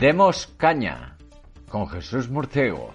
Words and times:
Demos 0.00 0.46
Caña 0.56 1.14
con 1.68 1.86
Jesús 1.86 2.30
Murciego. 2.30 2.94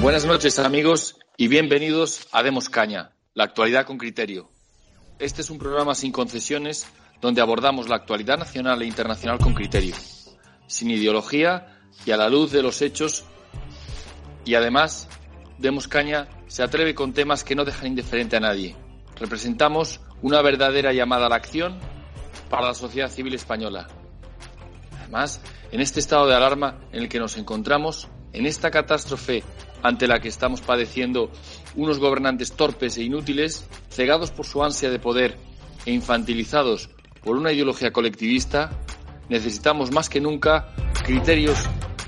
Buenas 0.00 0.24
noches 0.24 0.58
amigos 0.58 1.20
y 1.40 1.48
bienvenidos 1.48 2.28
a 2.32 2.42
Demos 2.42 2.68
Caña, 2.68 3.12
la 3.32 3.44
actualidad 3.44 3.86
con 3.86 3.96
criterio. 3.96 4.50
Este 5.18 5.40
es 5.40 5.48
un 5.48 5.56
programa 5.56 5.94
sin 5.94 6.12
concesiones 6.12 6.86
donde 7.22 7.40
abordamos 7.40 7.88
la 7.88 7.96
actualidad 7.96 8.36
nacional 8.36 8.82
e 8.82 8.84
internacional 8.84 9.38
con 9.38 9.54
criterio, 9.54 9.94
sin 10.66 10.90
ideología 10.90 11.80
y 12.04 12.10
a 12.10 12.18
la 12.18 12.28
luz 12.28 12.52
de 12.52 12.62
los 12.62 12.82
hechos 12.82 13.24
y 14.44 14.54
además 14.54 15.08
Demos 15.56 15.88
Caña 15.88 16.28
se 16.46 16.62
atreve 16.62 16.94
con 16.94 17.14
temas 17.14 17.42
que 17.42 17.54
no 17.54 17.64
dejan 17.64 17.86
indiferente 17.86 18.36
a 18.36 18.40
nadie. 18.40 18.76
Representamos 19.18 20.02
una 20.20 20.42
verdadera 20.42 20.92
llamada 20.92 21.24
a 21.24 21.30
la 21.30 21.36
acción 21.36 21.78
para 22.50 22.66
la 22.66 22.74
sociedad 22.74 23.10
civil 23.10 23.32
española. 23.32 23.88
Además, 25.00 25.40
en 25.72 25.80
este 25.80 26.00
estado 26.00 26.26
de 26.26 26.34
alarma 26.34 26.80
en 26.92 27.04
el 27.04 27.08
que 27.08 27.18
nos 27.18 27.38
encontramos, 27.38 28.08
en 28.34 28.44
esta 28.44 28.70
catástrofe 28.70 29.42
ante 29.82 30.06
la 30.06 30.20
que 30.20 30.28
estamos 30.28 30.60
padeciendo 30.60 31.30
unos 31.74 31.98
gobernantes 31.98 32.52
torpes 32.52 32.96
e 32.96 33.02
inútiles, 33.02 33.66
cegados 33.90 34.30
por 34.30 34.46
su 34.46 34.62
ansia 34.62 34.90
de 34.90 34.98
poder 34.98 35.36
e 35.86 35.92
infantilizados 35.92 36.90
por 37.22 37.36
una 37.36 37.52
ideología 37.52 37.92
colectivista, 37.92 38.70
necesitamos 39.28 39.90
más 39.92 40.08
que 40.08 40.20
nunca 40.20 40.74
criterios 41.04 41.58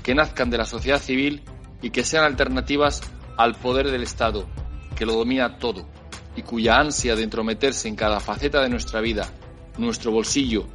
que 0.03 0.15
nazcan 0.15 0.49
de 0.49 0.57
la 0.57 0.65
sociedad 0.65 0.99
civil 0.99 1.43
y 1.81 1.89
que 1.89 2.03
sean 2.03 2.25
alternativas 2.25 3.01
al 3.37 3.55
poder 3.55 3.89
del 3.91 4.03
Estado, 4.03 4.47
que 4.95 5.05
lo 5.05 5.13
domina 5.13 5.57
todo 5.57 5.87
y 6.35 6.41
cuya 6.41 6.79
ansia 6.79 7.15
de 7.15 7.23
entrometerse 7.23 7.87
en 7.87 7.95
cada 7.95 8.19
faceta 8.19 8.61
de 8.61 8.69
nuestra 8.69 9.01
vida, 9.01 9.29
nuestro 9.77 10.11
bolsillo 10.11 10.65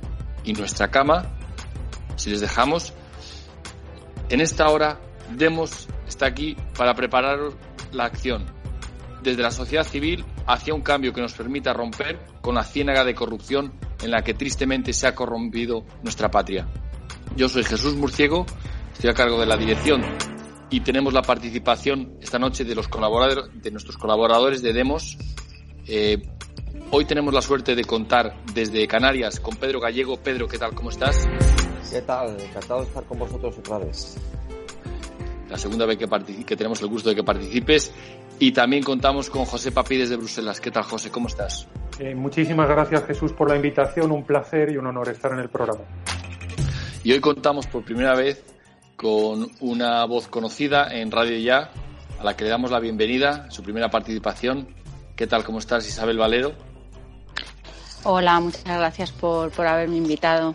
y 0.45 0.53
nuestra 0.53 0.89
cama, 0.89 1.27
si 2.17 2.31
les 2.31 2.41
dejamos, 2.41 2.93
en 4.29 4.41
esta 4.41 4.69
hora 4.69 5.01
demos 5.37 5.89
está 6.09 6.27
aquí 6.27 6.57
para 6.77 6.95
preparar 6.95 7.39
la 7.93 8.05
acción 8.05 8.47
desde 9.23 9.43
la 9.43 9.51
sociedad 9.51 9.85
civil 9.85 10.25
hacia 10.47 10.75
un 10.75 10.81
cambio 10.81 11.13
que 11.13 11.21
nos 11.21 11.35
permita 11.35 11.73
romper 11.73 12.19
con 12.41 12.55
la 12.55 12.65
ciénaga 12.65 13.05
de 13.05 13.15
corrupción 13.15 13.73
en 14.03 14.11
la 14.11 14.23
que 14.23 14.35
tristemente 14.35 14.93
se 14.93 15.07
ha 15.07 15.15
corrompido 15.15 15.85
nuestra 16.03 16.31
patria. 16.31 16.67
Yo 17.37 17.49
soy 17.49 17.65
Jesús 17.65 17.95
Murciego, 17.95 18.47
estoy 18.93 19.11
a 19.11 19.15
cargo 19.15 19.39
de 19.39 19.47
la 19.47 19.57
dirección 19.57 20.03
y 20.71 20.81
tenemos 20.81 21.13
la 21.13 21.23
participación 21.23 22.17
esta 22.21 22.39
noche 22.39 22.65
de 22.65 22.75
los 22.75 22.89
colaboradores, 22.89 23.63
de 23.63 23.71
nuestros 23.71 23.97
colaboradores 23.97 24.63
de 24.63 24.73
Demos. 24.73 25.19
Eh, 25.87 26.23
hoy 26.91 27.05
tenemos 27.05 27.35
la 27.35 27.43
suerte 27.43 27.75
de 27.75 27.85
contar 27.85 28.35
desde 28.55 28.87
Canarias 28.87 29.41
con 29.41 29.57
Pedro 29.57 29.81
Gallego. 29.81 30.17
Pedro, 30.17 30.47
¿qué 30.47 30.59
tal? 30.59 30.75
¿Cómo 30.75 30.91
estás? 30.91 31.27
¿Qué 31.91 32.03
tal? 32.03 32.39
Encantado 32.41 32.81
de 32.81 32.87
estar 32.87 33.05
con 33.05 33.19
vosotros 33.19 33.59
otra 33.59 33.79
vez 33.79 34.17
la 35.49 35.57
segunda 35.57 35.87
vez 35.87 35.99
que, 35.99 36.07
que, 36.45 36.57
tenemos 36.57 36.81
el 36.83 36.89
gusto 36.89 37.09
de 37.09 37.17
que 37.17 37.25
participes. 37.25 37.93
Y 38.39 38.53
también 38.53 38.83
contamos 38.83 39.31
con 39.31 39.45
José 39.45 39.73
Papi 39.73 39.97
desde 39.97 40.17
Bruselas. 40.17 40.61
¿Qué 40.61 40.71
tal, 40.71 40.85
José? 40.85 41.11
¿Cómo 41.11 41.29
estás? 41.29 41.67
Eh, 41.99 42.15
muchísimas 42.15 42.69
gracias, 42.69 43.05
Jesús, 43.07 43.33
por 43.33 43.49
la 43.49 43.57
invitación. 43.57 44.13
Un 44.13 44.25
placer 44.25 44.71
y 44.71 44.77
un 44.77 44.87
honor 44.87 45.09
estar 45.09 45.33
en 45.33 45.41
el 45.41 45.49
programa. 45.49 45.83
Y 47.03 47.13
hoy 47.13 47.21
contamos 47.21 47.67
por 47.67 47.85
primera 47.85 48.15
vez 48.15 48.45
con 48.97 49.49
una 49.61 50.05
voz 50.05 50.29
conocida 50.29 50.89
en 50.91 51.11
Radio 51.11 51.39
Ya, 51.39 51.71
a 52.21 52.25
la 52.25 52.37
que 52.37 52.45
le 52.45 52.51
damos 52.51 52.71
la 52.71 52.81
bienvenida, 52.81 53.51
su 53.51 53.63
primera 53.63 53.89
participación. 53.89 54.69
¿Qué 55.17 55.27
tal? 55.27 55.45
¿Cómo 55.45 55.59
estás, 55.59 55.89
Isabel 55.89 56.19
Valero? 56.19 56.53
Hola, 58.05 58.39
muchas 58.41 58.65
gracias 58.65 59.11
por, 59.13 59.51
por 59.51 59.67
haberme 59.67 59.97
invitado. 59.97 60.55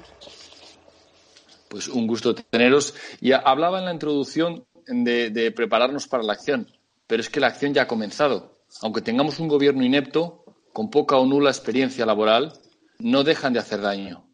Pues 1.67 1.87
un 1.87 2.07
gusto 2.07 2.35
teneros. 2.35 2.93
Y 3.19 3.31
hablaba 3.31 3.79
en 3.79 3.85
la 3.85 3.93
introducción 3.93 4.63
de, 4.87 5.51
prepararnos 5.55 6.07
para 6.07 6.23
la 6.23 6.33
acción, 6.33 6.67
pero 7.07 7.21
es 7.21 7.29
que 7.29 7.39
la 7.39 7.47
acción 7.47 7.73
ya 7.73 7.83
ha 7.83 7.87
comenzado. 7.87 8.57
Aunque 8.81 9.01
tengamos 9.01 9.39
un 9.39 9.47
gobierno 9.47 9.83
inepto, 9.83 10.43
con 10.71 10.89
poca 10.89 11.17
o 11.17 11.25
nula 11.25 11.51
experiencia 11.51 12.05
laboral, 12.05 12.53
no 12.99 13.23
dejan 13.23 13.53
de 13.53 13.59
hacer 13.59 13.81
daño. 13.81 14.25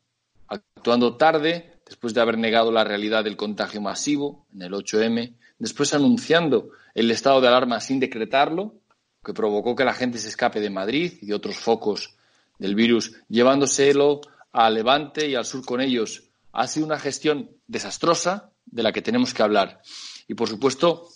Actuando 0.47 1.17
tarde, 1.17 1.79
después 1.85 2.13
de 2.13 2.21
haber 2.21 2.37
negado 2.37 2.71
la 2.71 2.83
realidad 2.83 3.23
del 3.23 3.35
contagio 3.35 3.81
masivo 3.81 4.45
en 4.53 4.61
el 4.61 4.73
8M, 4.73 5.35
después 5.57 5.93
anunciando 5.93 6.69
el 6.93 7.11
estado 7.11 7.41
de 7.41 7.49
alarma 7.49 7.81
sin 7.81 7.99
decretarlo, 7.99 8.75
que 9.23 9.33
provocó 9.33 9.75
que 9.75 9.83
la 9.83 9.93
gente 9.93 10.17
se 10.17 10.29
escape 10.29 10.59
de 10.59 10.69
Madrid 10.69 11.13
y 11.21 11.27
de 11.27 11.33
otros 11.33 11.57
focos 11.57 12.15
del 12.57 12.75
virus, 12.75 13.13
llevándoselo 13.27 14.21
a 14.51 14.69
Levante 14.69 15.27
y 15.27 15.35
al 15.35 15.45
sur 15.45 15.65
con 15.65 15.81
ellos. 15.81 16.23
Ha 16.51 16.67
sido 16.67 16.85
una 16.85 16.99
gestión 16.99 17.51
desastrosa 17.67 18.51
de 18.65 18.83
la 18.83 18.91
que 18.91 19.01
tenemos 19.01 19.33
que 19.33 19.43
hablar. 19.43 19.81
Y 20.29 20.35
por 20.35 20.47
supuesto, 20.47 21.07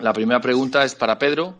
la 0.00 0.12
primera 0.12 0.40
pregunta 0.40 0.82
es 0.82 0.96
para 0.96 1.16
Pedro 1.16 1.54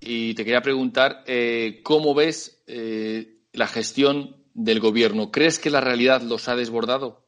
y 0.00 0.34
te 0.34 0.44
quería 0.44 0.62
preguntar 0.62 1.22
eh, 1.26 1.80
cómo 1.84 2.12
ves 2.12 2.60
eh, 2.66 3.38
la 3.52 3.68
gestión 3.68 4.34
del 4.52 4.80
gobierno. 4.80 5.30
¿Crees 5.30 5.60
que 5.60 5.70
la 5.70 5.80
realidad 5.80 6.22
los 6.22 6.48
ha 6.48 6.56
desbordado? 6.56 7.20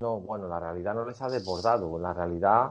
No, 0.00 0.18
bueno, 0.20 0.48
la 0.48 0.58
realidad 0.58 0.94
no 0.94 1.06
les 1.06 1.20
ha 1.20 1.28
desbordado. 1.28 1.98
La 1.98 2.14
realidad 2.14 2.70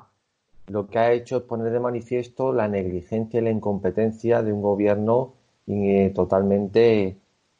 lo 0.65 0.87
que 0.87 0.97
ha 0.97 1.11
hecho 1.11 1.37
es 1.37 1.43
poner 1.43 1.71
de 1.71 1.79
manifiesto 1.79 2.51
la 2.51 2.67
negligencia 2.67 3.39
y 3.39 3.43
la 3.43 3.51
incompetencia 3.51 4.41
de 4.41 4.51
un 4.51 4.63
gobierno 4.63 5.33
eh, 5.67 6.11
totalmente 6.13 7.17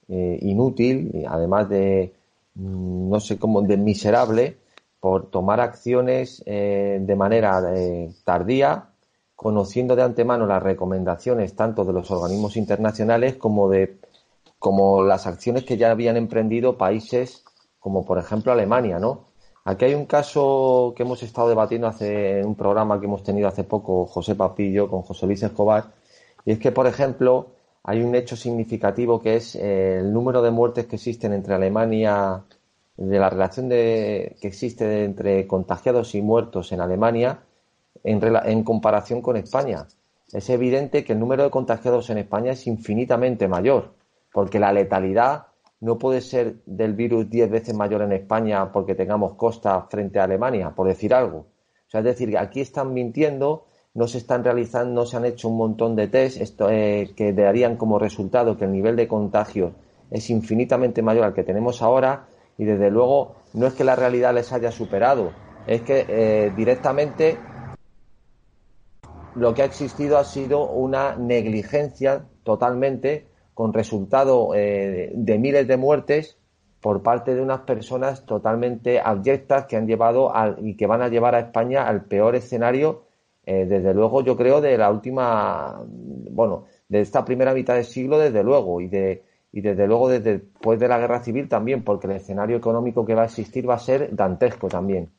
inútil, 0.08 1.24
además 1.26 1.70
de, 1.70 2.14
mm, 2.56 3.10
no 3.10 3.20
sé 3.22 3.40
cómo, 3.40 3.62
de 3.62 3.78
miserable, 3.78 4.58
por 5.02 5.32
tomar 5.32 5.60
acciones 5.60 6.44
eh, 6.46 7.00
de 7.02 7.16
manera 7.16 7.62
eh, 7.76 8.14
tardía, 8.24 8.92
conociendo 9.36 9.96
de 9.96 10.04
antemano 10.04 10.46
las 10.46 10.62
recomendaciones 10.62 11.56
tanto 11.56 11.84
de 11.84 11.92
los 11.92 12.12
organismos 12.12 12.56
internacionales 12.56 13.36
como 13.36 13.68
de 13.70 14.00
como 14.60 15.04
las 15.04 15.26
acciones 15.26 15.66
que 15.66 15.76
ya 15.78 15.90
habían 15.90 16.18
emprendido 16.18 16.78
países 16.78 17.44
como 17.80 18.06
por 18.06 18.20
ejemplo 18.20 18.52
Alemania, 18.52 19.00
¿no? 19.00 19.32
Aquí 19.66 19.86
hay 19.86 19.96
un 19.96 20.06
caso 20.06 20.94
que 20.96 21.02
hemos 21.04 21.24
estado 21.24 21.50
debatiendo 21.50 21.88
hace 21.88 22.44
un 22.46 22.56
programa 22.56 23.00
que 23.00 23.08
hemos 23.08 23.24
tenido 23.24 23.48
hace 23.48 23.64
poco 23.64 24.06
José 24.06 24.36
Papillo 24.36 24.88
con 24.88 25.02
José 25.02 25.26
Luis 25.26 25.42
Escobar 25.42 25.86
y 26.46 26.52
es 26.52 26.60
que 26.60 26.72
por 26.72 26.86
ejemplo 26.86 27.48
hay 27.84 28.02
un 28.04 28.14
hecho 28.14 28.36
significativo 28.36 29.20
que 29.20 29.38
es 29.38 29.56
eh, 29.56 29.98
el 30.00 30.14
número 30.14 30.44
de 30.44 30.52
muertes 30.52 30.86
que 30.86 30.98
existen 30.98 31.34
entre 31.34 31.56
Alemania 31.56 32.44
de 33.10 33.20
la 33.20 33.30
relación 33.30 33.70
de, 33.70 34.36
que 34.42 34.48
existe 34.48 35.04
entre 35.04 35.48
contagiados 35.48 36.16
y 36.16 36.22
muertos 36.22 36.72
en 36.72 36.82
Alemania 36.82 37.40
en, 38.04 38.22
en 38.46 38.64
comparación 38.64 39.22
con 39.22 39.38
España. 39.38 39.88
Es 40.32 40.50
evidente 40.50 41.04
que 41.04 41.14
el 41.14 41.20
número 41.20 41.44
de 41.44 41.50
contagiados 41.50 42.10
en 42.10 42.20
España 42.20 42.52
es 42.52 42.68
infinitamente 42.68 43.48
mayor, 43.48 43.94
porque 44.32 44.60
la 44.60 44.72
letalidad 44.72 45.48
no 45.82 45.98
puede 45.98 46.22
ser 46.22 46.58
del 46.66 46.94
virus 46.94 47.30
diez 47.30 47.50
veces 47.50 47.74
mayor 47.74 48.04
en 48.04 48.14
España 48.14 48.72
porque 48.72 48.96
tengamos 48.96 49.34
costa 49.34 49.82
frente 49.90 50.20
a 50.20 50.26
Alemania, 50.26 50.70
por 50.76 50.88
decir 50.88 51.14
algo. 51.14 51.40
O 51.40 51.90
sea, 51.90 52.00
es 52.00 52.06
decir, 52.06 52.38
aquí 52.38 52.62
están 52.62 52.94
mintiendo, 52.94 53.66
no 53.96 54.08
se 54.08 54.20
están 54.20 54.44
realizando, 54.44 54.94
no 54.94 55.06
se 55.06 55.18
han 55.18 55.26
hecho 55.26 55.50
un 55.50 55.58
montón 55.58 55.96
de 55.96 56.08
test 56.08 56.40
esto, 56.40 56.70
eh, 56.70 57.12
que 57.16 57.34
darían 57.34 57.76
como 57.76 58.00
resultado 58.00 58.58
que 58.58 58.66
el 58.66 58.72
nivel 58.72 58.96
de 58.96 59.08
contagio 59.08 59.74
es 60.12 60.30
infinitamente 60.30 61.02
mayor 61.02 61.26
al 61.26 61.34
que 61.34 61.44
tenemos 61.44 61.82
ahora 61.82 62.28
y 62.62 62.66
desde 62.66 62.92
luego 62.92 63.38
no 63.56 63.66
es 63.66 63.74
que 63.74 63.84
la 63.84 63.96
realidad 63.96 64.36
les 64.36 64.54
haya 64.54 64.72
superado, 64.72 65.32
es 65.66 65.82
que 65.82 66.06
eh, 66.08 66.54
directamente 66.56 67.36
lo 69.34 69.56
que 69.56 69.64
ha 69.64 69.66
existido 69.66 70.20
ha 70.20 70.24
sido 70.24 70.70
una 70.70 71.16
negligencia 71.16 72.24
totalmente 72.44 73.26
con 73.56 73.74
resultado 73.74 74.54
eh, 74.54 75.12
de 75.12 75.40
miles 75.40 75.68
de 75.68 75.78
muertes 75.78 76.38
por 76.82 77.02
parte 77.02 77.34
de 77.34 77.42
unas 77.42 77.62
personas 77.62 78.28
totalmente 78.28 79.00
abyectas 79.00 79.66
que 79.66 79.76
han 79.76 79.88
llevado 79.88 80.32
y 80.60 80.78
que 80.78 80.86
van 80.86 81.02
a 81.02 81.08
llevar 81.08 81.34
a 81.34 81.40
España 81.40 81.88
al 81.88 82.06
peor 82.06 82.36
escenario, 82.36 83.06
eh, 83.44 83.66
desde 83.66 83.96
luego, 83.96 84.22
yo 84.22 84.38
creo, 84.38 84.62
de 84.62 84.78
la 84.78 84.92
última, 84.92 85.82
bueno, 85.88 86.66
de 86.90 87.02
esta 87.02 87.26
primera 87.26 87.56
mitad 87.56 87.74
del 87.74 87.86
siglo, 87.86 88.20
desde 88.20 88.44
luego, 88.44 88.82
y 88.82 88.88
de, 88.88 89.31
y 89.52 89.62
desde 89.62 89.88
luego 89.88 90.10
desde 90.10 90.40
después 90.40 90.80
de 90.80 90.88
la 90.88 90.98
guerra 90.98 91.24
civil 91.24 91.50
también, 91.50 91.84
porque 91.84 92.08
el 92.08 92.14
escenario 92.14 92.58
económico 92.58 93.06
que 93.06 93.16
va 93.16 93.24
a 93.24 93.26
existir 93.26 93.70
va 93.70 93.76
a 93.76 93.80
ser 93.80 94.16
dantesco 94.16 94.70
también. 94.70 95.12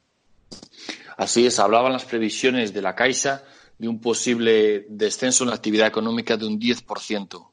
Así 1.17 1.47
es, 1.47 1.59
hablaban 1.59 1.93
las 1.93 2.05
previsiones 2.05 2.73
de 2.73 2.83
la 2.83 2.95
Caixa 2.95 3.45
de 3.79 3.89
un 3.89 4.01
posible 4.01 4.87
descenso 4.89 5.45
en 5.45 5.51
la 5.51 5.57
actividad 5.57 5.87
económica 5.87 6.37
de 6.37 6.47
un 6.47 6.59
10%. 6.59 7.51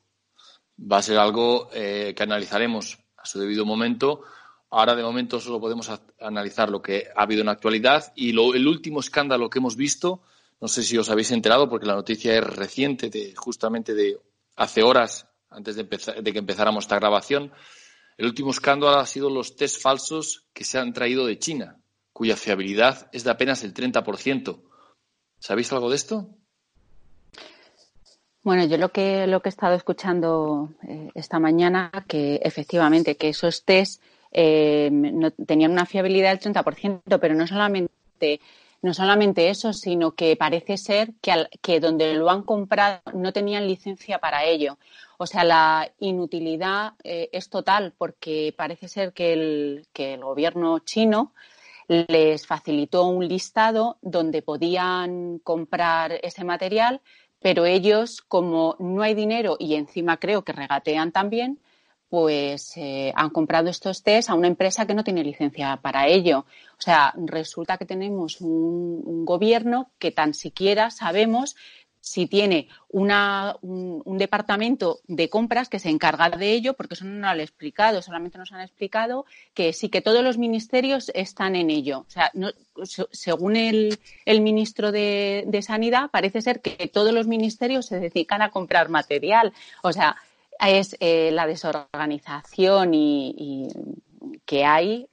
Va 0.92 0.98
a 0.98 1.02
ser 1.02 1.18
algo 1.18 1.70
eh, 1.74 2.14
que 2.16 2.24
analizaremos 2.24 3.00
a 3.18 3.26
su 3.26 3.40
debido 3.40 3.66
momento. 3.66 4.22
Ahora, 4.70 4.96
de 4.96 5.04
momento, 5.04 5.40
solo 5.40 5.60
podemos 5.60 5.92
analizar 6.20 6.70
lo 6.70 6.82
que 6.82 7.08
ha 7.16 7.24
habido 7.24 7.42
en 7.42 7.48
la 7.48 7.54
actualidad 7.54 8.14
y 8.16 8.30
el 8.30 8.68
último 8.68 9.00
escándalo 9.00 9.50
que 9.50 9.60
hemos 9.60 9.76
visto, 9.76 10.22
no 10.62 10.68
sé 10.68 10.84
si 10.84 10.98
os 10.98 11.10
habéis 11.10 11.32
enterado 11.32 11.70
porque 11.70 11.88
la 11.88 11.96
noticia 11.96 12.38
es 12.38 12.44
reciente, 12.44 13.10
de, 13.10 13.34
justamente 13.36 13.94
de 13.94 14.20
hace 14.56 14.84
horas, 14.84 15.29
antes 15.50 15.76
de, 15.76 15.84
de 15.84 16.34
que 16.34 16.40
empezáramos 16.40 16.86
esta 16.86 17.00
grabación, 17.00 17.52
el 18.18 18.26
último 18.26 18.52
escándalo 18.52 18.98
ha 18.98 19.06
sido 19.06 19.30
los 19.30 19.56
test 19.56 19.82
falsos 19.82 20.48
que 20.54 20.64
se 20.64 20.78
han 20.78 20.94
traído 20.94 21.26
de 21.26 21.40
China, 21.40 21.80
cuya 22.12 22.36
fiabilidad 22.36 23.10
es 23.14 23.24
de 23.24 23.32
apenas 23.32 23.64
el 23.64 23.74
30%. 23.74 24.62
¿Sabéis 25.40 25.72
algo 25.72 25.90
de 25.90 25.96
esto? 25.96 26.30
Bueno, 28.44 28.66
yo 28.66 28.78
lo 28.78 28.90
que 28.90 29.28
lo 29.28 29.42
que 29.42 29.50
he 29.50 29.52
estado 29.52 29.76
escuchando 29.76 30.74
eh, 30.88 31.10
esta 31.14 31.40
mañana 31.40 31.92
que 32.08 32.42
efectivamente 32.44 33.16
que 33.16 33.30
esos 33.30 33.64
test 33.64 34.02
eh, 34.32 34.92
tenían 35.46 35.72
una 35.72 35.86
fiabilidad 35.86 36.38
del 36.38 36.54
30%, 36.54 37.20
pero 37.20 37.36
no 37.36 37.48
solamente 37.48 38.40
no 38.82 38.94
solamente 38.94 39.50
eso, 39.50 39.74
sino 39.74 40.12
que 40.12 40.36
parece 40.36 40.78
ser 40.78 41.14
que, 41.22 41.48
que 41.62 41.80
donde 41.80 42.14
lo 42.14 42.30
han 42.30 42.44
comprado 42.44 43.02
no 43.14 43.34
tenían 43.34 43.68
licencia 43.68 44.20
para 44.20 44.46
ello. 44.46 44.78
O 45.18 45.28
sea, 45.28 45.44
la 45.44 45.92
inutilidad 46.00 46.94
eh, 47.04 47.30
es 47.34 47.50
total 47.50 47.94
porque 47.98 48.54
parece 48.56 48.88
ser 48.88 49.12
que 49.12 49.34
el, 49.34 49.88
que 49.92 50.14
el 50.14 50.24
gobierno 50.24 50.80
chino 50.80 51.34
les 51.88 52.46
facilitó 52.46 53.06
un 53.06 53.28
listado 53.28 53.98
donde 54.02 54.42
podían 54.42 55.40
comprar 55.40 56.20
ese 56.24 56.44
material, 56.44 57.02
pero 57.42 57.66
ellos, 57.66 58.22
como 58.22 58.76
no 58.80 59.02
hay 59.02 59.16
dinero 59.16 59.58
y 59.60 59.76
encima 59.76 60.18
creo 60.18 60.44
que 60.44 60.54
regatean 60.54 61.12
también, 61.12 61.60
pues 62.10 62.76
eh, 62.76 63.14
han 63.16 63.30
comprado 63.30 63.70
estos 63.70 64.02
test 64.04 64.30
a 64.30 64.34
una 64.34 64.48
empresa 64.48 64.86
que 64.88 64.96
no 64.96 65.04
tiene 65.04 65.24
licencia 65.24 65.78
para 65.78 66.08
ello. 66.08 66.46
O 66.78 66.82
sea, 66.82 67.14
resulta 67.18 67.78
que 67.78 67.86
tenemos 67.86 68.42
un, 68.42 69.26
gobierno 69.26 69.92
que 70.00 70.12
tan 70.12 70.34
siquiera 70.34 70.90
sabemos 70.90 71.56
si 72.02 72.26
tiene 72.26 72.70
una, 72.88 73.58
un, 73.62 74.18
departamento 74.18 75.02
de 75.08 75.30
compras 75.30 75.70
que 75.70 75.80
se 75.80 75.90
encarga 75.90 76.30
de 76.30 76.54
ello, 76.54 76.74
porque 76.74 76.96
eso 76.96 77.06
no 77.06 77.20
lo 77.20 77.28
han 77.28 77.42
explicado, 77.42 78.02
solamente 78.02 78.38
nos 78.38 78.54
han 78.54 78.62
explicado 78.62 79.26
que 79.54 79.74
sí 79.74 79.90
que 79.90 80.02
todos 80.02 80.24
los 80.24 80.38
ministerios 80.38 81.12
están 81.14 81.56
en 81.56 81.70
ello. 81.70 82.06
O 82.08 82.10
sea, 82.10 82.32
según 83.12 83.58
el, 83.58 84.00
el 84.26 84.42
ministro 84.42 84.92
de, 84.92 85.60
Sanidad, 85.62 86.10
parece 86.10 86.42
ser 86.42 86.62
que 86.62 86.88
todos 86.88 87.14
los 87.14 87.28
ministerios 87.28 87.86
se 87.86 88.00
dedican 88.00 88.42
a 88.42 88.50
comprar 88.50 88.90
material. 88.90 89.54
O 89.84 89.92
sea, 89.92 90.16
es 90.68 90.98
eh, 91.00 91.32
la 91.32 91.48
desorganización 91.48 92.94
y, 92.94 93.68
que 94.46 94.66
hay 94.66 95.08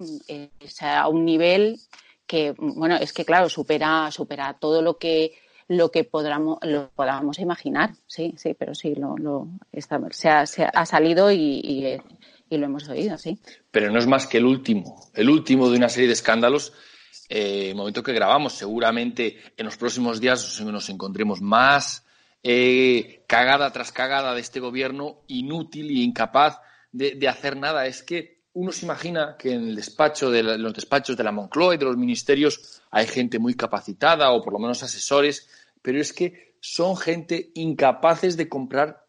a 0.81 1.09
un 1.09 1.25
nivel 1.25 1.79
que, 2.27 2.55
bueno, 2.59 2.97
es 2.97 3.13
que 3.13 3.25
claro, 3.25 3.49
supera, 3.49 4.11
supera 4.11 4.55
todo 4.59 4.83
lo 4.83 4.99
que 4.99 5.35
lo 5.69 5.91
que 5.91 6.05
podamos, 6.05 6.59
lo 6.63 6.91
podamos 6.91 7.39
imaginar. 7.39 7.91
Sí, 8.07 8.35
sí, 8.37 8.55
pero 8.55 8.75
sí, 8.75 8.95
lo, 8.95 9.17
lo 9.17 9.49
se, 10.11 10.29
ha, 10.29 10.47
se, 10.47 10.65
ha, 10.65 10.87
salido 10.87 11.33
y, 11.33 11.37
y, 11.39 12.01
y, 12.49 12.57
lo 12.57 12.67
hemos 12.67 12.89
oído, 12.89 13.19
sí. 13.19 13.39
Pero 13.71 13.91
no 13.91 13.99
es 13.99 14.07
más 14.07 14.27
que 14.27 14.39
el 14.39 14.45
último, 14.45 15.11
el 15.15 15.29
último 15.29 15.69
de 15.69 15.77
una 15.77 15.89
serie 15.89 16.07
de 16.07 16.15
escándalos. 16.15 16.73
Eh, 17.29 17.75
momento 17.75 18.05
que 18.05 18.13
grabamos, 18.13 18.53
seguramente 18.53 19.39
en 19.57 19.67
los 19.67 19.77
próximos 19.77 20.21
días 20.21 20.61
nos 20.61 20.89
encontremos 20.89 21.41
más 21.41 22.06
eh, 22.49 23.25
cagada 23.27 23.73
tras 23.73 23.91
cagada 23.91 24.33
de 24.33 24.41
este 24.41 24.61
gobierno 24.61 25.25
inútil 25.27 25.91
e 25.91 26.05
incapaz 26.05 26.61
de, 26.93 27.17
de 27.17 27.29
hacer 27.29 27.57
nada. 27.57 27.87
Es 27.87 28.05
que 28.05 28.45
uno 28.53 28.71
se 28.71 28.85
imagina 28.85 29.35
que 29.37 29.53
en 29.53 29.65
el 29.65 29.75
despacho 29.75 30.31
de 30.31 30.45
los 30.45 30.73
despachos 30.73 31.17
de 31.17 31.25
la 31.25 31.33
Moncloa 31.33 31.75
y 31.75 31.79
de 31.79 31.87
los 31.87 31.97
ministerios 31.97 32.81
hay 32.93 33.09
gente 33.09 33.41
muy 33.41 33.55
capacitada 33.55 34.31
o 34.31 34.43
por 34.45 34.53
lo 34.53 34.61
menos 34.61 34.85
asesores, 34.85 35.49
pero 35.83 36.01
es 36.01 36.13
que 36.13 36.55
son 36.61 36.97
gente 36.97 37.51
incapaces 37.55 38.37
de 38.37 38.49
comprar 38.49 39.05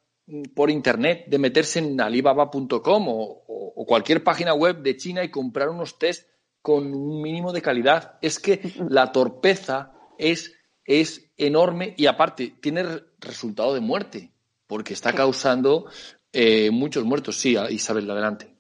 por 0.56 0.72
internet, 0.72 1.26
de 1.28 1.38
meterse 1.38 1.78
en 1.78 2.02
alibaba.com 2.02 3.08
o, 3.08 3.44
o, 3.76 3.86
cualquier 3.86 4.24
página 4.24 4.56
web 4.56 4.82
de 4.82 4.98
China 4.98 5.24
y 5.24 5.30
comprar 5.30 5.70
unos 5.70 6.00
test 6.00 6.28
con 6.64 6.92
un 6.92 7.22
mínimo 7.22 7.54
de 7.54 7.62
calidad. 7.62 8.18
Es 8.22 8.40
que 8.40 8.74
la 8.90 9.12
torpeza 9.12 9.94
es, 10.18 10.57
es 10.88 11.30
enorme 11.38 11.94
y 11.98 12.08
aparte 12.08 12.56
tiene 12.60 12.84
resultado 13.20 13.76
de 13.76 13.82
muerte, 13.82 14.32
porque 14.66 14.94
está 14.94 15.14
causando 15.14 15.86
eh, 16.34 16.72
muchos 16.72 17.04
muertos. 17.04 17.38
Sí, 17.40 17.56
Isabel, 17.70 18.10
adelante. 18.10 18.58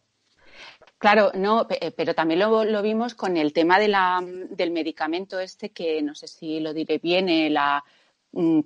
Claro, 0.97 1.31
no, 1.35 1.67
eh, 1.69 1.91
pero 1.91 2.15
también 2.15 2.39
lo, 2.39 2.81
vimos 2.81 3.13
con 3.13 3.37
el 3.37 3.53
tema 3.53 3.77
de 3.79 3.87
la, 3.87 4.19
del 4.23 4.71
medicamento 4.71 5.39
este 5.39 5.69
que 5.69 6.01
no 6.01 6.15
sé 6.15 6.27
si 6.27 6.59
lo 6.59 6.73
diré 6.73 6.97
bien, 6.97 7.29
eh, 7.29 7.51
la 7.51 7.83
mm, 8.31 8.61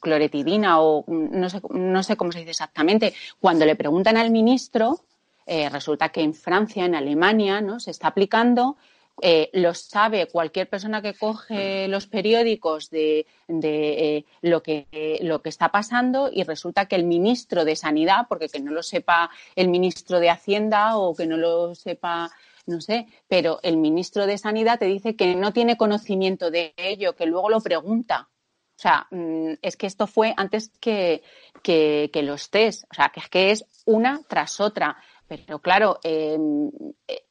cloretidina 0.00 0.80
o 0.80 1.02
mm, 1.06 1.40
no 1.40 1.48
sé, 1.48 1.60
no 1.70 2.02
sé 2.02 2.16
cómo 2.16 2.30
se 2.30 2.40
dice 2.40 2.50
exactamente. 2.50 3.14
Cuando 3.40 3.64
le 3.64 3.74
preguntan 3.74 4.18
al 4.18 4.30
ministro, 4.30 5.00
eh, 5.46 5.70
resulta 5.70 6.10
que 6.10 6.20
en 6.20 6.34
Francia, 6.34 6.84
en 6.84 6.94
Alemania, 6.94 7.62
¿no? 7.62 7.80
se 7.80 7.90
está 7.90 8.08
aplicando 8.08 8.76
eh, 9.22 9.48
lo 9.54 9.72
sabe 9.74 10.26
cualquier 10.26 10.68
persona 10.68 11.00
que 11.00 11.14
coge 11.14 11.88
los 11.88 12.06
periódicos 12.06 12.90
de, 12.90 13.26
de 13.48 14.16
eh, 14.16 14.24
lo, 14.42 14.62
que, 14.62 15.18
lo 15.22 15.40
que 15.40 15.48
está 15.48 15.70
pasando 15.70 16.30
y 16.32 16.42
resulta 16.42 16.86
que 16.86 16.96
el 16.96 17.04
ministro 17.04 17.64
de 17.64 17.76
Sanidad, 17.76 18.26
porque 18.28 18.48
que 18.48 18.60
no 18.60 18.72
lo 18.72 18.82
sepa 18.82 19.30
el 19.54 19.68
ministro 19.68 20.20
de 20.20 20.30
Hacienda 20.30 20.98
o 20.98 21.14
que 21.14 21.26
no 21.26 21.36
lo 21.36 21.74
sepa 21.74 22.30
no 22.66 22.80
sé, 22.80 23.06
pero 23.28 23.60
el 23.62 23.76
ministro 23.76 24.26
de 24.26 24.38
Sanidad 24.38 24.78
te 24.78 24.86
dice 24.86 25.14
que 25.14 25.36
no 25.36 25.52
tiene 25.52 25.76
conocimiento 25.76 26.50
de 26.50 26.74
ello, 26.76 27.14
que 27.14 27.26
luego 27.26 27.48
lo 27.48 27.60
pregunta. 27.60 28.28
O 28.76 28.78
sea, 28.78 29.06
mm, 29.10 29.54
es 29.62 29.76
que 29.76 29.86
esto 29.86 30.06
fue 30.06 30.34
antes 30.36 30.70
que, 30.80 31.22
que, 31.62 32.10
los 32.22 32.50
test. 32.50 32.84
O 32.90 32.94
sea, 32.94 33.10
que 33.30 33.50
es 33.50 33.64
una 33.86 34.20
tras 34.28 34.60
otra. 34.60 34.98
Pero 35.28 35.58
claro, 35.58 35.98
em, 36.04 36.70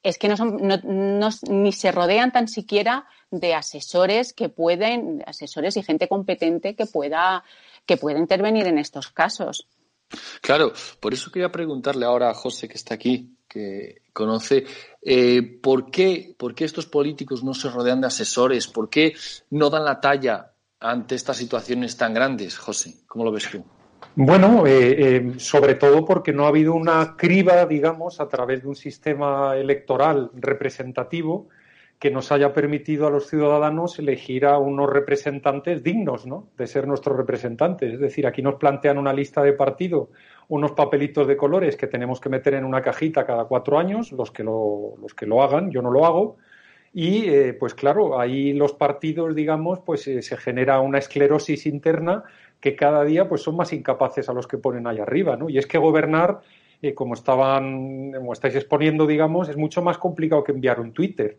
es 0.04 0.18
que 0.18 0.28
no 0.28 0.36
son, 0.36 0.58
no, 0.62 1.30
ni 1.50 1.72
se 1.72 1.92
rodean 1.92 2.32
tan 2.32 2.48
siquiera 2.48 3.08
de 3.32 3.54
asesores 3.54 4.34
que 4.34 4.50
pueden, 4.50 5.24
asesores 5.26 5.78
y 5.78 5.84
gente 5.84 6.08
competente 6.10 6.76
que 6.76 6.86
pueda, 6.88 7.44
que 7.86 7.98
pueda 7.98 8.20
intervenir 8.20 8.68
en 8.68 8.80
estos 8.80 9.10
casos. 9.12 9.68
Claro, 10.42 10.74
por 11.00 11.14
eso 11.14 11.32
quería 11.32 11.52
preguntarle 11.52 12.06
ahora 12.06 12.30
a 12.30 12.34
José, 12.34 12.68
que 12.68 12.76
está 12.76 12.94
aquí, 12.96 13.38
que 13.48 14.02
conoce, 14.12 14.66
eh, 15.02 15.42
¿por, 15.42 15.90
qué, 15.90 16.36
¿por 16.38 16.54
qué 16.54 16.66
estos 16.66 16.86
políticos 16.86 17.44
no 17.44 17.54
se 17.54 17.70
rodean 17.70 18.02
de 18.02 18.08
asesores? 18.08 18.68
¿Por 18.68 18.90
qué 18.90 19.16
no 19.52 19.70
dan 19.70 19.86
la 19.86 20.02
talla 20.02 20.52
ante 20.80 21.16
estas 21.16 21.38
situaciones 21.38 21.96
tan 21.96 22.14
grandes, 22.14 22.58
José? 22.58 22.96
¿Cómo 23.08 23.24
lo 23.24 23.32
ves 23.32 23.50
tú? 23.50 23.64
Bueno, 24.18 24.66
eh, 24.66 24.96
eh, 24.98 25.34
sobre 25.38 25.76
todo 25.76 26.06
porque 26.06 26.32
no 26.32 26.46
ha 26.46 26.48
habido 26.48 26.74
una 26.74 27.18
criba, 27.18 27.66
digamos, 27.66 28.22
a 28.22 28.30
través 28.30 28.62
de 28.62 28.70
un 28.70 28.76
sistema 28.76 29.58
electoral 29.58 30.32
representativo 30.36 31.50
que 32.00 32.12
nos 32.12 32.32
haya 32.32 32.54
permitido 32.54 33.08
a 33.08 33.10
los 33.10 33.28
ciudadanos 33.28 34.00
elegir 34.00 34.46
a 34.46 34.58
unos 34.58 34.90
representantes 34.90 35.84
dignos, 35.84 36.26
¿no? 36.26 36.48
De 36.58 36.68
ser 36.68 36.88
nuestros 36.88 37.18
representantes. 37.18 37.94
Es 37.94 38.00
decir, 38.00 38.26
aquí 38.26 38.42
nos 38.42 38.56
plantean 38.56 38.98
una 38.98 39.12
lista 39.12 39.42
de 39.42 39.54
partido, 39.54 40.10
unos 40.48 40.72
papelitos 40.72 41.28
de 41.28 41.36
colores 41.36 41.76
que 41.76 41.88
tenemos 41.88 42.22
que 42.22 42.30
meter 42.30 42.54
en 42.54 42.64
una 42.64 42.82
cajita 42.82 43.26
cada 43.26 43.46
cuatro 43.46 43.78
años, 43.80 44.12
los 44.14 44.32
que 44.32 44.44
lo, 44.44 44.96
los 45.02 45.14
que 45.14 45.26
lo 45.26 45.42
hagan, 45.42 45.72
yo 45.72 45.82
no 45.82 45.92
lo 45.92 46.06
hago. 46.06 46.38
Y, 46.94 47.28
eh, 47.28 47.54
pues 47.54 47.74
claro, 47.74 48.18
ahí 48.18 48.54
los 48.54 48.74
partidos, 48.74 49.36
digamos, 49.36 49.80
pues 49.80 50.04
se 50.04 50.38
genera 50.38 50.80
una 50.80 51.00
esclerosis 51.00 51.66
interna 51.66 52.24
que 52.66 52.76
cada 52.76 53.04
día 53.04 53.30
pues 53.30 53.44
son 53.44 53.56
más 53.56 53.72
incapaces 53.74 54.28
a 54.28 54.34
los 54.34 54.48
que 54.48 54.58
ponen 54.58 54.88
ahí 54.88 54.98
arriba, 54.98 55.38
¿no? 55.38 55.52
Y 55.52 55.60
es 55.60 55.68
que 55.68 55.78
gobernar, 55.78 56.40
eh, 56.82 56.96
como 56.96 57.14
estaban, 57.14 58.12
como 58.12 58.34
estáis 58.34 58.56
exponiendo, 58.56 59.06
digamos, 59.06 59.50
es 59.50 59.56
mucho 59.56 59.84
más 59.84 60.00
complicado 60.00 60.44
que 60.44 60.52
enviar 60.52 60.80
un 60.80 60.92
Twitter. 60.92 61.38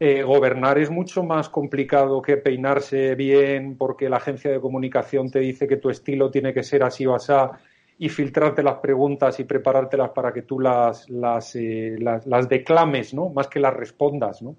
Eh, 0.00 0.22
gobernar 0.22 0.78
es 0.78 0.88
mucho 0.88 1.24
más 1.24 1.50
complicado 1.50 2.22
que 2.22 2.38
peinarse 2.38 3.14
bien 3.16 3.76
porque 3.76 4.08
la 4.08 4.16
agencia 4.16 4.50
de 4.50 4.62
comunicación 4.62 5.30
te 5.30 5.40
dice 5.40 5.68
que 5.68 5.76
tu 5.76 5.90
estilo 5.90 6.30
tiene 6.30 6.54
que 6.54 6.62
ser 6.62 6.84
así 6.84 7.04
o 7.04 7.14
así 7.14 7.34
y 7.98 8.08
filtrarte 8.08 8.62
las 8.62 8.76
preguntas 8.76 9.38
y 9.40 9.44
preparártelas 9.44 10.12
para 10.12 10.32
que 10.32 10.40
tú 10.40 10.58
las, 10.58 11.10
las, 11.10 11.54
eh, 11.54 11.96
las, 11.98 12.26
las 12.26 12.48
declames, 12.48 13.12
¿no? 13.12 13.28
Más 13.28 13.46
que 13.48 13.60
las 13.60 13.74
respondas, 13.74 14.40
¿no? 14.40 14.56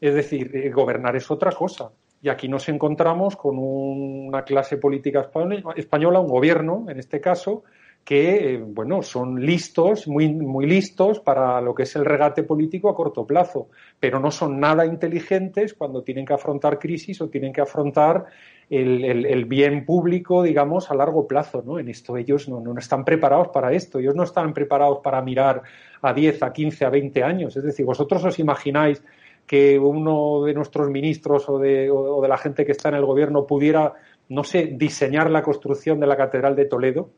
Es 0.00 0.14
decir, 0.14 0.72
gobernar 0.72 1.16
es 1.16 1.30
otra 1.30 1.52
cosa. 1.52 1.90
Y 2.24 2.30
aquí 2.30 2.48
nos 2.48 2.70
encontramos 2.70 3.36
con 3.36 3.58
una 3.58 4.44
clase 4.44 4.78
política 4.78 5.28
española, 5.76 6.20
un 6.20 6.28
gobierno, 6.28 6.86
en 6.88 6.98
este 6.98 7.20
caso, 7.20 7.64
que, 8.02 8.54
eh, 8.54 8.64
bueno, 8.66 9.02
son 9.02 9.44
listos, 9.44 10.08
muy, 10.08 10.32
muy 10.32 10.64
listos 10.64 11.20
para 11.20 11.60
lo 11.60 11.74
que 11.74 11.82
es 11.82 11.94
el 11.96 12.06
regate 12.06 12.42
político 12.42 12.88
a 12.88 12.94
corto 12.94 13.26
plazo, 13.26 13.68
pero 14.00 14.20
no 14.20 14.30
son 14.30 14.58
nada 14.58 14.86
inteligentes 14.86 15.74
cuando 15.74 16.02
tienen 16.02 16.24
que 16.24 16.32
afrontar 16.32 16.78
crisis 16.78 17.20
o 17.20 17.28
tienen 17.28 17.52
que 17.52 17.60
afrontar 17.60 18.24
el, 18.70 19.44
bien 19.44 19.84
público, 19.84 20.42
digamos, 20.42 20.90
a 20.90 20.94
largo 20.94 21.28
plazo, 21.28 21.62
¿no? 21.62 21.78
En 21.78 21.90
esto 21.90 22.16
ellos 22.16 22.48
no, 22.48 22.58
no, 22.58 22.78
están 22.78 23.04
preparados 23.04 23.48
para 23.48 23.70
esto, 23.74 23.98
ellos 23.98 24.14
no 24.14 24.22
están 24.22 24.54
preparados 24.54 25.00
para 25.04 25.20
mirar 25.20 25.60
a 26.00 26.14
10, 26.14 26.42
a 26.42 26.54
15, 26.54 26.86
a 26.86 26.88
20 26.88 27.22
años. 27.22 27.54
Es 27.54 27.64
decir, 27.64 27.84
vosotros 27.84 28.24
os 28.24 28.38
imagináis 28.38 29.02
que 29.46 29.78
uno 29.78 30.44
de 30.44 30.54
nuestros 30.54 30.88
ministros 30.88 31.48
o 31.48 31.58
de, 31.58 31.90
o 31.90 32.20
de 32.22 32.28
la 32.28 32.38
gente 32.38 32.64
que 32.64 32.72
está 32.72 32.88
en 32.88 32.96
el 32.96 33.04
gobierno 33.04 33.46
pudiera, 33.46 33.94
no 34.28 34.44
sé, 34.44 34.72
diseñar 34.72 35.30
la 35.30 35.42
construcción 35.42 36.00
de 36.00 36.06
la 36.06 36.16
Catedral 36.16 36.56
de 36.56 36.64
Toledo, 36.64 37.10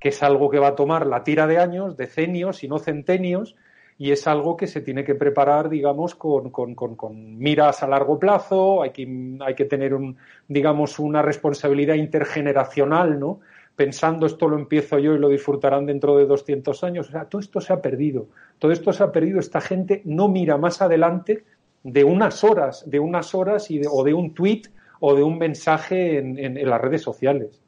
que 0.00 0.08
es 0.08 0.22
algo 0.22 0.50
que 0.50 0.58
va 0.58 0.68
a 0.68 0.74
tomar 0.74 1.06
la 1.06 1.22
tira 1.22 1.46
de 1.46 1.58
años, 1.58 1.96
decenios 1.96 2.64
y 2.64 2.68
no 2.68 2.78
centenios, 2.78 3.54
y 3.98 4.10
es 4.10 4.26
algo 4.26 4.56
que 4.56 4.66
se 4.66 4.80
tiene 4.80 5.04
que 5.04 5.14
preparar, 5.14 5.68
digamos, 5.68 6.14
con, 6.14 6.50
con, 6.50 6.74
con, 6.74 7.38
miras 7.38 7.82
a 7.82 7.86
largo 7.86 8.18
plazo, 8.18 8.82
hay 8.82 8.90
que, 8.90 9.36
hay 9.40 9.54
que 9.54 9.64
tener, 9.64 9.94
un, 9.94 10.16
digamos, 10.48 10.98
una 10.98 11.22
responsabilidad 11.22 11.94
intergeneracional, 11.94 13.20
¿no? 13.20 13.40
Pensando 13.74 14.26
esto 14.26 14.48
lo 14.48 14.58
empiezo 14.58 14.98
yo 14.98 15.14
y 15.14 15.18
lo 15.18 15.28
disfrutarán 15.28 15.86
dentro 15.86 16.16
de 16.16 16.26
200 16.26 16.84
años. 16.84 17.08
O 17.08 17.12
sea, 17.12 17.24
todo 17.24 17.40
esto 17.40 17.60
se 17.60 17.72
ha 17.72 17.80
perdido. 17.80 18.28
Todo 18.58 18.72
esto 18.72 18.92
se 18.92 19.02
ha 19.02 19.10
perdido. 19.10 19.40
Esta 19.40 19.60
gente 19.60 20.02
no 20.04 20.28
mira 20.28 20.58
más 20.58 20.82
adelante 20.82 21.44
de 21.82 22.04
unas 22.04 22.44
horas, 22.44 22.88
de 22.88 22.98
unas 22.98 23.34
horas 23.34 23.70
y 23.70 23.80
o 23.90 24.04
de 24.04 24.14
un 24.14 24.34
tweet 24.34 24.62
o 25.00 25.14
de 25.14 25.22
un 25.22 25.38
mensaje 25.38 26.18
en, 26.18 26.68
las 26.68 26.80
redes 26.80 27.02
sociales. 27.02 27.60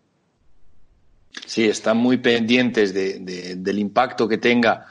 Sí, 1.46 1.64
están 1.64 1.96
muy 1.96 2.18
pendientes 2.18 2.94
de, 2.94 3.56
del 3.56 3.78
impacto 3.78 4.28
que 4.28 4.38
tenga 4.38 4.86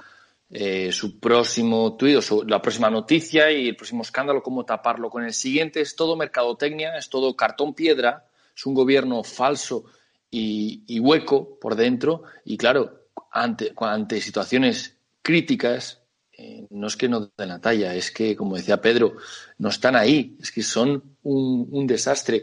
eh, 0.50 0.92
su 0.92 1.20
próximo 1.20 1.96
tuit 1.96 2.20
o 2.30 2.44
la 2.44 2.62
próxima 2.62 2.90
noticia 2.90 3.50
y 3.50 3.70
el 3.70 3.76
próximo 3.76 4.02
escándalo, 4.02 4.44
cómo 4.44 4.66
taparlo 4.66 5.10
con 5.10 5.24
el 5.24 5.34
siguiente. 5.34 5.80
Es 5.80 5.96
todo 5.96 6.18
mercadotecnia, 6.18 6.98
es 6.98 7.10
todo 7.10 7.36
cartón 7.36 7.74
piedra, 7.74 8.26
es 8.56 8.66
un 8.66 8.74
gobierno 8.74 9.24
falso 9.24 9.86
y, 10.34 11.00
hueco 11.00 11.60
por 11.60 11.76
dentro. 11.76 12.24
Y 12.44 12.58
claro, 12.58 13.08
ante, 13.32 13.74
ante 13.78 14.22
situaciones 14.22 14.98
críticas, 15.22 16.02
eh, 16.38 16.66
no 16.72 16.88
es 16.88 16.98
que 16.98 17.08
no 17.08 17.32
den 17.38 17.50
la 17.50 17.62
talla, 17.62 17.94
es 17.96 18.12
que, 18.12 18.36
como 18.36 18.56
decía 18.56 18.82
Pedro, 18.82 19.16
no 19.58 19.70
están 19.70 19.96
ahí, 19.96 20.38
es 20.42 20.52
que 20.52 20.64
son 20.64 21.18
un, 21.24 21.88
desastre. 21.88 22.42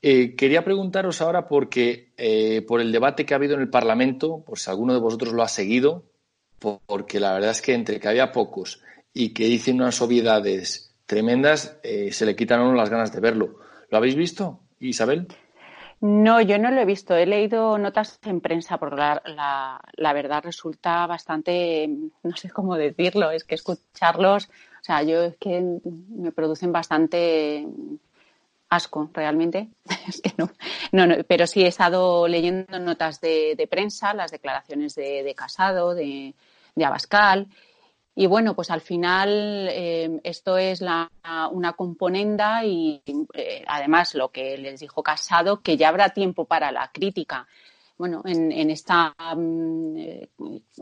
Eh, 0.00 0.34
quería 0.36 0.64
preguntaros 0.64 1.20
ahora 1.20 1.48
porque 1.48 2.12
por 2.66 2.80
el 2.80 2.92
debate 2.92 3.26
que 3.26 3.34
ha 3.34 3.38
habido 3.38 3.54
en 3.54 3.60
el 3.60 3.70
Parlamento, 3.70 4.44
por 4.46 4.58
si 4.58 4.70
alguno 4.70 4.94
de 4.94 5.00
vosotros 5.00 5.32
lo 5.32 5.42
ha 5.42 5.48
seguido, 5.48 6.04
porque 6.58 7.20
la 7.20 7.34
verdad 7.34 7.50
es 7.50 7.62
que 7.62 7.74
entre 7.74 8.00
que 8.00 8.08
había 8.08 8.32
pocos 8.32 8.82
y 9.12 9.30
que 9.30 9.46
dicen 9.46 9.76
unas 9.76 10.00
obviedades 10.00 10.94
tremendas, 11.06 11.78
eh, 11.82 12.12
se 12.12 12.26
le 12.26 12.36
quitan 12.36 12.60
a 12.60 12.64
uno 12.64 12.74
las 12.74 12.90
ganas 12.90 13.12
de 13.12 13.20
verlo. 13.20 13.60
¿Lo 13.90 13.96
habéis 13.98 14.16
visto, 14.16 14.60
Isabel? 14.80 15.28
No, 16.00 16.40
yo 16.42 16.58
no 16.58 16.70
lo 16.70 16.80
he 16.80 16.84
visto. 16.84 17.16
He 17.16 17.26
leído 17.26 17.78
notas 17.78 18.18
en 18.24 18.40
prensa 18.40 18.78
porque 18.78 18.96
la, 18.96 19.80
la, 19.94 20.12
verdad 20.12 20.44
resulta 20.44 21.06
bastante, 21.06 21.88
no 22.22 22.36
sé 22.36 22.50
cómo 22.50 22.76
decirlo, 22.76 23.30
es 23.30 23.44
que 23.44 23.54
escucharlos, 23.54 24.46
o 24.46 24.84
sea, 24.84 25.02
yo 25.02 25.22
es 25.22 25.36
que 25.38 25.60
me 26.10 26.32
producen 26.32 26.70
bastante 26.70 27.66
asco 28.68 29.10
realmente. 29.12 29.68
es 30.08 30.20
que 30.20 30.32
no, 30.36 30.50
no, 30.92 31.14
pero 31.26 31.46
sí 31.46 31.62
he 31.62 31.68
estado 31.68 32.28
leyendo 32.28 32.78
notas 32.78 33.20
de, 33.20 33.66
prensa, 33.70 34.14
las 34.14 34.30
declaraciones 34.30 34.94
de, 34.94 35.34
Casado, 35.36 35.94
de, 35.94 36.34
Abascal. 36.84 37.48
Y 38.18 38.26
bueno, 38.26 38.54
pues 38.54 38.70
al 38.70 38.80
final 38.80 39.68
eh, 39.70 40.20
esto 40.24 40.56
es 40.56 40.80
una 40.80 41.72
componenda 41.74 42.64
y 42.64 43.02
eh, 43.34 43.62
además 43.68 44.14
lo 44.14 44.30
que 44.30 44.56
les 44.56 44.80
dijo 44.80 45.02
Casado, 45.02 45.60
que 45.60 45.76
ya 45.76 45.90
habrá 45.90 46.08
tiempo 46.08 46.46
para 46.46 46.72
la 46.72 46.90
crítica. 46.90 47.46
Bueno, 47.98 48.22
en, 48.24 48.70
esta, 48.70 49.14
mm, 49.36 49.96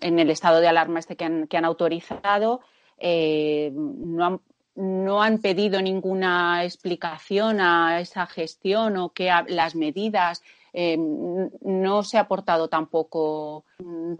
en 0.01 0.19
el 0.19 0.31
estado 0.31 0.61
de 0.61 0.69
alarma 0.69 1.01
este 1.01 1.17
que 1.17 1.25
han, 1.25 1.49
que 1.49 1.57
han 1.57 1.65
autorizado, 1.65 2.61
eh, 2.99 3.73
no 3.75 4.25
han 4.25 4.41
no 4.77 5.23
han 5.23 5.39
pedido 5.39 5.81
ninguna 5.81 6.65
explicación 6.65 7.61
a 7.61 8.01
esa 8.01 8.27
gestión 8.27 8.97
o 8.97 9.11
que 9.11 9.31
las 9.49 9.77
medidas 9.77 10.43
eh, 10.73 10.97
no 10.99 12.03
se 12.03 12.19
ha 12.19 12.23
aportado 12.23 12.69
tampoco 12.69 13.65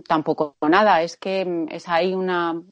tampoco 0.07 0.55
nada 0.69 1.03
es 1.03 1.17
que 1.17 1.67
es 1.71 1.89
ahí 1.89 2.15
una 2.15 2.63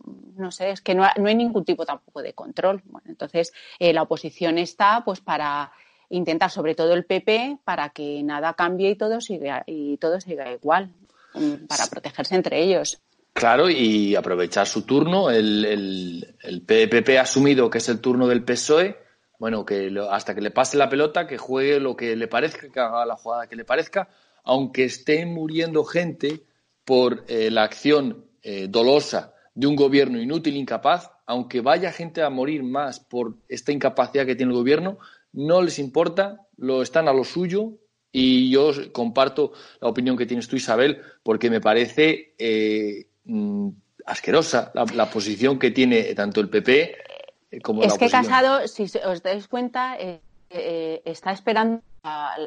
no 0.43 0.51
sé 0.51 0.71
es 0.71 0.81
que 0.83 0.95
no, 0.95 1.05
hay 1.05 1.35
ningún 1.35 1.65
tipo 1.65 1.87
tampoco 1.87 2.21
de 2.21 2.35
control 2.35 2.83
bueno, 2.85 3.07
entonces 3.09 3.53
eh, 3.79 3.93
la 3.93 4.03
oposición 4.03 4.59
está 4.59 5.03
pues 5.05 5.21
para 5.21 5.73
intentar 6.11 6.51
sobre 6.51 6.75
todo 6.75 6.93
el 6.93 7.07
PP 7.07 7.59
para 7.65 7.89
que 7.89 8.23
nada 8.23 8.53
cambie 8.53 8.91
y 8.91 8.97
todo 8.97 9.21
siga 9.21 9.65
y 9.67 9.97
todo 9.97 10.21
siga 10.21 10.53
igual 10.53 10.93
mm, 11.35 11.67
para 11.67 11.87
protegerse 11.87 12.35
entre 12.35 12.63
ellos 12.63 13.01
Claro, 13.33 13.71
y 13.71 14.15
aprovechar 14.15 14.67
su 14.67 14.83
turno. 14.83 15.31
El, 15.31 15.65
el, 15.65 16.37
el, 16.43 16.61
PPP 16.61 17.17
ha 17.17 17.23
asumido 17.23 17.71
que 17.71 17.79
es 17.79 17.89
el 17.89 18.01
turno 18.01 18.29
del 18.29 18.45
PSOE. 18.45 18.99
Bueno, 19.39 19.65
que 19.65 19.91
hasta 20.11 20.35
que 20.35 20.41
le 20.41 20.51
pase 20.51 20.77
la 20.77 20.89
pelota, 20.89 21.27
que 21.27 21.39
juegue 21.39 21.81
lo 21.81 21.97
que 21.97 22.15
le 22.15 22.29
parezca, 22.29 22.69
que 22.71 22.79
haga 22.79 23.07
la 23.07 23.17
jugada 23.17 23.49
que 23.49 23.57
le 23.57 23.65
parezca, 23.65 24.09
aunque 24.45 24.85
esté 24.85 25.27
muriendo 25.27 25.83
gente 25.85 26.45
por 26.85 27.25
eh, 27.27 27.51
la 27.51 27.65
acción 27.65 28.27
eh, 28.43 28.67
dolosa 28.69 29.32
de 29.55 29.67
un 29.67 29.77
gobierno 29.77 30.21
inútil, 30.21 30.57
incapaz, 30.57 31.11
aunque 31.27 31.61
vaya 31.61 31.93
gente 31.93 32.23
a 32.23 32.31
morir 32.31 32.63
más 32.63 33.01
por 33.01 33.37
esta 33.49 33.73
incapacidad 33.73 34.27
que 34.27 34.35
tiene 34.35 34.53
el 34.53 34.59
gobierno, 34.59 34.99
no 35.33 35.63
les 35.63 35.79
importa, 35.79 36.47
lo 36.57 36.83
están 36.83 37.09
a 37.09 37.13
lo 37.13 37.25
suyo 37.25 37.73
y 38.11 38.51
yo 38.51 38.73
comparto 38.93 39.53
la 39.81 39.89
opinión 39.89 40.17
que 40.17 40.27
tienes 40.27 40.49
tú, 40.49 40.57
Isabel, 40.57 41.01
porque 41.23 41.49
me 41.49 41.61
parece 41.61 42.35
eh, 42.39 43.07
Mm, 43.25 43.69
asquerosa 44.05 44.73
la, 44.75 45.07
posición 45.09 45.59
que 45.59 45.71
tiene 45.71 46.13
tanto 46.15 46.41
el 46.41 46.49
PP 46.49 46.97
eh, 47.53 47.61
como 47.61 47.83
es 47.83 47.89
la 47.89 47.95
oposición. 47.95 48.21
Es 48.21 48.27
que 48.27 48.33
Casado, 48.33 48.67
si 48.67 48.99
os 48.99 49.23
dais 49.23 49.47
cuenta, 49.47 49.97
eh, 49.97 50.21
eh, 50.51 51.03
está 51.05 51.31
esperando 51.31 51.83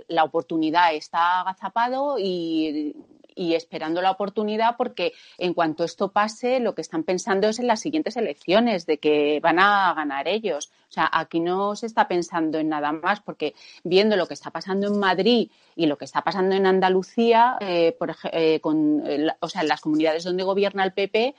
la 0.09 0.25
oportunidad, 0.25 0.93
está 0.93 1.39
agazapado 1.41 2.17
y 2.19 2.93
y 3.36 3.54
esperando 3.54 4.01
la 4.01 4.12
oportunidad 4.12 4.77
porque 4.77 5.13
en 5.38 5.54
cuanto 5.54 5.84
esto 5.84 6.12
pase, 6.12 6.60
lo 6.60 6.74
que 6.74 6.82
están 6.82 7.04
pensando 7.04 7.50
es 7.50 7.60
en 7.60 7.68
las 7.68 7.82
siguientes 7.82 8.15
elecciones, 8.18 8.86
de 8.86 8.98
que 8.98 9.39
van 9.42 9.60
a 9.60 9.94
ganar 9.94 10.27
ellos. 10.27 10.72
O 10.89 10.92
sea, 10.92 11.10
aquí 11.12 11.42
no 11.42 11.75
se 11.75 11.86
está 11.86 12.08
pensando 12.08 12.58
en 12.58 12.70
nada 12.70 12.94
más 12.94 13.20
porque 13.20 13.54
viendo 13.84 14.15
lo 14.15 14.27
que 14.27 14.34
está 14.34 14.51
pasando 14.51 14.88
en 14.88 14.98
Madrid 14.98 15.50
y 15.75 15.86
lo 15.86 15.98
que 15.98 16.06
está 16.06 16.22
pasando 16.22 16.56
en 16.56 16.65
Andalucía, 16.65 17.58
eh, 17.60 17.96
por, 18.00 18.15
eh, 18.32 18.60
con, 18.62 19.04
o 19.39 19.50
sea, 19.50 19.62
en 19.62 19.68
las 19.68 19.82
comunidades 19.82 20.24
donde 20.24 20.44
gobierna 20.44 20.86
el 20.86 20.94
PP, 20.94 21.36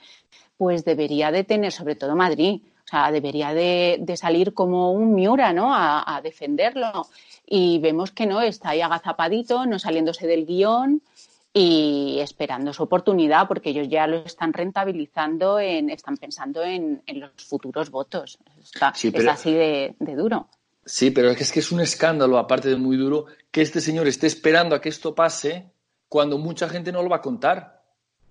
pues 0.57 0.85
debería 0.85 1.31
de 1.31 1.43
tener, 1.43 1.71
sobre 1.71 1.95
todo 1.95 2.15
Madrid, 2.15 2.61
o 2.85 2.89
sea, 2.89 3.11
debería 3.11 3.53
de, 3.53 4.01
salir 4.15 4.53
como 4.53 4.91
un 4.91 5.13
Miura, 5.13 5.51
¿no? 5.51 5.73
A, 5.75 6.15
a, 6.15 6.21
defenderlo. 6.21 7.07
Y 7.45 7.79
vemos 7.79 8.11
que 8.11 8.25
no, 8.25 8.41
está 8.41 8.69
ahí 8.69 8.81
agazapadito, 8.81 9.65
no 9.65 9.77
saliéndose 9.77 10.25
del 10.25 10.45
guion 10.45 11.01
y 11.53 12.19
esperando 12.19 12.73
su 12.73 12.83
oportunidad 12.83 13.47
porque 13.47 13.69
ellos 13.71 13.87
ya 13.89 14.05
lo 14.07 14.17
están 14.17 14.53
rentabilizando, 14.53 15.59
en, 15.59 15.89
están 15.89 16.17
pensando 16.17 16.63
en, 16.63 17.01
los 17.07 17.31
futuros 17.37 17.89
votos. 17.89 18.37
Es 18.59 18.81
así 18.81 19.53
de, 19.53 19.95
duro. 19.99 20.49
Sí, 20.85 21.11
pero 21.11 21.29
es 21.29 21.37
que, 21.37 21.43
es 21.43 21.51
que 21.51 21.59
es 21.59 21.71
un 21.71 21.81
escándalo, 21.81 22.37
aparte 22.37 22.69
de 22.69 22.77
muy 22.77 22.95
duro, 22.95 23.25
que 23.51 23.61
este 23.61 23.81
señor 23.81 24.07
esté 24.07 24.27
esperando 24.27 24.75
a 24.75 24.81
que 24.81 24.89
esto 24.89 25.15
pase 25.15 25.71
cuando 26.07 26.37
mucha 26.37 26.69
gente 26.69 26.91
no 26.91 27.01
lo 27.01 27.09
va 27.09 27.17
a 27.17 27.21
contar. 27.21 27.83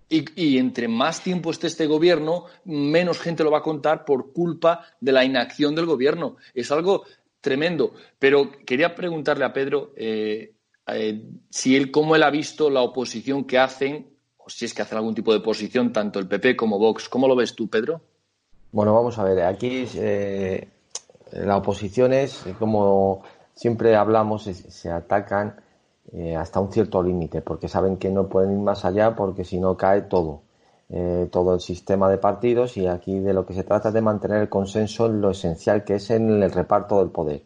Y, 0.09 0.25
y, 0.41 0.59
entre 0.59 0.87
más 0.87 1.21
tiempo 1.21 1.51
esté 1.51 1.67
este 1.67 1.87
gobierno, 1.87 2.45
menos 2.65 3.19
gente 3.19 3.43
lo 3.43 3.51
va 3.51 3.59
a 3.59 3.63
contar 3.63 4.05
por 4.05 4.33
culpa 4.33 4.87
de 5.01 5.11
la 5.11 5.25
inacción 5.25 5.75
del 5.75 5.87
gobierno. 5.87 6.37
Es 6.55 6.71
algo 6.71 7.05
tremendo. 7.47 7.95
Pero 8.19 8.51
quería 8.65 8.95
preguntarle 8.97 9.45
a 9.45 9.53
Pedro, 9.53 9.93
eh, 9.97 10.56
eh, 10.88 11.28
si 11.50 11.76
él, 11.76 11.90
cómo 11.90 12.14
él 12.14 12.23
ha 12.23 12.31
visto 12.31 12.71
la 12.71 12.83
oposición 12.83 13.45
que 13.45 13.59
hacen, 13.59 14.07
o 14.38 14.49
si 14.49 14.64
es 14.64 14.75
que 14.75 14.83
hacen 14.83 14.99
algún 14.99 15.14
tipo 15.14 15.33
de 15.33 15.38
oposición, 15.38 15.93
tanto 15.93 16.19
el 16.19 16.28
PP 16.28 16.57
como 16.57 16.78
Vox. 16.78 17.09
¿Cómo 17.09 17.26
lo 17.26 17.35
ves 17.35 17.55
tú, 17.55 17.69
Pedro? 17.69 18.00
Bueno, 18.73 18.95
vamos 18.95 19.19
a 19.19 19.25
ver, 19.25 19.43
aquí 19.43 19.87
eh, 19.97 20.69
la 21.33 21.57
oposición 21.57 22.12
es, 22.12 22.45
como 22.59 23.23
siempre 23.55 23.97
hablamos, 23.97 24.45
se, 24.45 24.90
atacan 24.90 25.57
eh, 26.12 26.37
hasta 26.37 26.61
un 26.61 26.71
cierto 26.73 27.02
límite, 27.02 27.40
porque 27.40 27.69
saben 27.69 27.97
que 27.97 28.11
no 28.11 28.28
pueden 28.28 28.52
ir 28.52 28.59
más 28.59 28.85
allá, 28.85 29.16
porque 29.16 29.45
si 29.45 29.59
no 29.59 29.76
cae 29.76 30.02
todo. 30.02 30.43
todo 31.33 31.55
el 31.55 31.61
sistema 31.61 32.09
de 32.09 32.19
partidos 32.19 32.76
y 32.76 32.87
aquí 32.87 33.19
de 33.19 33.33
lo 33.33 33.45
que 33.45 33.55
se 33.55 33.64
trata 33.64 33.88
es 33.88 33.95
de 33.95 34.02
mantener 34.02 34.43
el 34.43 34.49
consenso 34.49 35.07
en 35.07 35.21
lo 35.21 35.31
esencial 35.31 35.83
que 35.83 35.97
es 35.97 36.11
en 36.11 36.43
el 36.43 36.52
reparto 36.52 37.00
del 37.00 37.11
poder. 37.11 37.43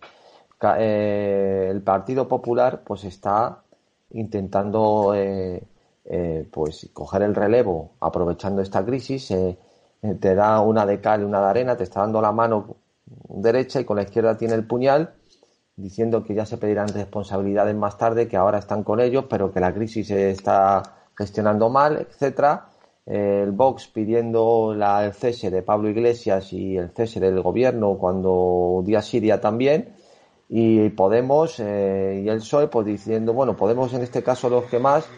Eh, 0.79 1.69
el 1.71 1.83
Partido 1.83 2.29
Popular 2.29 2.83
pues 2.85 3.05
está 3.05 3.63
intentando 4.11 5.15
eh, 5.15 5.63
eh, 6.05 6.49
pues 6.51 6.91
coger 6.93 7.23
el 7.23 7.35
relevo 7.35 7.93
aprovechando 8.01 8.63
esta 8.63 8.85
crisis, 8.85 9.31
eh, 9.31 9.57
te 10.19 10.35
da 10.35 10.61
una 10.61 10.85
de 10.87 11.01
cal 11.01 11.23
y 11.23 11.25
una 11.25 11.41
de 11.41 11.47
arena, 11.47 11.77
te 11.77 11.85
está 11.85 12.01
dando 12.01 12.21
la 12.21 12.33
mano 12.33 12.77
derecha 13.29 13.81
y 13.81 13.85
con 13.85 13.97
la 13.97 14.03
izquierda 14.03 14.37
tiene 14.37 14.55
el 14.55 14.67
puñal, 14.67 15.15
diciendo 15.77 16.25
que 16.25 16.35
ya 16.35 16.47
se 16.47 16.59
pedirán 16.59 16.89
responsabilidades 16.89 17.75
más 17.75 17.97
tarde, 17.97 18.29
que 18.29 18.37
ahora 18.37 18.59
están 18.59 18.83
con 18.83 19.01
ellos, 19.01 19.27
pero 19.29 19.53
que 19.53 19.61
la 19.61 19.73
crisis 19.73 20.09
se 20.09 20.31
está 20.31 20.83
gestionando 21.17 21.69
mal, 21.69 21.99
etcétera. 21.99 22.67
El 23.07 23.53
Vox 23.53 23.89
pidiendo 23.89 24.75
la, 24.75 25.05
el 25.05 25.13
cese 25.13 25.51
de 25.51 25.63
Pablo 25.63 25.89
Iglesias 25.89 26.53
y 26.53 26.77
el 26.77 26.91
cese 26.91 27.19
del 27.19 27.41
gobierno 27.43 27.97
cuando 27.99 28.83
día 28.85 29.03
Siria 29.03 29.41
también 29.41 29.95
y 30.51 30.91
Podemos 30.91 31.59
eh, 31.61 32.23
y 32.25 32.29
el 32.29 32.39
PSOE 32.39 32.69
pues 32.69 32.85
diciendo 32.85 33.33
bueno 33.33 33.57
Podemos 33.57 33.95
en 33.95 34.03
este 34.03 34.23
caso 34.23 34.51
los 34.51 34.65
que 34.65 34.79
más 34.79 35.09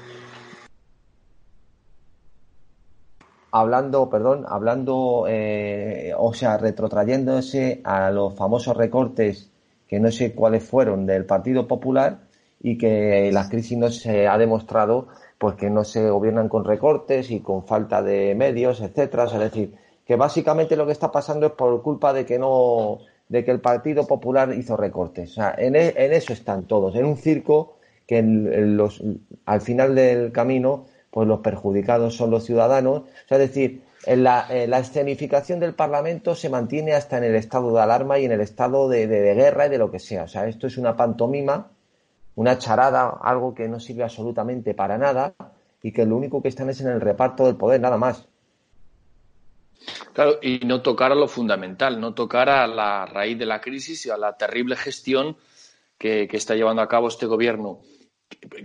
hablando, 3.53 4.09
perdón, 4.09 4.47
hablando, 4.49 5.27
eh, 5.29 6.13
o 6.17 6.33
sea, 6.35 6.57
retrotrayéndose 6.57 7.83
a 7.85 8.11
los 8.11 8.35
famosos 8.35 8.77
recortes 8.77 9.51
que 9.87 10.01
no 10.01 10.11
sé 10.11 10.35
cuáles 10.35 10.65
fueron 10.65 11.05
del 11.07 11.27
Partido 11.27 11.69
Popular 11.69 12.21
y 12.61 12.79
que 12.79 13.31
la 13.31 13.49
crisis 13.49 13.77
no 13.77 13.91
se 13.91 14.27
ha 14.27 14.39
demostrado 14.39 15.09
pues 15.39 15.57
que 15.57 15.69
no 15.69 15.85
se 15.85 16.09
gobiernan 16.09 16.49
con 16.49 16.65
recortes 16.65 17.31
y 17.31 17.41
con 17.41 17.67
falta 17.67 18.01
de 18.01 18.35
medios, 18.35 18.81
etcétera, 18.81 19.25
es 19.25 19.39
decir, 19.39 19.75
que 20.07 20.17
básicamente 20.17 20.77
lo 20.77 20.87
que 20.87 20.93
está 20.93 21.11
pasando 21.11 21.47
es 21.47 21.53
por 21.53 21.83
culpa 21.83 22.13
de 22.13 22.25
que 22.25 22.39
no 22.39 23.01
de 23.33 23.47
que 23.47 23.51
el 23.51 23.61
Partido 23.61 24.07
Popular 24.07 24.53
hizo 24.55 24.77
recortes. 24.77 25.31
O 25.31 25.35
sea, 25.37 25.55
en, 25.57 25.75
e, 25.75 25.95
en 25.97 26.13
eso 26.13 26.35
están 26.35 26.65
todos, 26.65 26.95
en 26.97 27.07
un 27.07 27.17
circo 27.17 27.79
que 28.07 28.19
en 28.19 28.77
los, 28.77 29.03
al 29.47 29.63
final 29.63 29.95
del 29.95 30.33
camino 30.33 30.85
pues 31.11 31.27
los 31.27 31.41
perjudicados 31.41 32.15
son 32.15 32.31
los 32.31 32.45
ciudadanos. 32.45 33.01
O 33.01 33.29
sea, 33.29 33.39
es 33.39 33.49
decir, 33.49 33.83
la, 34.07 34.47
la, 34.67 34.79
escenificación 34.79 35.61
del 35.61 35.75
Parlamento 35.75 36.35
se 36.35 36.51
mantiene 36.51 36.93
hasta 36.93 37.17
en 37.17 37.25
el 37.25 37.35
estado 37.35 37.75
de 37.75 37.81
alarma 37.81 38.19
y 38.19 38.27
en 38.27 38.33
el 38.33 38.43
estado 38.43 38.89
de, 38.91 39.07
de, 39.07 39.35
guerra 39.35 39.67
y 39.67 39.71
de 39.71 39.79
lo 39.79 39.91
que 39.91 39.99
sea. 39.99 40.25
O 40.25 40.29
sea, 40.29 40.47
esto 40.47 40.67
es 40.67 40.77
una 40.77 40.95
pantomima, 40.95 41.71
una 42.35 42.59
charada, 42.59 43.19
algo 43.23 43.55
que 43.55 43.67
no 43.67 43.81
sirve 43.81 44.05
absolutamente 44.05 44.75
para 44.75 44.99
nada 44.99 45.35
y 45.83 45.93
que 45.93 46.05
lo 46.05 46.17
único 46.17 46.43
que 46.43 46.49
están 46.49 46.69
es 46.69 46.83
en 46.83 46.89
el 46.89 47.01
reparto 47.01 47.47
del 47.47 47.57
poder, 47.57 47.81
nada 47.81 47.97
más. 47.97 48.29
Claro, 50.13 50.39
y 50.43 50.61
no 50.61 50.83
tocar 50.83 51.13
a 51.13 51.15
lo 51.15 51.29
fundamental, 51.29 52.01
no 52.01 52.15
tocar 52.15 52.49
a 52.49 52.67
la 52.67 53.07
raíz 53.07 53.39
de 53.39 53.47
la 53.47 53.61
crisis 53.61 54.07
y 54.07 54.11
a 54.11 54.17
la 54.17 54.37
terrible 54.37 54.77
gestión 54.77 55.37
que, 55.99 56.29
está 56.33 56.55
llevando 56.55 56.83
a 56.83 56.89
cabo 56.89 57.09
este 57.09 57.27
gobierno. 57.27 57.81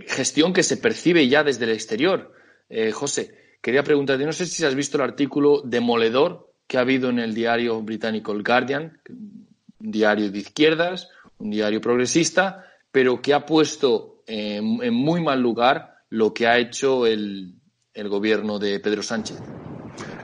Gestión 0.06 0.52
que 0.52 0.62
se 0.62 0.76
percibe 0.76 1.28
ya 1.28 1.44
desde 1.44 1.64
el 1.64 1.70
exterior 1.70 2.32
eh, 2.68 2.90
José, 2.90 3.56
quería 3.62 3.82
preguntarte, 3.82 4.24
no 4.24 4.32
sé 4.32 4.46
si 4.46 4.64
has 4.64 4.74
visto 4.74 4.98
el 4.98 5.04
artículo 5.04 5.62
demoledor 5.64 6.52
que 6.66 6.76
ha 6.76 6.82
habido 6.82 7.08
en 7.08 7.18
el 7.18 7.34
diario 7.34 7.80
británico 7.80 8.32
El 8.32 8.42
Guardian, 8.42 9.00
un 9.08 9.90
diario 9.90 10.30
de 10.30 10.38
izquierdas, 10.38 11.08
un 11.38 11.50
diario 11.50 11.80
progresista, 11.80 12.66
pero 12.90 13.22
que 13.22 13.32
ha 13.32 13.46
puesto 13.46 14.22
en, 14.26 14.92
muy 14.92 15.22
mal 15.22 15.40
lugar 15.40 15.94
lo 16.10 16.34
que 16.34 16.46
ha 16.46 16.58
hecho 16.58 17.06
el, 17.06 17.54
gobierno 17.94 18.58
de 18.58 18.78
Pedro 18.78 19.02
Sánchez. 19.02 19.38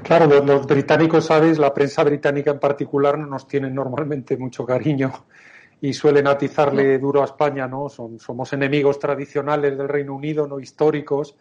Claro, 0.03 0.27
los, 0.43 0.67
británicos, 0.67 1.27
sabes, 1.27 1.59
la 1.59 1.73
prensa 1.73 2.05
británica 2.05 2.51
en 2.51 2.59
particular 2.59 3.19
no 3.19 3.27
nos 3.27 3.49
tiene 3.49 3.71
normalmente 3.71 4.37
mucho 4.37 4.67
cariño 4.67 5.13
y 5.81 5.93
suelen 5.93 6.27
atizarle 6.27 6.99
duro 6.99 7.23
a 7.23 7.25
España, 7.25 7.67
¿no? 7.67 7.89
somos 7.89 8.53
enemigos 8.53 8.99
tradicionales 8.99 9.77
del 9.77 9.89
Reino 9.89 10.15
Unido, 10.15 10.47
no 10.47 10.61
históricos, 10.61 11.37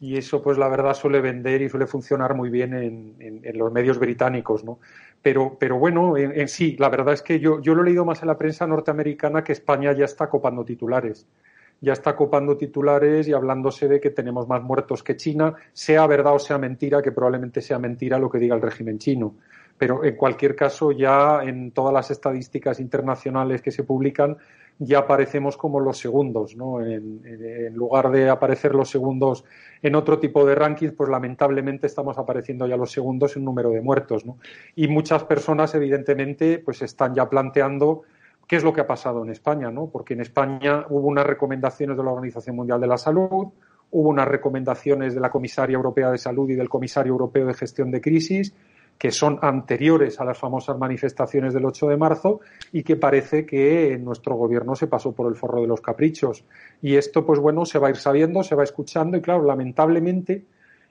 y 0.00 0.16
eso 0.16 0.42
pues 0.42 0.58
la 0.58 0.68
verdad 0.68 0.94
suele 0.94 1.20
vender 1.20 1.62
y 1.62 1.68
suele 1.68 1.86
funcionar 1.86 2.34
muy 2.34 2.50
bien 2.50 2.74
en, 2.74 3.42
los 3.56 3.72
medios 3.72 3.98
británicos, 3.98 4.64
¿no? 4.64 4.80
Pero, 5.22 5.56
pero 5.58 5.78
bueno, 5.78 6.16
en, 6.16 6.48
sí, 6.48 6.76
la 6.78 6.88
verdad 6.88 7.14
es 7.14 7.22
que 7.22 7.38
yo, 7.38 7.60
yo 7.62 7.74
lo 7.74 7.82
he 7.82 7.84
leído 7.84 8.04
más 8.04 8.20
en 8.22 8.28
la 8.28 8.36
prensa 8.36 8.66
norteamericana 8.66 9.44
que 9.44 9.52
España 9.52 9.92
ya 9.92 10.04
está 10.04 10.28
copando 10.28 10.64
titulares. 10.64 11.26
Ya 11.82 11.92
está 11.92 12.16
copando 12.16 12.56
titulares 12.56 13.28
y 13.28 13.34
hablándose 13.34 13.88
de 13.88 14.00
que 14.00 14.08
tenemos 14.08 14.48
más 14.48 14.62
muertos 14.62 15.02
que 15.02 15.16
China, 15.16 15.54
sea 15.74 16.06
verdad 16.06 16.34
o 16.34 16.38
sea 16.38 16.56
mentira, 16.56 17.02
que 17.02 17.12
probablemente 17.12 17.60
sea 17.60 17.78
mentira 17.78 18.18
lo 18.18 18.30
que 18.30 18.38
diga 18.38 18.54
el 18.54 18.62
régimen 18.62 18.98
chino. 18.98 19.34
Pero 19.76 20.04
en 20.04 20.16
cualquier 20.16 20.56
caso, 20.56 20.92
ya 20.92 21.42
en 21.42 21.72
todas 21.72 21.92
las 21.92 22.10
estadísticas 22.10 22.80
internacionales 22.80 23.60
que 23.60 23.72
se 23.72 23.82
publican, 23.82 24.38
ya 24.78 24.98
aparecemos 25.00 25.56
como 25.56 25.80
los 25.80 25.98
segundos, 25.98 26.56
¿no? 26.56 26.84
En, 26.84 27.20
lugar 27.74 28.10
de 28.10 28.28
aparecer 28.28 28.74
los 28.74 28.90
segundos 28.90 29.44
en 29.82 29.94
otro 29.94 30.18
tipo 30.18 30.44
de 30.46 30.54
rankings, 30.54 30.92
pues 30.92 31.08
lamentablemente 31.08 31.86
estamos 31.86 32.18
apareciendo 32.18 32.66
ya 32.66 32.76
los 32.76 32.90
segundos 32.90 33.36
en 33.36 33.44
número 33.44 33.70
de 33.70 33.80
muertos, 33.80 34.24
¿no? 34.24 34.38
Y 34.74 34.88
muchas 34.88 35.24
personas, 35.24 35.74
evidentemente, 35.74 36.58
pues 36.58 36.82
están 36.82 37.14
ya 37.14 37.28
planteando 37.28 38.02
qué 38.52 38.56
es 38.56 38.64
lo 38.64 38.74
que 38.74 38.82
ha 38.82 38.86
pasado 38.86 39.24
en 39.24 39.30
España, 39.30 39.70
¿no? 39.70 39.88
Porque 39.88 40.12
en 40.12 40.20
España 40.20 40.84
hubo 40.90 41.08
unas 41.08 41.24
recomendaciones 41.24 41.96
de 41.96 42.04
la 42.04 42.10
Organización 42.10 42.54
Mundial 42.54 42.82
de 42.82 42.86
la 42.86 42.98
Salud, 42.98 43.48
hubo 43.90 44.08
unas 44.10 44.28
recomendaciones 44.28 45.14
de 45.14 45.20
la 45.20 45.30
Comisaria 45.30 45.76
Europea 45.76 46.10
de 46.10 46.18
Salud 46.18 46.50
y 46.50 46.54
del 46.54 46.68
Comisario 46.68 47.12
Europeo 47.12 47.46
de 47.46 47.54
Gestión 47.54 47.90
de 47.90 48.02
Crisis, 48.02 48.54
que 48.98 49.10
son 49.10 49.38
anteriores 49.40 50.20
a 50.20 50.26
las 50.26 50.36
famosas 50.36 50.76
manifestaciones 50.76 51.54
del 51.54 51.64
8 51.64 51.88
de 51.88 51.96
marzo 51.96 52.40
y 52.72 52.82
que 52.82 52.96
parece 52.96 53.46
que 53.46 53.98
nuestro 53.98 54.34
gobierno 54.34 54.76
se 54.76 54.86
pasó 54.86 55.12
por 55.12 55.28
el 55.28 55.34
forro 55.34 55.62
de 55.62 55.68
los 55.68 55.80
caprichos. 55.80 56.44
Y 56.82 56.96
esto, 56.96 57.24
pues 57.24 57.40
bueno, 57.40 57.64
se 57.64 57.78
va 57.78 57.86
a 57.86 57.90
ir 57.92 57.96
sabiendo, 57.96 58.42
se 58.42 58.54
va 58.54 58.64
escuchando 58.64 59.16
y 59.16 59.22
claro, 59.22 59.46
lamentablemente, 59.46 60.44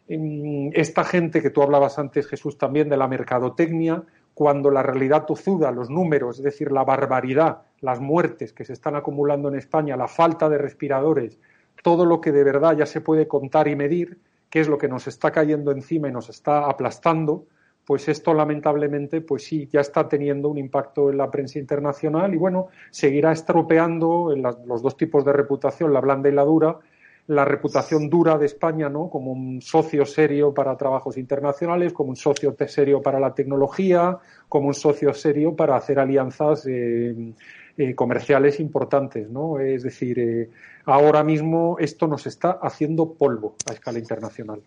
esta 0.07 1.03
gente 1.03 1.43
que 1.43 1.51
tú 1.51 1.61
hablabas 1.61 1.99
antes, 1.99 2.25
Jesús, 2.25 2.57
también 2.57 2.89
de 2.89 2.97
la 2.97 3.07
mercadotecnia, 3.07 4.03
cuando 4.41 4.71
la 4.71 4.81
realidad 4.81 5.25
tozuda, 5.27 5.71
los 5.71 5.91
números, 5.91 6.39
es 6.39 6.43
decir, 6.43 6.71
la 6.71 6.83
barbaridad, 6.83 7.59
las 7.79 7.99
muertes 7.99 8.53
que 8.53 8.65
se 8.65 8.73
están 8.73 8.95
acumulando 8.95 9.49
en 9.49 9.55
España, 9.55 9.95
la 9.95 10.07
falta 10.07 10.49
de 10.49 10.57
respiradores, 10.57 11.37
todo 11.83 12.05
lo 12.05 12.21
que 12.21 12.31
de 12.31 12.43
verdad 12.43 12.75
ya 12.75 12.87
se 12.87 13.01
puede 13.01 13.27
contar 13.27 13.67
y 13.67 13.75
medir, 13.75 14.17
que 14.49 14.59
es 14.59 14.67
lo 14.67 14.79
que 14.79 14.87
nos 14.87 15.05
está 15.05 15.29
cayendo 15.29 15.71
encima 15.71 16.07
y 16.07 16.11
nos 16.11 16.27
está 16.29 16.65
aplastando, 16.65 17.45
pues 17.85 18.07
esto 18.09 18.33
lamentablemente, 18.33 19.21
pues 19.21 19.43
sí, 19.43 19.69
ya 19.71 19.81
está 19.81 20.09
teniendo 20.09 20.49
un 20.49 20.57
impacto 20.57 21.11
en 21.11 21.17
la 21.17 21.29
prensa 21.29 21.59
internacional 21.59 22.33
y 22.33 22.37
bueno, 22.37 22.69
seguirá 22.89 23.31
estropeando 23.33 24.33
en 24.33 24.41
los 24.41 24.81
dos 24.81 24.97
tipos 24.97 25.23
de 25.23 25.33
reputación, 25.33 25.93
la 25.93 26.01
blanda 26.01 26.29
y 26.29 26.31
la 26.31 26.45
dura, 26.45 26.79
la 27.27 27.45
reputación 27.45 28.09
dura 28.09 28.37
de 28.37 28.45
España, 28.45 28.89
¿no? 28.89 29.09
Como 29.09 29.31
un 29.31 29.61
socio 29.61 30.05
serio 30.05 30.53
para 30.53 30.75
trabajos 30.75 31.17
internacionales, 31.17 31.93
como 31.93 32.09
un 32.09 32.15
socio 32.15 32.55
serio 32.67 33.01
para 33.01 33.19
la 33.19 33.33
tecnología, 33.33 34.17
como 34.49 34.67
un 34.67 34.73
socio 34.73 35.13
serio 35.13 35.55
para 35.55 35.75
hacer 35.75 35.99
alianzas 35.99 36.65
eh, 36.67 37.33
eh, 37.77 37.95
comerciales 37.95 38.59
importantes, 38.59 39.29
¿no? 39.29 39.59
Es 39.59 39.83
decir, 39.83 40.19
eh, 40.19 40.49
ahora 40.85 41.23
mismo 41.23 41.77
esto 41.79 42.07
nos 42.07 42.25
está 42.27 42.59
haciendo 42.61 43.13
polvo 43.13 43.55
a 43.69 43.73
escala 43.73 43.99
internacional. 43.99 44.61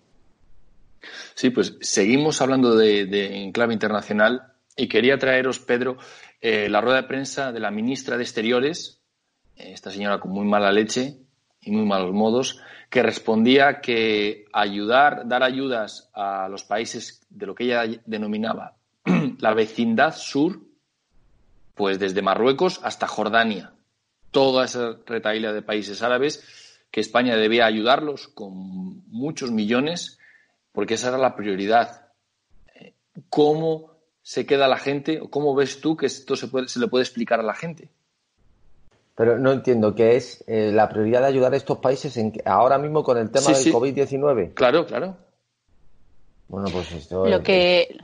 Sí, 1.34 1.50
pues 1.50 1.76
seguimos 1.80 2.40
hablando 2.40 2.76
de, 2.76 3.04
de 3.06 3.42
enclave 3.42 3.74
internacional 3.74 4.54
y 4.76 4.88
quería 4.88 5.18
traeros, 5.18 5.58
Pedro, 5.58 5.98
la 6.40 6.80
rueda 6.80 7.02
de 7.02 7.08
prensa 7.08 7.52
de 7.52 7.60
la 7.60 7.70
ministra 7.70 8.16
de 8.16 8.22
Exteriores, 8.22 9.00
esta 9.56 9.90
señora 9.90 10.20
con 10.20 10.32
muy 10.32 10.44
mala 10.44 10.72
leche 10.72 11.23
y 11.64 11.70
muy 11.70 11.86
malos 11.86 12.12
modos, 12.12 12.60
que 12.90 13.02
respondía 13.02 13.80
que 13.80 14.46
ayudar, 14.52 15.26
dar 15.26 15.42
ayudas 15.42 16.10
a 16.14 16.48
los 16.48 16.64
países 16.64 17.26
de 17.30 17.46
lo 17.46 17.54
que 17.54 17.64
ella 17.64 18.00
denominaba 18.06 18.76
la 19.38 19.54
vecindad 19.54 20.14
sur, 20.14 20.60
pues 21.74 21.98
desde 21.98 22.22
Marruecos 22.22 22.80
hasta 22.82 23.08
Jordania, 23.08 23.72
toda 24.30 24.64
esa 24.64 24.96
retaíla 25.06 25.52
de 25.52 25.62
países 25.62 26.02
árabes, 26.02 26.78
que 26.90 27.00
España 27.00 27.36
debía 27.36 27.66
ayudarlos 27.66 28.28
con 28.28 29.02
muchos 29.08 29.50
millones 29.50 30.18
porque 30.72 30.94
esa 30.94 31.08
era 31.08 31.18
la 31.18 31.36
prioridad. 31.36 32.10
¿Cómo 33.28 33.92
se 34.22 34.46
queda 34.46 34.68
la 34.68 34.76
gente 34.76 35.20
o 35.20 35.28
cómo 35.28 35.54
ves 35.54 35.80
tú 35.80 35.96
que 35.96 36.06
esto 36.06 36.36
se, 36.36 36.48
puede, 36.48 36.68
se 36.68 36.80
le 36.80 36.88
puede 36.88 37.02
explicar 37.02 37.40
a 37.40 37.44
la 37.44 37.54
gente? 37.54 37.90
Pero 39.16 39.38
no 39.38 39.52
entiendo 39.52 39.94
qué 39.94 40.16
es 40.16 40.42
eh, 40.46 40.72
la 40.72 40.88
prioridad 40.88 41.20
de 41.20 41.28
ayudar 41.28 41.54
a 41.54 41.56
estos 41.56 41.78
países 41.78 42.16
en, 42.16 42.32
ahora 42.44 42.78
mismo 42.78 43.04
con 43.04 43.16
el 43.16 43.30
tema 43.30 43.46
del 43.46 43.72
COVID-19. 43.72 44.54
Claro, 44.54 44.86
claro. 44.86 45.16
Bueno, 46.48 46.68
pues 46.72 46.92
esto 46.92 47.26
lo 47.26 47.42
que 47.42 47.96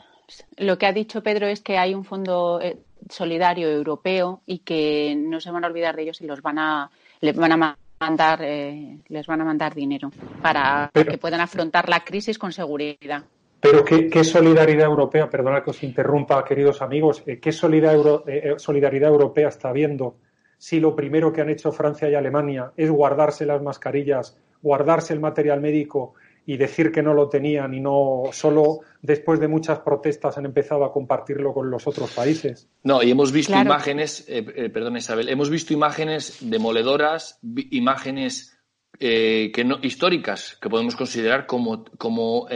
lo 0.56 0.78
que 0.78 0.86
ha 0.86 0.92
dicho 0.92 1.22
Pedro 1.22 1.46
es 1.46 1.60
que 1.60 1.78
hay 1.78 1.94
un 1.94 2.04
fondo 2.04 2.60
eh, 2.60 2.78
solidario 3.08 3.68
europeo 3.68 4.42
y 4.46 4.58
que 4.58 5.14
no 5.16 5.40
se 5.40 5.50
van 5.50 5.64
a 5.64 5.66
olvidar 5.66 5.96
de 5.96 6.02
ellos 6.02 6.20
y 6.20 6.26
los 6.26 6.42
van 6.42 6.58
a 6.58 6.90
les 7.20 7.36
van 7.36 7.52
a 7.52 7.76
mandar, 8.00 8.40
eh, 8.42 8.98
les 9.08 9.26
van 9.26 9.40
a 9.40 9.44
mandar 9.44 9.74
dinero 9.74 10.10
para 10.40 10.90
que 10.94 11.18
puedan 11.18 11.40
afrontar 11.40 11.88
la 11.88 12.00
crisis 12.00 12.38
con 12.38 12.52
seguridad. 12.52 13.22
Pero 13.60 13.84
¿qué, 13.84 14.24
solidaridad 14.24 14.86
europea, 14.86 15.28
perdona 15.28 15.62
que 15.62 15.70
os 15.70 15.82
interrumpa, 15.82 16.42
queridos 16.44 16.80
amigos, 16.80 17.22
qué 17.42 17.52
solidaridad, 17.52 18.26
eh, 18.26 18.54
solidaridad 18.56 19.10
europea 19.10 19.48
está 19.48 19.68
habiendo 19.68 20.16
si 20.60 20.78
lo 20.78 20.94
primero 20.94 21.32
que 21.32 21.40
han 21.40 21.48
hecho 21.48 21.72
Francia 21.72 22.10
y 22.10 22.14
Alemania 22.14 22.70
es 22.76 22.90
guardarse 22.90 23.46
las 23.46 23.62
mascarillas, 23.62 24.36
guardarse 24.60 25.14
el 25.14 25.18
material 25.18 25.58
médico 25.58 26.12
y 26.44 26.58
decir 26.58 26.92
que 26.92 27.02
no 27.02 27.14
lo 27.14 27.30
tenían 27.30 27.72
y 27.72 27.80
no 27.80 28.24
solo 28.32 28.80
después 29.00 29.40
de 29.40 29.48
muchas 29.48 29.78
protestas 29.78 30.36
han 30.36 30.44
empezado 30.44 30.84
a 30.84 30.92
compartirlo 30.92 31.54
con 31.54 31.70
los 31.70 31.86
otros 31.86 32.12
países. 32.12 32.68
No, 32.82 33.02
y 33.02 33.10
hemos 33.10 33.32
visto 33.32 33.58
imágenes, 33.58 34.26
eh, 34.28 34.44
eh, 34.54 34.68
perdón 34.68 34.98
Isabel, 34.98 35.30
hemos 35.30 35.48
visto 35.48 35.72
imágenes 35.72 36.36
demoledoras, 36.42 37.38
imágenes 37.70 38.58
eh, 38.98 39.50
que 39.54 39.64
no, 39.64 39.78
históricas 39.80 40.58
que 40.60 40.68
podemos 40.68 40.94
considerar 40.94 41.46
como, 41.46 41.86
como 41.96 42.48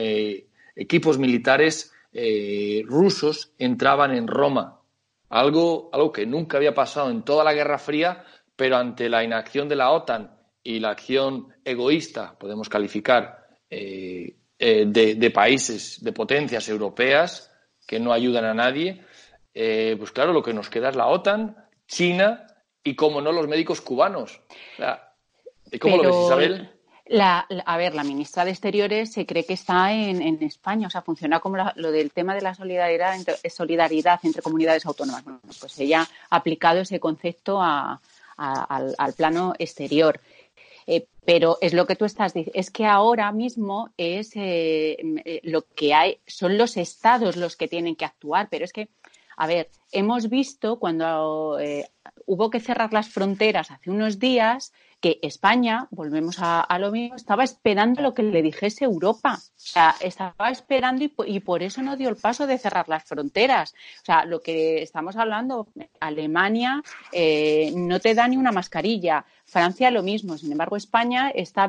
equipos 0.77 1.19
militares 1.19 1.91
rusos 2.85 3.55
entraban 3.59 4.15
en 4.15 4.27
Roma. 4.27 4.84
Algo, 5.31 5.91
algo 5.93 6.13
que 6.13 6.27
nunca 6.27 6.57
había 6.57 6.75
pasado 6.75 7.11
en 7.11 7.23
toda 7.23 7.45
la 7.45 7.53
Guerra 7.53 7.79
Fría, 7.79 8.25
pero 8.57 8.77
ante 8.77 9.09
la 9.09 9.25
inacción 9.25 9.69
de 9.69 9.77
la 9.77 9.91
OTAN 9.91 10.37
y 10.63 10.81
la 10.81 10.91
acción 10.91 11.49
egoísta, 11.65 12.37
podemos 12.39 12.69
calificar, 12.69 13.47
eh, 13.69 14.37
eh, 14.59 14.85
de, 14.87 15.31
países, 15.31 16.03
de 16.03 16.13
potencias 16.13 16.69
europeas 16.69 17.53
que 17.87 17.99
no 17.99 18.13
ayudan 18.13 18.45
a 18.45 18.55
nadie, 18.55 19.03
eh, 19.53 19.97
pues 19.99 20.11
claro, 20.13 20.33
lo 20.33 20.43
que 20.43 20.55
nos 20.55 20.71
queda 20.71 20.89
es 20.89 20.97
la 20.97 21.07
OTAN, 21.07 21.57
China 21.87 22.47
y, 22.83 22.95
como 22.95 23.21
no, 23.21 23.33
los 23.33 23.49
médicos 23.49 23.81
cubanos. 23.81 24.41
¿Cómo 25.81 25.97
lo 25.99 26.03
ves, 26.05 26.17
Isabel? 26.27 26.74
A 27.11 27.77
ver, 27.77 27.95
la 27.95 28.05
ministra 28.05 28.45
de 28.45 28.51
Exteriores 28.51 29.13
se 29.13 29.27
cree 29.27 29.45
que 29.45 29.55
está 29.55 29.93
en, 29.93 30.43
España, 30.43 30.87
o 30.87 30.91
sea, 30.91 31.03
funciona 31.03 31.41
como 31.41 31.59
lo 31.75 31.93
del 31.93 32.11
tema 32.13 32.35
de 32.35 32.41
la 32.41 32.55
solidaridad 32.55 33.15
entre, 33.15 33.37
solidaridad 33.51 34.21
entre 34.23 34.43
comunidades 34.43 34.87
autónomas. 34.87 35.25
Bueno, 35.25 35.41
pues 35.61 35.79
ella 35.79 36.09
ha 36.31 36.37
aplicado 36.37 36.81
ese 36.81 37.01
concepto 37.01 37.61
al, 37.61 37.99
al, 38.37 39.13
plano 39.15 39.55
exterior. 39.59 40.21
Eh, 40.87 41.07
pero 41.25 41.57
es 41.63 41.73
lo 41.73 41.87
que 41.87 41.97
tú 41.97 42.05
estás 42.05 42.35
diciendo, 42.35 42.59
es 42.59 42.71
que 42.71 42.85
ahora 42.85 43.33
mismo 43.33 43.91
es 43.97 44.37
eh, 44.37 44.99
eh, 45.25 45.41
lo 45.43 45.63
que 45.63 45.95
hay, 45.95 46.19
son 46.27 46.59
los 46.59 46.77
estados 46.77 47.37
los 47.37 47.57
que 47.57 47.69
tienen 47.69 47.97
que 47.97 48.05
actuar, 48.05 48.49
pero 48.51 48.67
es 48.67 48.73
que, 48.73 48.89
a 49.39 49.47
ver, 49.47 49.71
hemos 49.93 50.29
visto 50.29 50.79
cuando 50.79 51.59
hubo 52.27 52.51
que 52.51 52.61
cerrar 52.61 52.93
las 52.93 53.09
fronteras 53.09 53.71
hace 53.71 53.91
unos 53.91 54.19
días 54.19 54.75
que 55.05 55.19
España, 55.21 55.87
volvemos 55.91 56.37
a, 56.39 56.79
lo 56.79 56.91
mismo, 56.91 57.15
estaba 57.15 57.45
esperando 57.45 58.01
lo 58.01 58.15
que 58.15 58.23
le 58.23 58.41
dijese 58.41 58.87
Europa. 58.87 59.35
O 59.35 59.51
sea, 59.55 59.95
estaba 60.01 60.49
esperando 60.49 61.05
y, 61.27 61.41
por 61.41 61.63
eso 61.63 61.83
no 61.83 61.99
dio 61.99 62.09
el 62.09 62.17
paso 62.17 62.47
de 62.47 62.57
cerrar 62.57 62.89
las 62.89 63.05
fronteras. 63.05 63.75
O 64.01 64.05
sea, 64.07 64.25
lo 64.25 64.41
que 64.41 64.81
estamos 64.81 65.17
hablando, 65.17 65.69
Alemania 66.01 66.83
eh, 67.13 67.71
no 67.77 68.01
te 68.01 68.15
da 68.15 68.27
ni 68.29 68.39
una 68.39 68.51
mascarilla, 68.51 69.27
Francia 69.45 69.91
lo 69.91 70.03
mismo. 70.03 70.39
Sin 70.39 70.51
embargo, 70.51 70.75
España 70.75 71.29
está 71.29 71.69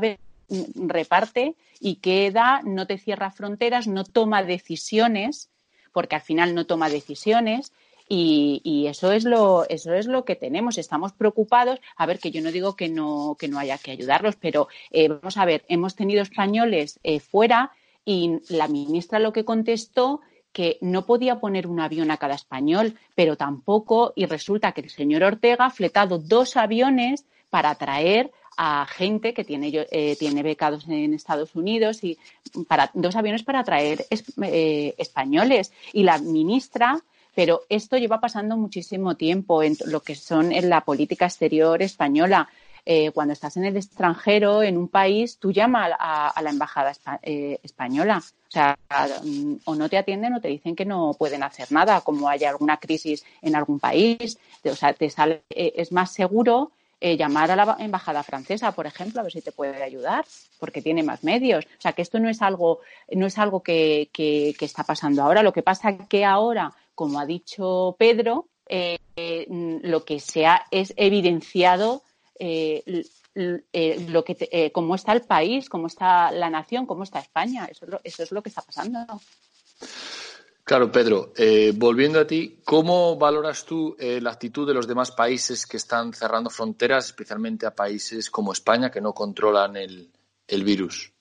reparte 0.75 1.55
y 1.81 1.95
queda, 1.95 2.61
no 2.63 2.87
te 2.87 2.97
cierra 2.97 3.31
fronteras, 3.31 3.85
no 3.85 4.05
toma 4.05 4.43
decisiones, 4.43 5.49
porque 5.91 6.15
al 6.15 6.21
final 6.21 6.55
no 6.55 6.65
toma 6.65 6.87
decisiones 6.87 7.73
y, 8.07 8.85
eso 8.87 9.11
es 9.11 9.23
lo 9.23 9.67
eso 9.67 9.93
es 9.93 10.05
lo 10.05 10.25
que 10.25 10.35
tenemos. 10.35 10.77
Estamos 10.77 11.13
preocupados. 11.13 11.79
A 11.97 12.05
ver, 12.05 12.19
que 12.19 12.31
yo 12.31 12.41
no 12.41 12.51
digo 12.51 12.75
que 12.75 12.89
no 12.89 13.35
que 13.39 13.47
no 13.47 13.57
haya 13.57 13.77
que 13.77 13.91
ayudarlos, 13.91 14.35
pero 14.35 14.67
eh, 14.91 15.07
vamos 15.07 15.37
a 15.37 15.45
ver, 15.45 15.65
hemos 15.67 15.95
tenido 15.95 16.21
españoles 16.21 16.99
eh, 17.03 17.19
fuera 17.19 17.71
y 18.05 18.39
la 18.49 18.67
ministra 18.67 19.19
lo 19.19 19.33
que 19.33 19.45
contestó 19.45 20.21
que 20.51 20.77
no 20.81 21.05
podía 21.05 21.39
poner 21.39 21.67
un 21.67 21.81
avión 21.81 22.11
a 22.11 22.17
cada 22.17 22.35
español, 22.35 22.95
pero 23.13 23.35
tampoco, 23.35 24.13
y 24.15 24.25
resulta 24.25 24.71
que 24.71 24.81
el 24.81 24.89
señor 24.89 25.23
Ortega 25.23 25.65
ha 25.65 25.69
fletado 25.69 26.17
dos 26.17 26.55
aviones 26.55 27.25
para 27.49 27.75
traer 27.75 28.31
a 28.55 28.85
gente 28.85 29.33
que 29.33 29.43
tiene, 29.43 29.85
eh, 29.91 30.15
tiene 30.17 30.43
becados 30.43 30.87
en 30.87 31.13
Estados 31.13 31.55
Unidos 31.55 32.05
y 32.05 32.17
para 32.69 32.89
dos 32.93 33.17
aviones 33.17 33.43
para 33.43 33.65
traer 33.65 34.05
españoles. 34.09 35.73
Y 35.91 36.03
la 36.03 36.19
ministra 36.19 37.03
pero 37.35 37.63
esto 37.69 37.97
lleva 37.97 38.21
pasando 38.21 38.55
muchísimo 38.55 39.15
tiempo 39.15 39.61
en 39.61 39.75
lo 39.85 39.99
que 39.99 40.15
son 40.15 40.53
en 40.53 40.69
la 40.69 40.81
política 40.81 41.25
exterior 41.25 41.81
española. 41.81 42.47
Eh, 42.87 43.09
cuando 43.11 43.33
estás 43.33 43.57
en 43.57 43.65
el 43.65 43.77
extranjero, 43.77 44.61
en 44.61 44.77
un 44.77 44.87
país, 44.87 45.37
tú 45.39 45.51
llamas 45.51 45.91
a, 45.99 46.39
la 46.41 46.49
embajada 46.51 46.93
eh, 47.23 47.59
española. 47.63 48.21
O 48.47 48.51
sea, 48.51 48.77
o 49.65 49.75
no 49.75 49.89
te 49.89 49.97
atienden 49.97 50.33
o 50.35 50.39
te 50.39 50.47
dicen 50.47 50.75
que 50.75 50.85
no 50.85 51.13
pueden 51.17 51.43
hacer 51.43 51.71
nada, 51.71 52.01
como 52.01 52.29
haya 52.29 52.49
alguna 52.49 52.77
crisis 52.77 53.25
en 53.41 53.55
algún 53.55 53.79
país. 53.79 54.37
O 54.63 54.75
sea, 54.75 54.93
te 54.93 55.09
sale, 55.09 55.41
eh, 55.49 55.73
es 55.75 55.91
más 55.91 56.11
seguro 56.13 56.71
llamar 57.01 57.51
a 57.51 57.55
la 57.55 57.75
embajada 57.77 58.23
francesa, 58.23 58.71
por 58.71 58.87
ejemplo, 58.87 59.19
a 59.19 59.23
ver 59.23 59.31
si 59.31 59.41
te 59.41 59.51
puede 59.51 59.83
ayudar, 59.83 60.25
porque 60.59 60.81
tiene 60.81 61.03
más 61.03 61.23
medios. 61.23 61.63
O 61.77 61.81
sea, 61.81 61.93
que 61.93 62.01
esto 62.01 62.17
no 62.17 62.29
es 62.29 62.41
algo, 62.41 62.79
no 63.11 63.27
es 63.27 63.37
algo 63.37 63.61
que, 63.61 64.09
que 64.11 64.55
está 64.61 64.83
pasando 64.83 65.21
ahora. 65.21 65.43
Lo 65.43 65.53
que 65.53 65.61
pasa 65.61 65.91
es 65.91 66.07
que 66.07 66.25
ahora 66.25 66.73
como 66.95 67.19
ha 67.19 67.25
dicho 67.25 67.95
Pedro, 67.99 68.47
eh, 68.67 68.97
lo 69.83 70.03
que 70.03 70.19
se 70.19 70.45
ha 70.45 70.65
es 70.71 70.93
evidenciado 70.97 72.01
eh, 72.39 73.03
eh, 73.35 74.05
lo 74.09 74.23
que 74.23 74.71
cómo 74.73 74.95
está 74.95 75.13
el 75.13 75.21
país, 75.21 75.69
cómo 75.69 75.87
está 75.87 76.31
la 76.31 76.49
nación, 76.49 76.85
cómo 76.85 77.03
está 77.03 77.19
España. 77.19 77.69
Eso 77.69 78.23
es 78.23 78.31
lo 78.31 78.41
que 78.41 78.49
está 78.49 78.61
pasando. 78.61 78.99
Claro, 80.63 80.91
Pedro, 80.91 81.31
volviendo 81.75 82.19
a 82.19 82.25
ti, 82.25 82.59
¿cómo 82.63 83.17
valoras 83.17 83.65
tú 83.65 83.95
la 83.99 84.31
actitud 84.31 84.65
de 84.67 84.73
los 84.73 84.87
demás 84.87 85.11
países 85.11 85.67
que 85.67 85.77
están 85.77 86.13
cerrando 86.13 86.49
fronteras, 86.49 87.05
especialmente 87.07 87.65
a 87.65 87.75
países 87.75 88.31
como 88.31 88.51
España, 88.51 88.89
que 88.89 89.01
no 89.01 89.13
controlan 89.13 89.75
el 89.75 90.63
virus? 90.63 91.14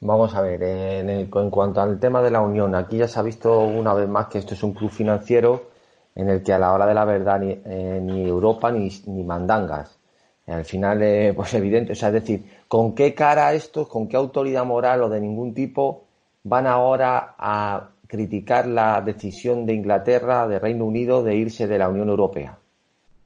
Vamos 0.00 0.34
a 0.34 0.42
ver, 0.42 0.62
en, 0.62 1.26
cuanto 1.26 1.80
al 1.80 1.98
tema 1.98 2.20
de 2.20 2.30
la 2.30 2.42
unión, 2.42 2.74
aquí 2.74 2.98
ya 2.98 3.08
se 3.08 3.18
ha 3.18 3.22
visto 3.22 3.60
una 3.60 3.94
vez 3.94 4.08
más 4.08 4.26
que 4.26 4.38
esto 4.38 4.52
es 4.54 4.62
un 4.62 4.74
club 4.74 4.90
financiero 4.90 5.70
en 6.14 6.28
el 6.28 6.42
que 6.42 6.52
a 6.52 6.58
la 6.58 6.72
hora 6.72 6.86
de 6.86 6.94
la 6.94 7.04
verdad 7.04 7.40
ni, 7.40 7.50
eh, 7.52 8.26
Europa 8.26 8.70
ni, 8.70 8.90
mandangas. 9.24 9.98
Al 10.46 10.64
final, 10.64 11.02
eh, 11.02 11.32
pues 11.36 11.54
evidente, 11.54 11.92
o 11.92 11.94
sea, 11.94 12.08
es 12.08 12.14
decir, 12.14 12.44
¿con 12.68 12.94
qué 12.94 13.14
cara 13.14 13.54
estos, 13.54 13.88
con 13.88 14.06
qué 14.06 14.16
autoridad 14.16 14.64
moral 14.66 15.02
o 15.02 15.08
de 15.08 15.20
ningún 15.20 15.54
tipo 15.54 16.04
van 16.44 16.66
ahora 16.66 17.34
a 17.38 17.90
criticar 18.06 18.66
la 18.66 19.00
decisión 19.00 19.66
de 19.66 19.74
Inglaterra, 19.74 20.46
de 20.46 20.58
Reino 20.58 20.84
Unido, 20.84 21.22
de 21.22 21.36
irse 21.36 21.66
de 21.66 21.78
la 21.78 21.88
Unión 21.88 22.10
Europea? 22.10 22.58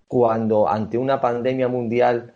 Cuando 0.07 0.69
ante 0.69 0.99
una 0.99 1.21
pandemia 1.21 1.69
mundial 1.69 2.33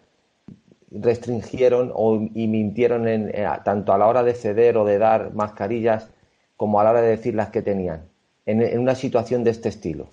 restringieron 1.01 1.93
o, 1.95 2.17
y 2.35 2.47
mintieron 2.49 3.09
en, 3.09 3.31
eh, 3.35 3.47
tanto 3.65 3.93
a 3.93 3.99
la 3.99 4.07
hora 4.07 4.23
de 4.23 4.35
ceder 4.35 4.77
o 4.77 4.85
de 4.85 4.99
dar 4.99 5.35
mascarillas 5.35 6.11
como 6.57 6.81
a 6.81 6.85
la 6.85 6.91
hora 6.91 7.03
de 7.03 7.09
decir 7.09 7.35
las 7.35 7.51
que 7.51 7.63
tenían, 7.63 8.09
en, 8.47 8.79
una 8.79 8.95
situación 8.95 9.45
de 9.45 9.51
este 9.51 9.69
estilo. 9.69 10.07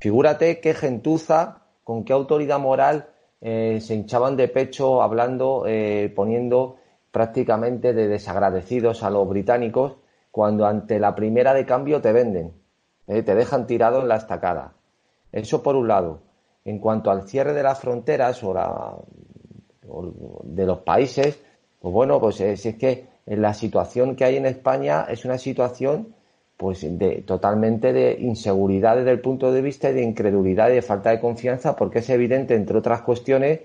Figúrate 0.00 0.60
qué 0.60 0.74
gentuza, 0.74 1.62
con 1.84 2.04
qué 2.04 2.12
autoridad 2.12 2.58
moral 2.58 3.08
eh, 3.40 3.78
se 3.80 3.94
hinchaban 3.94 4.36
de 4.36 4.48
pecho 4.48 5.02
hablando, 5.02 5.64
eh, 5.66 6.12
poniendo 6.14 6.76
prácticamente 7.12 7.94
de 7.94 8.08
desagradecidos 8.08 9.02
a 9.02 9.10
los 9.10 9.28
británicos 9.28 9.96
cuando 10.30 10.66
ante 10.66 10.98
la 10.98 11.14
primera 11.14 11.54
de 11.54 11.64
cambio 11.64 12.00
te 12.00 12.12
venden, 12.12 12.52
te 13.06 13.22
dejan 13.22 13.66
tirado 13.66 14.02
en 14.02 14.08
la 14.08 14.16
estacada. 14.16 14.74
Eso 15.32 15.62
por 15.62 15.74
un 15.74 15.88
lado. 15.88 16.20
En 16.64 16.78
cuanto 16.78 17.10
al 17.10 17.26
cierre 17.26 17.54
de 17.54 17.62
las 17.62 17.80
fronteras 17.80 18.44
o 18.44 18.52
la 18.52 18.94
de 20.44 20.66
los 20.66 20.80
países, 20.80 21.38
pues 21.80 21.92
bueno, 21.94 22.20
pues 22.20 22.40
es, 22.40 22.64
es 22.66 22.76
que 22.76 23.06
la 23.26 23.54
situación 23.54 24.16
que 24.16 24.24
hay 24.24 24.36
en 24.36 24.46
España 24.46 25.06
es 25.08 25.24
una 25.24 25.38
situación 25.38 26.14
pues 26.56 26.80
de 26.98 27.22
totalmente 27.22 27.92
de 27.92 28.16
inseguridad 28.18 28.96
desde 28.96 29.12
el 29.12 29.20
punto 29.20 29.52
de 29.52 29.62
vista 29.62 29.92
de 29.92 30.02
incredulidad 30.02 30.70
y 30.70 30.74
de 30.74 30.82
falta 30.82 31.10
de 31.10 31.20
confianza 31.20 31.76
porque 31.76 32.00
es 32.00 32.10
evidente 32.10 32.54
entre 32.54 32.76
otras 32.76 33.02
cuestiones 33.02 33.60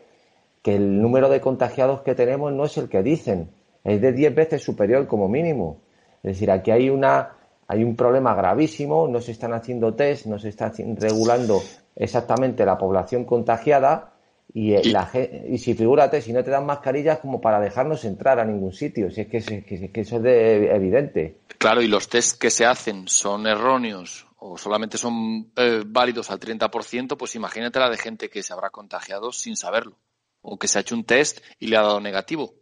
que 0.62 0.76
el 0.76 1.02
número 1.02 1.28
de 1.28 1.42
contagiados 1.42 2.02
que 2.02 2.14
tenemos 2.14 2.54
no 2.54 2.66
es 2.66 2.78
el 2.78 2.90
que 2.90 3.02
dicen 3.02 3.50
es 3.84 4.00
de 4.00 4.14
10 4.14 4.36
veces 4.36 4.62
superior 4.62 5.08
como 5.08 5.28
mínimo. 5.28 5.78
Es 6.18 6.34
decir 6.34 6.52
aquí 6.52 6.70
hay 6.70 6.90
una 6.90 7.32
hay 7.68 7.84
un 7.84 7.96
problema 7.96 8.36
gravísimo 8.36 9.08
no 9.08 9.20
se 9.22 9.32
están 9.32 9.54
haciendo 9.54 9.96
test 9.96 10.28
no 10.28 10.38
se 10.38 10.50
está 10.50 10.72
regulando 11.00 11.62
exactamente 11.96 12.64
la 12.64 12.78
población 12.78 13.26
contagiada 13.26 14.13
y, 14.54 14.74
eh, 14.74 14.82
La, 14.86 15.10
y 15.50 15.58
si 15.58 15.74
figúrate, 15.74 16.22
si 16.22 16.32
no 16.32 16.44
te 16.44 16.52
dan 16.52 16.66
mascarillas 16.66 17.20
como 17.20 17.42
para 17.42 17.60
dejarnos 17.60 18.06
entrar 18.06 18.40
a 18.40 18.46
ningún 18.46 18.72
sitio, 18.72 19.10
si 19.10 19.22
es 19.22 19.28
que, 19.28 19.38
eso 19.38 20.18
es 20.18 20.72
evidente. 20.72 21.40
Claro, 21.58 21.82
y 21.82 21.88
los 21.88 22.08
test 22.08 22.40
que 22.40 22.52
se 22.52 22.66
hacen 22.66 23.08
son 23.08 23.48
erróneos 23.48 24.28
o 24.38 24.58
solamente 24.58 24.98
son 24.98 25.52
eh, 25.56 25.84
válidos 25.86 26.30
al 26.30 26.40
30%, 26.40 27.18
pues 27.18 27.36
imagínate 27.36 27.80
la 27.80 27.90
de 27.90 27.98
gente 27.98 28.30
que 28.30 28.44
se 28.44 28.54
habrá 28.54 28.70
contagiado 28.70 29.32
sin 29.32 29.56
saberlo 29.56 29.98
o 30.42 30.60
que 30.60 30.68
se 30.68 30.78
ha 30.78 30.82
hecho 30.82 30.96
un 30.96 31.06
test 31.06 31.40
y 31.58 31.68
le 31.68 31.78
ha 31.78 31.82
dado 31.82 32.00
negativo. 32.00 32.54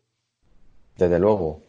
Desde 0.95 1.19
luego. 1.19 1.63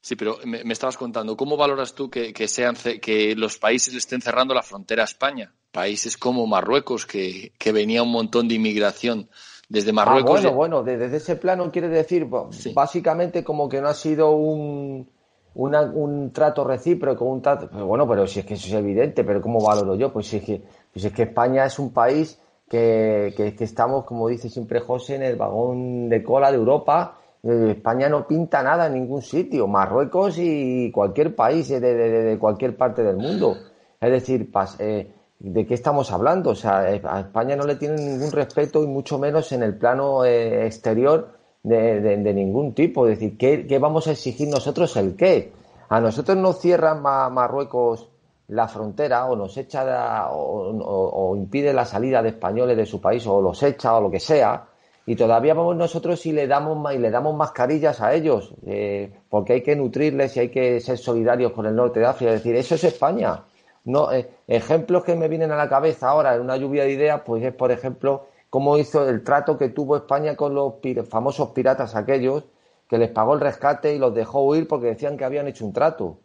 Sí, 0.00 0.16
pero 0.16 0.38
me, 0.44 0.60
estabas 0.72 0.96
contando, 0.96 1.36
¿cómo 1.36 1.56
valoras 1.56 1.94
tú 1.94 2.10
que, 2.10 2.48
sean, 2.48 2.76
que 3.00 3.34
los 3.36 3.58
países 3.58 3.92
le 3.94 4.00
estén 4.00 4.20
cerrando 4.20 4.54
la 4.54 4.62
frontera 4.62 5.02
a 5.02 5.04
España? 5.04 5.54
Países 5.72 6.16
como 6.16 6.46
Marruecos, 6.46 7.06
que, 7.06 7.52
venía 7.72 8.02
un 8.02 8.10
montón 8.10 8.48
de 8.48 8.54
inmigración 8.54 9.28
desde 9.68 9.92
Marruecos. 9.92 10.40
Ah, 10.44 10.50
bueno, 10.50 10.82
bueno, 10.82 10.82
desde 10.82 11.16
ese 11.16 11.36
plano 11.36 11.70
quiere 11.70 11.88
decir, 11.88 12.26
básicamente 12.74 13.44
como 13.44 13.68
que 13.68 13.80
no 13.80 13.88
ha 13.88 13.94
sido 13.94 14.30
un, 14.30 15.08
un 15.54 16.30
trato 16.32 16.64
recíproco, 16.64 17.24
un 17.24 17.42
trato. 17.42 17.68
bueno, 17.86 18.08
pero 18.08 18.26
si 18.26 18.40
es 18.40 18.46
que 18.46 18.54
eso 18.54 18.68
es 18.68 18.74
evidente, 18.74 19.24
pero 19.24 19.42
¿cómo 19.42 19.60
valoro 19.60 19.94
yo? 19.94 20.12
Pues 20.12 20.32
es 20.32 20.42
que, 20.42 20.62
pues 20.92 21.04
es 21.04 21.12
que 21.12 21.24
España 21.24 21.66
es 21.66 21.78
un 21.78 21.92
país 21.92 22.40
que, 22.68 23.34
que, 23.36 23.64
estamos, 23.64 24.04
como 24.04 24.28
dice 24.28 24.48
siempre 24.48 24.80
José, 24.80 25.16
en 25.16 25.22
el 25.22 25.36
vagón 25.36 26.08
de 26.08 26.22
cola 26.22 26.50
de 26.50 26.58
Europa. 26.58 27.18
Eh, 27.42 27.72
España 27.76 28.08
no 28.08 28.26
pinta 28.26 28.62
nada 28.62 28.86
en 28.86 28.94
ningún 28.94 29.22
sitio, 29.22 29.66
Marruecos 29.66 30.36
y 30.38 30.90
cualquier 30.90 31.34
país 31.34 31.68
de, 31.68 31.80
de, 31.80 32.38
cualquier 32.38 32.76
parte 32.76 33.02
del 33.02 33.16
mundo. 33.16 33.56
Es 34.00 34.10
decir, 34.10 34.50
eh, 34.78 35.10
¿de 35.38 35.66
qué 35.66 35.74
estamos 35.74 36.10
hablando? 36.12 36.50
O 36.50 36.54
sea, 36.54 36.92
eh, 36.92 37.00
a 37.04 37.20
España 37.20 37.56
no 37.56 37.64
le 37.64 37.76
tienen 37.76 38.04
ningún 38.04 38.32
respeto 38.32 38.82
y 38.82 38.86
mucho 38.86 39.18
menos 39.18 39.52
en 39.52 39.62
el 39.62 39.76
plano 39.76 40.24
exterior 40.24 41.38
de, 41.62 42.32
ningún 42.34 42.74
tipo. 42.74 43.06
Es 43.06 43.18
decir, 43.18 43.36
¿qué, 43.38 43.78
vamos 43.78 44.06
a 44.08 44.12
exigir 44.12 44.48
nosotros 44.48 44.96
el 44.96 45.16
qué? 45.16 45.52
A 45.88 46.00
nosotros 46.00 46.36
nos 46.36 46.60
cierran 46.60 47.02
Marruecos 47.02 48.08
la 48.48 48.66
frontera 48.66 49.26
o 49.26 49.36
nos 49.36 49.56
echa 49.56 50.28
o, 50.30 51.34
impide 51.36 51.72
la 51.72 51.84
salida 51.84 52.22
de 52.22 52.30
españoles 52.30 52.76
de 52.76 52.86
su 52.86 53.00
país 53.00 53.26
o 53.26 53.40
los 53.42 53.62
echa 53.62 53.94
o 53.96 54.00
lo 54.00 54.10
que 54.10 54.20
sea 54.20 54.64
y 55.04 55.16
todavía 55.16 55.54
vamos 55.54 55.76
nosotros 55.76 56.24
y 56.26 56.32
le 56.32 56.46
damos 56.46 56.94
y 56.94 56.98
le 56.98 57.10
damos 57.10 57.36
mascarillas 57.36 58.00
a 58.00 58.14
ellos 58.14 58.54
eh, 58.66 59.10
porque 59.28 59.54
hay 59.54 59.62
que 59.62 59.76
nutrirles 59.76 60.36
y 60.36 60.40
hay 60.40 60.48
que 60.48 60.80
ser 60.80 60.96
solidarios 60.96 61.52
con 61.52 61.66
el 61.66 61.76
norte 61.76 62.00
de 62.00 62.06
África 62.06 62.32
es 62.32 62.42
decir 62.42 62.56
eso 62.56 62.74
es 62.74 62.84
España 62.84 63.42
no 63.88 64.12
eh, 64.12 64.30
ejemplos 64.46 65.04
que 65.04 65.16
me 65.16 65.28
vienen 65.28 65.50
a 65.52 65.56
la 65.56 65.68
cabeza 65.68 66.08
ahora 66.08 66.34
en 66.34 66.42
una 66.42 66.56
lluvia 66.56 66.84
de 66.84 66.92
ideas 66.92 67.22
pues 67.24 67.42
es 67.44 67.52
por 67.52 67.72
ejemplo 67.72 68.26
cómo 68.50 68.78
hizo 68.78 69.08
el 69.08 69.24
trato 69.24 69.58
que 69.58 69.68
tuvo 69.68 69.96
España 69.96 70.36
con 70.36 70.54
los 70.54 70.74
famosos 71.08 71.50
piratas 71.50 71.94
aquellos 71.94 72.44
que 72.88 72.98
les 72.98 73.10
pagó 73.10 73.34
el 73.34 73.40
rescate 73.40 73.94
y 73.94 73.98
los 73.98 74.14
dejó 74.14 74.42
huir 74.42 74.68
porque 74.68 74.86
decían 74.86 75.16
que 75.16 75.24
habían 75.24 75.48
hecho 75.48 75.66
un 75.66 75.72
trato 75.72 76.18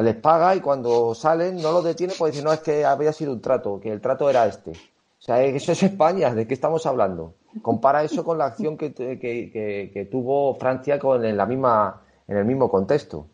les 0.00 0.14
paga 0.14 0.54
y 0.54 0.60
cuando 0.60 1.14
salen 1.14 1.60
no 1.60 1.72
los 1.72 1.84
detiene 1.84 2.14
porque 2.16 2.30
decir, 2.30 2.44
no, 2.44 2.52
es 2.52 2.60
que 2.60 2.84
había 2.84 3.12
sido 3.12 3.32
un 3.32 3.40
trato, 3.40 3.80
que 3.80 3.90
el 3.90 4.00
trato 4.00 4.30
era 4.30 4.46
este. 4.46 4.70
O 4.70 5.22
sea, 5.22 5.42
eso 5.42 5.72
es 5.72 5.82
España, 5.82 6.32
¿de 6.32 6.46
qué 6.46 6.54
estamos 6.54 6.86
hablando? 6.86 7.34
Compara 7.60 8.04
eso 8.04 8.24
con 8.24 8.38
la 8.38 8.46
acción 8.46 8.78
que, 8.78 8.94
que, 8.94 10.08
tuvo 10.10 10.54
Francia 10.54 10.98
con, 10.98 11.24
en, 11.24 11.36
la 11.36 11.44
misma, 11.44 12.02
en 12.28 12.36
el 12.36 12.44
mismo 12.44 12.70
contexto. 12.70 13.26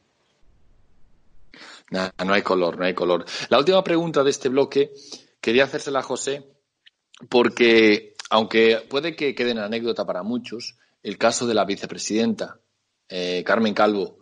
No 1.91 2.33
hay 2.33 2.43
color, 2.43 2.79
no 2.79 2.85
hay 2.85 2.95
color. 2.95 3.25
La 3.49 3.59
última 3.59 3.83
pregunta 3.85 4.25
de 4.25 4.31
este 4.31 4.49
bloque 4.49 4.93
quería 5.41 5.65
hacérsela 5.65 6.01
a 6.01 6.03
José, 6.03 6.45
porque 7.29 8.15
aunque 8.31 8.85
puede 8.89 9.15
que 9.15 9.35
quede 9.35 9.53
en 9.53 9.59
anécdota 9.59 10.05
para 10.05 10.23
muchos, 10.23 10.77
el 11.03 11.19
caso 11.19 11.47
de 11.47 11.55
la 11.55 11.65
vicepresidenta 11.65 12.61
eh, 13.09 13.45
Carmen 13.45 13.75
Calvo, 13.75 14.19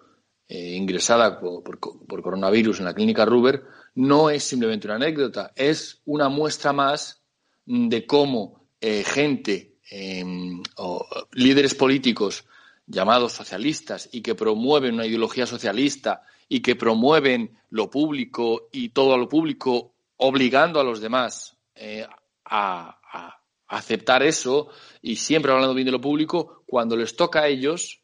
eh, 0.46 0.74
ingresada 0.74 1.40
por, 1.40 1.78
coronavirus 1.78 2.80
en 2.80 2.84
la 2.84 2.94
clínica 2.94 3.24
Ruber, 3.24 3.62
no 3.94 4.28
es 4.28 4.44
simplemente 4.44 4.86
una 4.86 4.96
anécdota, 4.96 5.52
es 5.56 6.02
una 6.04 6.28
muestra 6.28 6.72
más 6.74 7.22
de 7.64 8.04
cómo 8.06 8.68
eh, 8.80 9.04
gente 9.04 9.78
em, 9.90 10.62
o 10.76 11.06
líderes 11.32 11.74
políticos 11.74 12.44
llamados 12.86 13.32
socialistas 13.32 14.08
y 14.12 14.20
que 14.20 14.34
promueven 14.34 14.94
una 14.94 15.06
ideología 15.06 15.46
socialista 15.46 16.22
y 16.48 16.60
que 16.60 16.76
promueven 16.76 17.58
lo 17.70 17.90
público 17.90 18.68
y 18.72 18.90
todo 18.90 19.16
lo 19.16 19.28
público 19.28 19.94
obligando 20.16 20.80
a 20.80 20.84
los 20.84 21.00
demás 21.00 21.56
eh, 21.74 22.06
a, 22.44 22.98
a 23.12 23.40
aceptar 23.68 24.22
eso 24.22 24.68
y 25.02 25.16
siempre 25.16 25.52
hablando 25.52 25.74
bien 25.74 25.86
de 25.86 25.92
lo 25.92 26.00
público, 26.00 26.62
cuando 26.66 26.96
les 26.96 27.16
toca 27.16 27.42
a 27.42 27.48
ellos, 27.48 28.02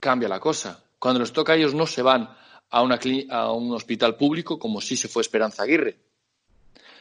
cambia 0.00 0.28
la 0.28 0.40
cosa. 0.40 0.84
Cuando 0.98 1.20
les 1.20 1.32
toca 1.32 1.52
a 1.52 1.56
ellos 1.56 1.74
no 1.74 1.86
se 1.86 2.02
van 2.02 2.30
a, 2.70 2.82
una 2.82 2.98
a 3.30 3.52
un 3.52 3.72
hospital 3.72 4.16
público 4.16 4.58
como 4.58 4.80
si 4.80 4.96
se 4.96 5.08
fue 5.08 5.22
Esperanza 5.22 5.62
Aguirre. 5.62 5.98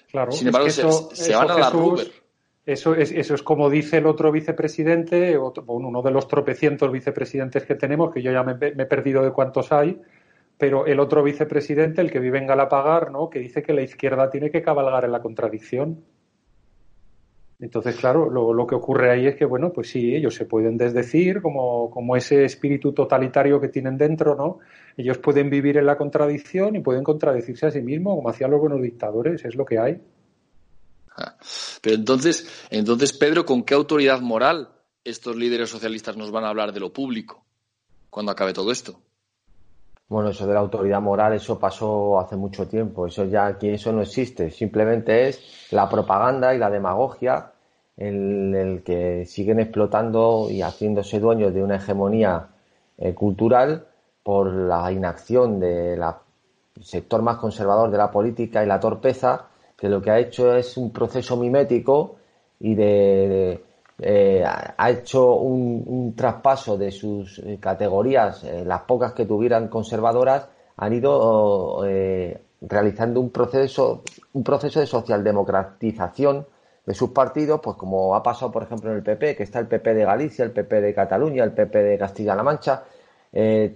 Claro, 0.10 0.32
Sin 0.32 0.48
embargo, 0.48 0.70
se, 0.70 1.36
van 1.36 1.52
a 1.52 1.60
la 1.60 1.70
Ruber. 1.70 2.25
Eso 2.66 2.96
es, 2.96 3.12
eso 3.12 3.36
es 3.36 3.44
como 3.44 3.70
dice 3.70 3.98
el 3.98 4.08
otro 4.08 4.32
vicepresidente, 4.32 5.38
uno 5.38 6.02
de 6.02 6.12
los 6.12 6.28
tropecientos 6.28 6.92
vicepresidentes 6.92 7.64
que 7.64 7.76
tenemos, 7.76 8.12
que 8.12 8.24
yo 8.24 8.32
ya 8.32 8.44
me, 8.44 8.54
he 8.54 8.86
perdido 8.88 9.24
de 9.24 9.32
cuántos 9.32 9.72
hay, 9.72 10.02
pero 10.58 10.88
el 10.88 11.00
otro 11.00 11.22
vicepresidente, 11.22 12.02
el 12.02 12.10
que 12.10 12.20
vive 12.20 12.40
en 12.40 12.48
Galapagar, 12.48 13.12
¿no? 13.12 13.30
que 13.30 13.40
dice 13.40 13.62
que 13.62 13.74
la 13.74 13.84
izquierda 13.84 14.32
tiene 14.32 14.50
que 14.50 14.64
cabalgar 14.64 15.06
en 15.06 15.12
la 15.12 15.22
contradicción. 15.22 16.04
Entonces, 17.60 17.96
claro, 17.98 18.30
lo, 18.30 18.68
que 18.68 18.76
ocurre 18.76 19.12
ahí 19.12 19.28
es 19.28 19.36
que, 19.36 19.46
bueno, 19.46 19.72
pues 19.72 19.90
sí, 19.90 20.16
ellos 20.16 20.36
se 20.36 20.46
pueden 20.46 20.78
desdecir 20.78 21.42
como, 21.42 21.90
como 21.90 22.16
ese 22.18 22.46
espíritu 22.46 22.94
totalitario 22.94 23.62
que 23.62 23.70
tienen 23.70 23.98
dentro, 23.98 24.36
¿no? 24.36 24.60
Ellos 24.98 25.20
pueden 25.20 25.50
vivir 25.50 25.78
en 25.78 25.86
la 25.86 25.98
contradicción 25.98 26.76
y 26.76 26.82
pueden 26.82 27.04
contradecirse 27.04 27.68
a 27.68 27.72
sí 27.72 27.82
mismos, 27.82 28.16
como 28.16 28.30
hacían 28.30 28.52
los 28.52 28.60
buenos 28.60 28.82
dictadores, 28.82 29.46
es 29.46 29.56
lo 29.56 29.66
que 29.66 29.80
hay. 29.80 30.02
Pero 31.82 31.96
entonces, 31.96 32.48
entonces, 32.70 33.14
Pedro, 33.14 33.46
¿con 33.46 33.64
qué 33.64 33.74
autoridad 33.74 34.22
moral 34.22 34.70
estos 35.04 35.36
líderes 35.36 35.70
socialistas 35.70 36.18
nos 36.18 36.32
van 36.32 36.44
a 36.44 36.50
hablar 36.50 36.74
de 36.74 36.80
lo 36.80 36.92
público 36.92 37.46
cuando 38.10 38.32
acabe 38.32 38.54
todo 38.54 38.72
esto? 38.72 39.00
Bueno, 40.08 40.30
eso 40.30 40.46
de 40.46 40.54
la 40.54 40.60
autoridad 40.60 41.02
moral, 41.02 41.34
eso 41.34 41.58
pasó 41.58 42.20
hace 42.20 42.36
mucho 42.36 42.68
tiempo. 42.68 43.08
Eso 43.08 43.26
ya 43.26 43.48
aquí 43.48 43.70
eso 43.70 43.92
no 43.92 44.02
existe. 44.02 44.52
Simplemente 44.52 45.30
es 45.30 45.68
la 45.72 45.90
propaganda 45.90 46.54
y 46.54 46.60
la 46.60 46.70
demagogia 46.70 47.52
en 47.98 48.54
el 48.54 48.84
que 48.84 49.26
siguen 49.26 49.60
explotando 49.60 50.48
y 50.52 50.62
haciéndose 50.62 51.20
dueños 51.20 51.54
de 51.54 51.64
una 51.64 51.78
hegemonía 51.78 52.50
eh, 52.98 53.14
cultural 53.14 53.88
por 54.22 54.54
la 54.54 54.92
inacción 54.92 55.60
del 55.60 56.04
sector 56.82 57.22
más 57.22 57.38
conservador 57.38 57.90
de 57.90 57.98
la 57.98 58.12
política 58.12 58.64
y 58.64 58.68
la 58.68 58.80
torpeza, 58.80 59.48
que 59.78 59.90
lo 59.90 60.02
que 60.02 60.12
ha 60.12 60.20
hecho 60.20 60.56
es 60.56 60.78
un 60.78 60.92
proceso 60.92 61.38
mimético 61.38 62.16
y 62.60 62.76
de 62.76 63.62
eh, 64.00 64.44
ha 64.46 64.90
hecho 64.90 65.36
un, 65.36 66.14
traspaso 66.18 66.78
de 66.78 66.92
sus 66.92 67.40
eh, 67.40 67.58
categorías, 67.62 68.44
eh, 68.44 68.66
las 68.66 68.82
pocas 68.82 69.14
que 69.14 69.26
tuvieran 69.26 69.70
conservadoras, 69.70 70.48
han 70.78 70.92
ido 70.94 71.82
realizando 72.62 73.22
un 73.22 73.30
proceso, 73.30 74.04
un 74.34 74.44
proceso 74.44 74.82
de 74.82 74.86
socialdemocratización 74.86 76.46
de 76.86 76.94
sus 76.94 77.12
partidos, 77.12 77.62
pues 77.64 77.78
como 77.78 78.14
ha 78.16 78.22
pasado, 78.22 78.52
por 78.52 78.64
ejemplo, 78.64 78.92
en 78.92 78.98
el 78.98 79.04
PP, 79.04 79.38
que 79.38 79.44
está 79.44 79.60
el 79.60 79.68
PP 79.68 79.94
de 79.94 80.04
Galicia, 80.04 80.44
el 80.44 80.52
PP 80.52 80.82
de 80.82 80.94
Cataluña, 80.94 81.46
el 81.46 81.54
PP 81.54 81.82
de 81.82 81.98
Castilla-La 81.98 82.44
Mancha, 82.44 82.84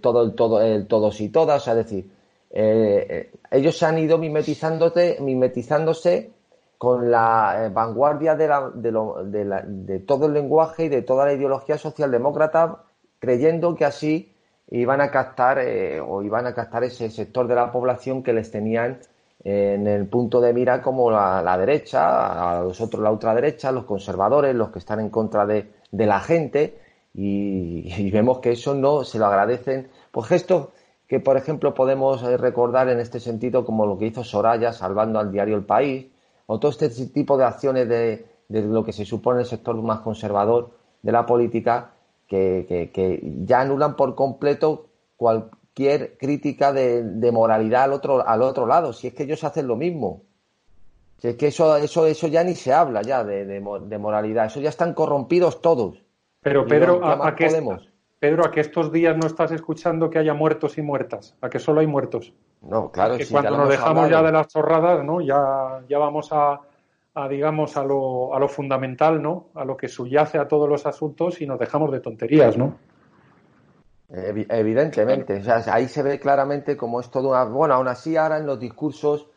todo 0.02 0.24
el 0.24 0.34
todo, 0.36 0.62
el 0.62 0.88
todos 0.88 1.22
y 1.22 1.30
todas, 1.30 1.66
es 1.68 1.76
decir, 1.76 2.12
ellos 2.52 3.78
se 3.78 3.86
han 3.86 4.00
ido 4.00 4.18
mimetizándose, 4.18 5.18
mimetizándose 5.22 6.32
con 6.80 7.12
la 7.12 7.66
eh, 7.66 7.70
vanguardia 7.70 8.36
de, 8.36 8.48
la, 8.48 8.72
de, 8.74 8.92
lo, 8.92 9.26
de, 9.26 9.44
la, 9.44 9.62
de, 9.68 10.00
todo 10.00 10.28
el 10.28 10.34
lenguaje 10.34 10.86
y 10.86 10.90
de 10.90 11.02
toda 11.02 11.26
la 11.26 11.34
ideología 11.34 11.78
socialdemócrata, 11.78 12.84
creyendo 13.20 13.76
que 13.76 13.84
así 13.84 14.34
iban 14.70 15.02
a 15.02 15.12
captar 15.12 15.60
eh, 15.60 16.00
o 16.00 16.24
iban 16.24 16.48
a 16.48 16.54
captar 16.54 16.86
ese 16.86 17.10
sector 17.10 17.50
de 17.50 17.56
la 17.56 17.70
población 17.70 18.24
que 18.24 18.32
les 18.32 18.50
tenían 18.50 19.00
eh, 19.44 19.74
en 19.76 19.88
el 19.88 20.08
punto 20.08 20.40
de 20.40 20.54
mira 20.54 20.82
como 20.82 21.12
la, 21.12 21.58
derecha, 21.58 22.60
a 22.60 22.64
los 22.64 22.80
otros 22.80 23.04
la 23.04 23.12
ultraderecha, 23.12 23.74
los 23.74 23.84
conservadores, 23.84 24.56
los 24.56 24.70
que 24.70 24.80
están 24.80 25.02
en 25.02 25.10
contra 25.10 25.46
de, 25.46 25.70
la 25.92 26.22
gente 26.22 26.80
y, 27.14 27.94
y, 27.94 28.10
vemos 28.10 28.40
que 28.40 28.54
eso 28.54 28.74
no 28.74 29.04
se 29.04 29.20
lo 29.20 29.26
agradecen. 29.26 29.90
Pues 30.12 30.28
gestos 30.28 30.70
que, 31.10 31.20
por 31.20 31.38
ejemplo, 31.38 31.74
podemos 31.74 32.22
recordar 32.22 32.88
en 32.88 33.00
este 33.00 33.20
sentido 33.20 33.66
como 33.66 33.88
lo 33.88 33.98
que 33.98 34.06
hizo 34.06 34.24
Soraya 34.24 34.72
salvando 34.72 35.18
al 35.20 35.32
diario 35.32 35.56
El 35.56 35.66
País, 35.66 36.06
o 36.46 36.60
todo 36.60 36.70
este 36.72 36.90
tipo 37.08 37.36
de 37.36 37.46
acciones 37.46 37.90
de, 37.90 38.26
lo 38.48 38.84
que 38.84 38.94
se 38.94 39.06
supone 39.06 39.42
el 39.42 39.48
sector 39.48 39.76
más 39.82 40.02
conservador 40.02 40.70
de 41.02 41.12
la 41.12 41.26
política 41.26 41.94
que, 42.28 42.92
ya 43.44 43.62
anulan 43.62 43.96
por 43.96 44.14
completo 44.14 44.86
cualquier 45.18 46.16
crítica 46.18 46.72
de, 46.74 47.32
moralidad 47.34 47.86
al 47.86 47.94
otro, 47.94 48.28
al 48.28 48.44
otro 48.44 48.68
lado, 48.68 48.94
si 48.94 49.08
es 49.08 49.16
que 49.16 49.24
ellos 49.24 49.44
hacen 49.44 49.66
lo 49.66 49.76
mismo. 49.76 50.22
Si 51.18 51.30
es 51.30 51.36
que 51.36 51.48
eso, 51.48 51.76
eso, 51.78 52.06
eso 52.06 52.28
ya 52.28 52.44
ni 52.44 52.54
se 52.54 52.72
habla 52.72 53.02
ya 53.02 53.24
de, 53.24 53.60
moralidad, 54.00 54.46
eso 54.46 54.60
ya 54.60 54.70
están 54.70 54.94
corrompidos 54.94 55.60
todos. 55.60 56.04
Pero 56.42 56.68
Pedro, 56.68 57.04
¿a, 57.04 57.36
qué, 57.36 57.50
Pedro, 58.20 58.46
¿a 58.46 58.52
que 58.52 58.60
estos 58.60 58.92
días 58.92 59.16
no 59.16 59.28
estás 59.28 59.52
escuchando 59.52 60.10
que 60.10 60.20
haya 60.20 60.34
muertos 60.34 60.78
y 60.78 60.82
muertas? 60.82 61.36
¿A 61.42 61.50
que 61.50 61.58
solo 61.58 61.80
hay 61.80 61.88
muertos? 61.88 62.34
No, 62.62 62.92
claro. 62.92 63.18
Que 63.18 63.26
cuando 63.26 63.56
nos 63.56 63.70
dejamos 63.70 64.10
ya 64.10 64.22
de 64.22 64.32
las 64.32 64.48
chorradas, 64.48 65.04
¿no? 65.06 65.22
Ya, 65.22 65.82
ya 65.88 65.98
vamos 65.98 66.30
a, 66.32 66.60
digamos, 67.30 67.78
a 67.78 67.84
lo, 67.86 68.36
a 68.36 68.40
lo 68.40 68.50
fundamental, 68.50 69.22
¿no? 69.22 69.48
A 69.56 69.64
lo 69.64 69.78
que 69.78 69.88
subyace 69.88 70.38
a 70.38 70.48
todos 70.48 70.68
los 70.68 70.86
asuntos 70.86 71.40
y 71.42 71.48
nos 71.48 71.58
dejamos 71.60 71.92
de 71.92 72.02
tonterías, 72.02 72.58
¿no? 72.58 72.76
Evidentemente, 74.10 75.38
o 75.38 75.44
sea, 75.44 75.64
ahí 75.72 75.88
se 75.88 76.04
ve 76.04 76.20
claramente 76.20 76.76
cómo 76.76 77.00
es 77.00 77.10
todo 77.10 77.30
una... 77.30 77.46
Bueno, 77.46 77.76
aún 77.76 77.88
así 77.88 78.18
ahora 78.18 78.38
en 78.38 78.48
los 78.48 78.60
discursos 78.60 79.28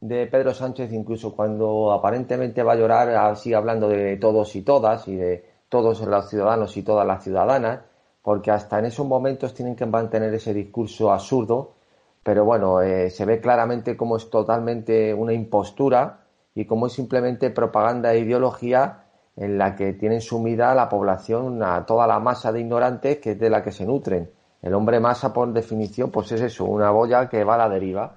de 0.00 0.26
Pedro 0.26 0.54
Sánchez, 0.54 0.92
incluso 0.92 1.34
cuando 1.34 1.90
aparentemente 1.92 2.62
va 2.62 2.74
a 2.74 2.76
llorar, 2.76 3.08
así 3.08 3.52
hablando 3.54 3.88
de 3.88 4.16
todos 4.18 4.54
y 4.54 4.62
todas 4.62 5.08
y 5.08 5.16
de, 5.16 5.44
todos 5.68 6.00
los 6.00 6.28
ciudadanos 6.28 6.76
y 6.76 6.82
todas 6.82 7.06
las 7.06 7.22
ciudadanas, 7.22 7.80
porque 8.28 8.50
hasta 8.50 8.78
en 8.78 8.84
esos 8.84 9.06
momentos 9.06 9.54
tienen 9.54 9.74
que 9.74 9.86
mantener 9.86 10.34
ese 10.34 10.52
discurso 10.52 11.10
absurdo, 11.10 11.76
pero 12.22 12.44
bueno, 12.44 12.82
eh, 12.82 13.08
se 13.08 13.24
ve 13.24 13.40
claramente 13.40 13.96
cómo 13.96 14.18
es 14.18 14.28
totalmente 14.28 15.14
una 15.14 15.32
impostura 15.32 16.26
y 16.54 16.66
cómo 16.66 16.88
es 16.88 16.92
simplemente 16.92 17.48
propaganda 17.48 18.12
e 18.12 18.18
ideología 18.18 19.06
en 19.34 19.56
la 19.56 19.74
que 19.74 19.94
tienen 19.94 20.20
sumida 20.20 20.70
a 20.70 20.74
la 20.74 20.90
población, 20.90 21.62
a 21.62 21.86
toda 21.86 22.06
la 22.06 22.20
masa 22.20 22.52
de 22.52 22.60
ignorantes 22.60 23.16
que 23.16 23.30
es 23.30 23.38
de 23.38 23.48
la 23.48 23.62
que 23.62 23.72
se 23.72 23.86
nutren. 23.86 24.30
El 24.60 24.74
hombre 24.74 25.00
masa, 25.00 25.32
por 25.32 25.50
definición, 25.54 26.10
pues 26.10 26.30
es 26.32 26.42
eso, 26.42 26.66
una 26.66 26.90
boya 26.90 27.30
que 27.30 27.44
va 27.44 27.54
a 27.54 27.64
la 27.66 27.70
deriva, 27.70 28.14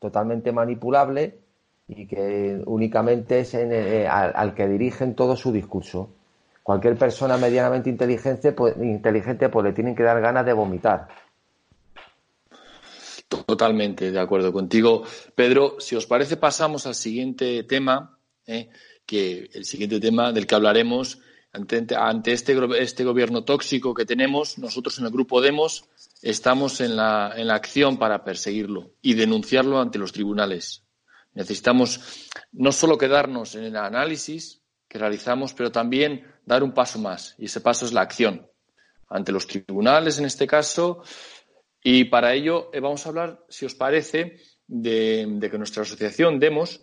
totalmente 0.00 0.50
manipulable 0.50 1.38
y 1.86 2.08
que 2.08 2.60
únicamente 2.66 3.38
es 3.38 3.54
eh, 3.54 4.08
al, 4.08 4.54
que 4.56 4.66
dirigen 4.66 5.14
todo 5.14 5.36
su 5.36 5.52
discurso. 5.52 6.08
Cualquier 6.62 6.96
persona 6.96 7.36
medianamente 7.36 7.90
inteligente 7.90 8.52
pues, 8.52 8.76
inteligente, 8.76 9.48
pues 9.48 9.64
le 9.64 9.72
tienen 9.72 9.96
que 9.96 10.02
dar 10.02 10.20
ganas 10.20 10.46
de 10.46 10.52
vomitar. 10.52 11.08
Totalmente 13.28 14.12
de 14.12 14.20
acuerdo 14.20 14.52
contigo. 14.52 15.04
Pedro, 15.34 15.76
si 15.80 15.96
os 15.96 16.06
parece, 16.06 16.36
pasamos 16.36 16.86
al 16.86 16.94
siguiente 16.94 17.64
tema, 17.64 18.18
¿eh? 18.46 18.70
que 19.06 19.50
el 19.52 19.64
siguiente 19.64 19.98
tema 20.00 20.32
del 20.32 20.46
que 20.46 20.54
hablaremos 20.54 21.18
ante, 21.52 22.32
este, 22.32 22.56
este, 22.78 23.04
gobierno 23.04 23.44
tóxico 23.44 23.92
que 23.92 24.06
tenemos, 24.06 24.58
nosotros 24.58 24.98
en 24.98 25.04
el 25.04 25.10
Grupo 25.10 25.40
Demos 25.40 25.84
estamos 26.22 26.80
en 26.80 26.96
la, 26.96 27.34
en 27.36 27.48
la 27.48 27.56
acción 27.56 27.98
para 27.98 28.24
perseguirlo 28.24 28.92
y 29.02 29.14
denunciarlo 29.14 29.80
ante 29.80 29.98
los 29.98 30.12
tribunales. 30.12 30.84
Necesitamos 31.34 32.28
no 32.52 32.72
solo 32.72 32.96
quedarnos 32.96 33.54
en 33.54 33.64
el 33.64 33.76
análisis 33.76 34.61
que 34.92 34.98
realizamos, 34.98 35.54
pero 35.54 35.72
también 35.72 36.22
dar 36.44 36.62
un 36.62 36.72
paso 36.72 36.98
más. 36.98 37.34
Y 37.38 37.46
ese 37.46 37.62
paso 37.62 37.86
es 37.86 37.94
la 37.94 38.02
acción 38.02 38.46
ante 39.08 39.32
los 39.32 39.46
tribunales, 39.46 40.18
en 40.18 40.26
este 40.26 40.46
caso. 40.46 41.02
Y 41.82 42.04
para 42.04 42.34
ello 42.34 42.68
eh, 42.74 42.80
vamos 42.80 43.06
a 43.06 43.08
hablar, 43.08 43.42
si 43.48 43.64
os 43.64 43.74
parece, 43.74 44.36
de, 44.66 45.48
que 45.50 45.56
nuestra 45.56 45.84
asociación 45.84 46.38
Demos 46.38 46.82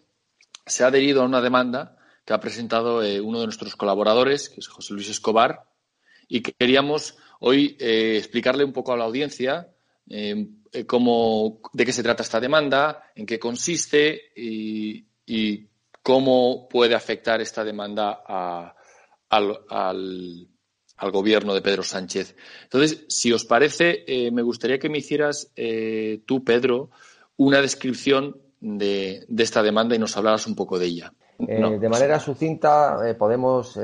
se 0.66 0.84
ha 0.84 0.88
adherido 0.88 1.22
a 1.22 1.26
una 1.26 1.40
demanda 1.40 1.98
que 2.26 2.34
ha 2.34 2.40
presentado 2.40 3.04
eh, 3.04 3.22
uno 3.22 3.42
de 3.42 3.46
nuestros 3.46 3.76
colaboradores, 3.76 4.50
que 4.50 4.60
es 4.60 4.68
José 4.68 4.96
Luis 4.96 5.10
Escobar, 5.10 5.66
y 6.28 6.42
que 6.42 6.54
queríamos 6.54 7.16
hoy 7.42 7.78
eh, 7.80 8.16
explicarle 8.18 8.64
un 8.64 8.74
poco 8.74 8.92
a 8.92 8.98
la 8.98 9.06
audiencia 9.06 9.70
cómo, 10.88 11.62
de 11.74 11.86
qué 11.86 11.94
se 11.94 12.02
trata 12.02 12.24
esta 12.24 12.40
demanda, 12.40 13.12
en 13.14 13.28
qué 13.28 13.38
consiste 13.38 14.32
y, 14.36 15.06
cómo 16.10 16.68
puede 16.68 16.96
afectar 16.96 17.40
esta 17.40 17.64
demanda 17.64 18.24
al, 19.30 19.60
al, 19.70 21.12
gobierno 21.12 21.54
de 21.54 21.62
Pedro 21.62 21.84
Sánchez. 21.84 22.36
Entonces, 22.64 23.06
si 23.10 23.32
os 23.32 23.46
parece, 23.46 24.06
eh, 24.08 24.32
me 24.32 24.42
gustaría 24.42 24.80
que 24.80 24.90
me 24.90 24.98
hicieras 24.98 25.52
eh, 25.56 26.24
tú, 26.26 26.44
Pedro, 26.44 26.90
una 27.38 27.62
descripción 27.62 28.38
de, 28.60 29.24
esta 29.38 29.62
demanda 29.62 29.96
y 29.96 30.00
nos 30.00 30.18
hablaras 30.18 30.48
un 30.48 30.56
poco 30.56 30.80
de 30.80 30.88
ella. 30.88 31.14
Eh, 31.48 31.78
de 31.80 31.90
manera 31.90 32.20
sucinta, 32.20 32.98
podemos 33.20 33.80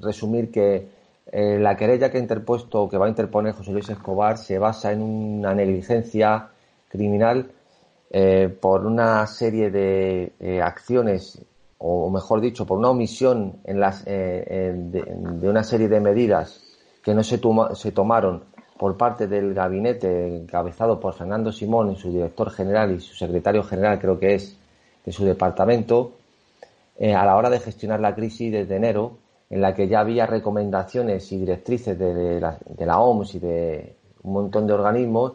resumir 0.00 0.50
que 0.50 0.88
la 1.30 1.76
querella 1.76 2.10
que 2.10 2.16
ha 2.16 2.20
interpuesto, 2.22 2.88
que 2.88 2.96
va 2.96 3.04
a 3.04 3.10
interponer 3.10 3.52
José 3.52 3.72
Luis 3.72 3.90
Escobar, 3.90 4.38
se 4.38 4.58
basa 4.58 4.90
en 4.90 5.02
una 5.02 5.54
negligencia 5.54 6.48
criminal 6.88 7.52
por 8.60 8.86
una 8.86 9.26
serie 9.26 9.70
de 9.70 10.60
acciones 10.62 11.40
o 11.82 12.10
mejor 12.10 12.42
dicho, 12.42 12.66
por 12.66 12.78
una 12.78 12.90
omisión 12.90 13.60
en 13.64 13.80
las, 13.80 14.02
eh, 14.06 14.74
de, 14.76 15.48
una 15.48 15.62
serie 15.62 15.88
de 15.88 15.98
medidas 15.98 16.62
que 17.02 17.14
no 17.14 17.22
se, 17.22 17.40
se 17.74 17.92
tomaron 17.92 18.44
por 18.78 18.98
parte 18.98 19.26
del 19.26 19.54
gabinete 19.54 20.36
encabezado 20.36 21.00
por 21.00 21.14
Fernando 21.14 21.50
Simón, 21.50 21.96
su 21.96 22.12
director 22.12 22.50
general 22.50 22.92
y 22.92 23.00
su 23.00 23.14
secretario 23.14 23.62
general, 23.62 23.98
creo 23.98 24.18
que 24.18 24.34
es, 24.34 24.58
de 25.06 25.12
su 25.12 25.24
departamento, 25.24 26.12
eh, 26.98 27.14
a 27.14 27.24
la 27.24 27.36
hora 27.36 27.48
de 27.48 27.60
gestionar 27.60 28.00
la 28.00 28.14
crisis 28.14 28.52
desde 28.52 28.76
enero, 28.76 29.16
en 29.48 29.62
la 29.62 29.74
que 29.74 29.88
ya 29.88 30.00
había 30.00 30.26
recomendaciones 30.26 31.32
y 31.32 31.38
directrices 31.38 31.98
de, 31.98 32.40
la, 32.40 33.00
OMS 33.00 33.34
y 33.36 33.38
de 33.38 33.96
un 34.22 34.34
montón 34.34 34.66
de 34.66 34.74
organismos 34.74 35.32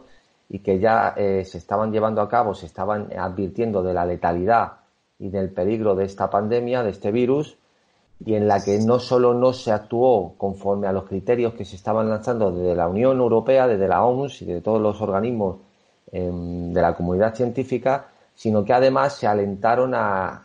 y 0.48 0.60
que 0.60 0.78
ya 0.78 1.14
eh, 1.16 1.44
se 1.44 1.58
estaban 1.58 1.92
llevando 1.92 2.20
a 2.20 2.28
cabo, 2.28 2.54
se 2.54 2.66
estaban 2.66 3.10
advirtiendo 3.18 3.82
de 3.82 3.94
la 3.94 4.04
letalidad 4.04 4.72
y 5.18 5.28
del 5.28 5.50
peligro 5.50 5.94
de 5.94 6.04
esta 6.04 6.30
pandemia, 6.30 6.82
de 6.82 6.90
este 6.90 7.10
virus, 7.10 7.56
y 8.24 8.34
en 8.34 8.48
la 8.48 8.62
que 8.62 8.78
no 8.78 8.98
solo 8.98 9.34
no 9.34 9.52
se 9.52 9.72
actuó 9.72 10.34
conforme 10.38 10.86
a 10.86 10.92
los 10.92 11.04
criterios 11.04 11.54
que 11.54 11.64
se 11.64 11.76
estaban 11.76 12.08
lanzando 12.08 12.50
desde 12.50 12.74
la 12.74 12.88
Unión 12.88 13.18
Europea, 13.18 13.66
desde 13.66 13.88
la 13.88 14.04
OMS 14.04 14.42
y 14.42 14.46
de 14.46 14.60
todos 14.60 14.80
los 14.80 15.00
organismos 15.02 15.58
em, 16.12 16.72
de 16.72 16.80
la 16.80 16.94
comunidad 16.94 17.34
científica, 17.34 18.08
sino 18.34 18.64
que 18.64 18.72
además 18.72 19.16
se 19.16 19.26
alentaron 19.26 19.94
a, 19.94 20.42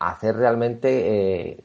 hacer 0.00 0.36
realmente 0.36 1.48
eh, 1.50 1.60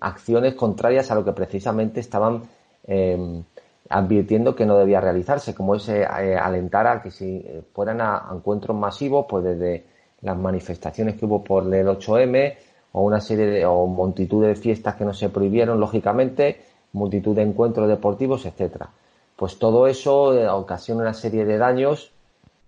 acciones 0.00 0.54
contrarias 0.54 1.10
a 1.10 1.16
lo 1.16 1.24
que 1.24 1.32
precisamente 1.32 1.98
estaban 1.98 2.42
em, 2.86 3.42
advirtiendo 3.88 4.54
que 4.54 4.66
no 4.66 4.76
debía 4.76 5.00
realizarse, 5.00 5.54
como 5.54 5.74
ese 5.74 6.02
eh, 6.02 6.36
alentar 6.36 6.86
a 6.86 7.02
que 7.02 7.10
si 7.10 7.36
eh, 7.36 7.62
fueran 7.72 8.00
a 8.00 8.28
encuentros 8.32 8.76
masivos, 8.76 9.26
pues 9.28 9.44
desde 9.44 9.84
las 10.22 10.36
manifestaciones 10.36 11.16
que 11.16 11.26
hubo 11.26 11.44
por 11.44 11.62
el 11.72 11.86
8M 11.86 12.54
o 12.92 13.02
una 13.02 13.20
serie 13.20 13.46
de, 13.46 13.66
o 13.66 13.86
multitud 13.86 14.44
de 14.46 14.54
fiestas 14.54 14.94
que 14.94 15.04
no 15.04 15.12
se 15.12 15.28
prohibieron, 15.28 15.80
lógicamente, 15.80 16.60
multitud 16.92 17.34
de 17.34 17.42
encuentros 17.42 17.88
deportivos, 17.88 18.46
etcétera. 18.46 18.88
Pues 19.36 19.58
todo 19.58 19.86
eso 19.86 20.32
eh, 20.38 20.48
ocasiona 20.48 21.02
una 21.02 21.14
serie 21.14 21.44
de 21.44 21.58
daños 21.58 22.12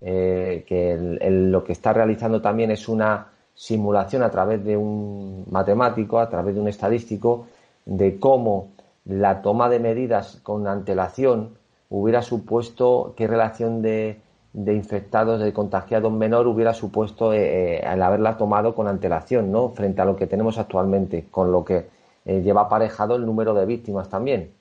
eh, 0.01 0.65
que 0.67 0.97
lo 1.31 1.65
que 1.65 1.73
está 1.73 1.93
realizando 1.93 2.43
también 2.43 2.71
es 2.71 2.89
una 2.89 3.29
simulación 3.55 4.23
a 4.23 4.31
través 4.31 4.63
de 4.65 4.77
un 4.77 5.47
matemático, 5.51 6.19
a 6.19 6.29
través 6.29 6.55
de 6.55 6.61
un 6.61 6.69
estadístico, 6.69 7.47
de 7.85 8.19
cómo 8.19 8.73
la 9.07 9.43
toma 9.43 9.69
de 9.69 9.81
medidas 9.81 10.41
con 10.43 10.67
antelación 10.67 11.57
hubiera 11.89 12.23
supuesto 12.23 13.15
qué 13.17 13.27
relación 13.27 13.83
de 13.83 14.21
de 14.57 14.73
infectados, 14.73 15.39
de 15.39 15.53
contagiados 15.53 16.11
menor 16.11 16.47
hubiera 16.47 16.73
supuesto 16.73 17.35
eh, 17.35 17.77
eh, 17.77 17.81
el 17.87 18.01
haberla 18.01 18.39
tomado 18.39 18.75
con 18.75 18.89
antelación, 18.89 19.53
¿no? 19.53 19.69
Frente 19.69 20.01
a 20.01 20.07
lo 20.07 20.17
que 20.17 20.27
tenemos 20.27 20.57
actualmente, 20.57 21.27
con 21.31 21.53
lo 21.53 21.63
que 21.63 21.89
eh, 22.25 22.41
lleva 22.41 22.63
aparejado 22.63 23.17
el 23.17 23.27
número 23.27 23.53
de 23.53 23.67
víctimas 23.67 24.09
también. 24.09 24.53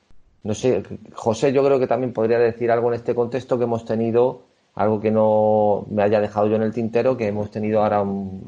No 0.44 0.54
sé, 0.54 0.84
José, 1.14 1.54
yo 1.54 1.64
creo 1.64 1.80
que 1.80 1.88
también 1.88 2.12
podría 2.12 2.38
decir 2.40 2.72
algo 2.72 2.90
en 2.90 2.96
este 2.96 3.16
contexto 3.16 3.58
que 3.58 3.64
hemos 3.64 3.86
tenido, 3.86 4.42
algo 4.76 5.00
que 5.00 5.12
no 5.12 5.86
me 5.90 6.04
haya 6.04 6.20
dejado 6.20 6.48
yo 6.48 6.56
en 6.56 6.64
el 6.64 6.74
tintero, 6.74 7.18
que 7.18 7.28
hemos 7.28 7.50
tenido 7.50 7.82
ahora 7.82 8.04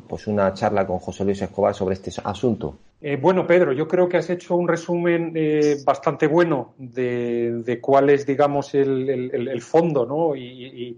pues 0.08 0.28
una 0.28 0.54
charla 0.54 0.86
con 0.86 1.00
José 1.00 1.24
Luis 1.24 1.42
Escobar 1.42 1.74
sobre 1.74 1.94
este 1.96 2.12
asunto. 2.24 2.78
bueno, 3.22 3.48
Pedro, 3.48 3.72
yo 3.72 3.88
creo 3.88 4.10
que 4.10 4.18
has 4.18 4.30
hecho 4.30 4.56
un 4.56 4.68
resumen 4.68 5.34
bastante 5.86 6.28
bueno 6.28 6.74
de, 6.78 7.80
cuál 7.82 8.10
es, 8.10 8.26
digamos, 8.26 8.76
el, 8.76 9.62
fondo, 9.62 10.06
¿no? 10.06 10.36
y 10.36 10.98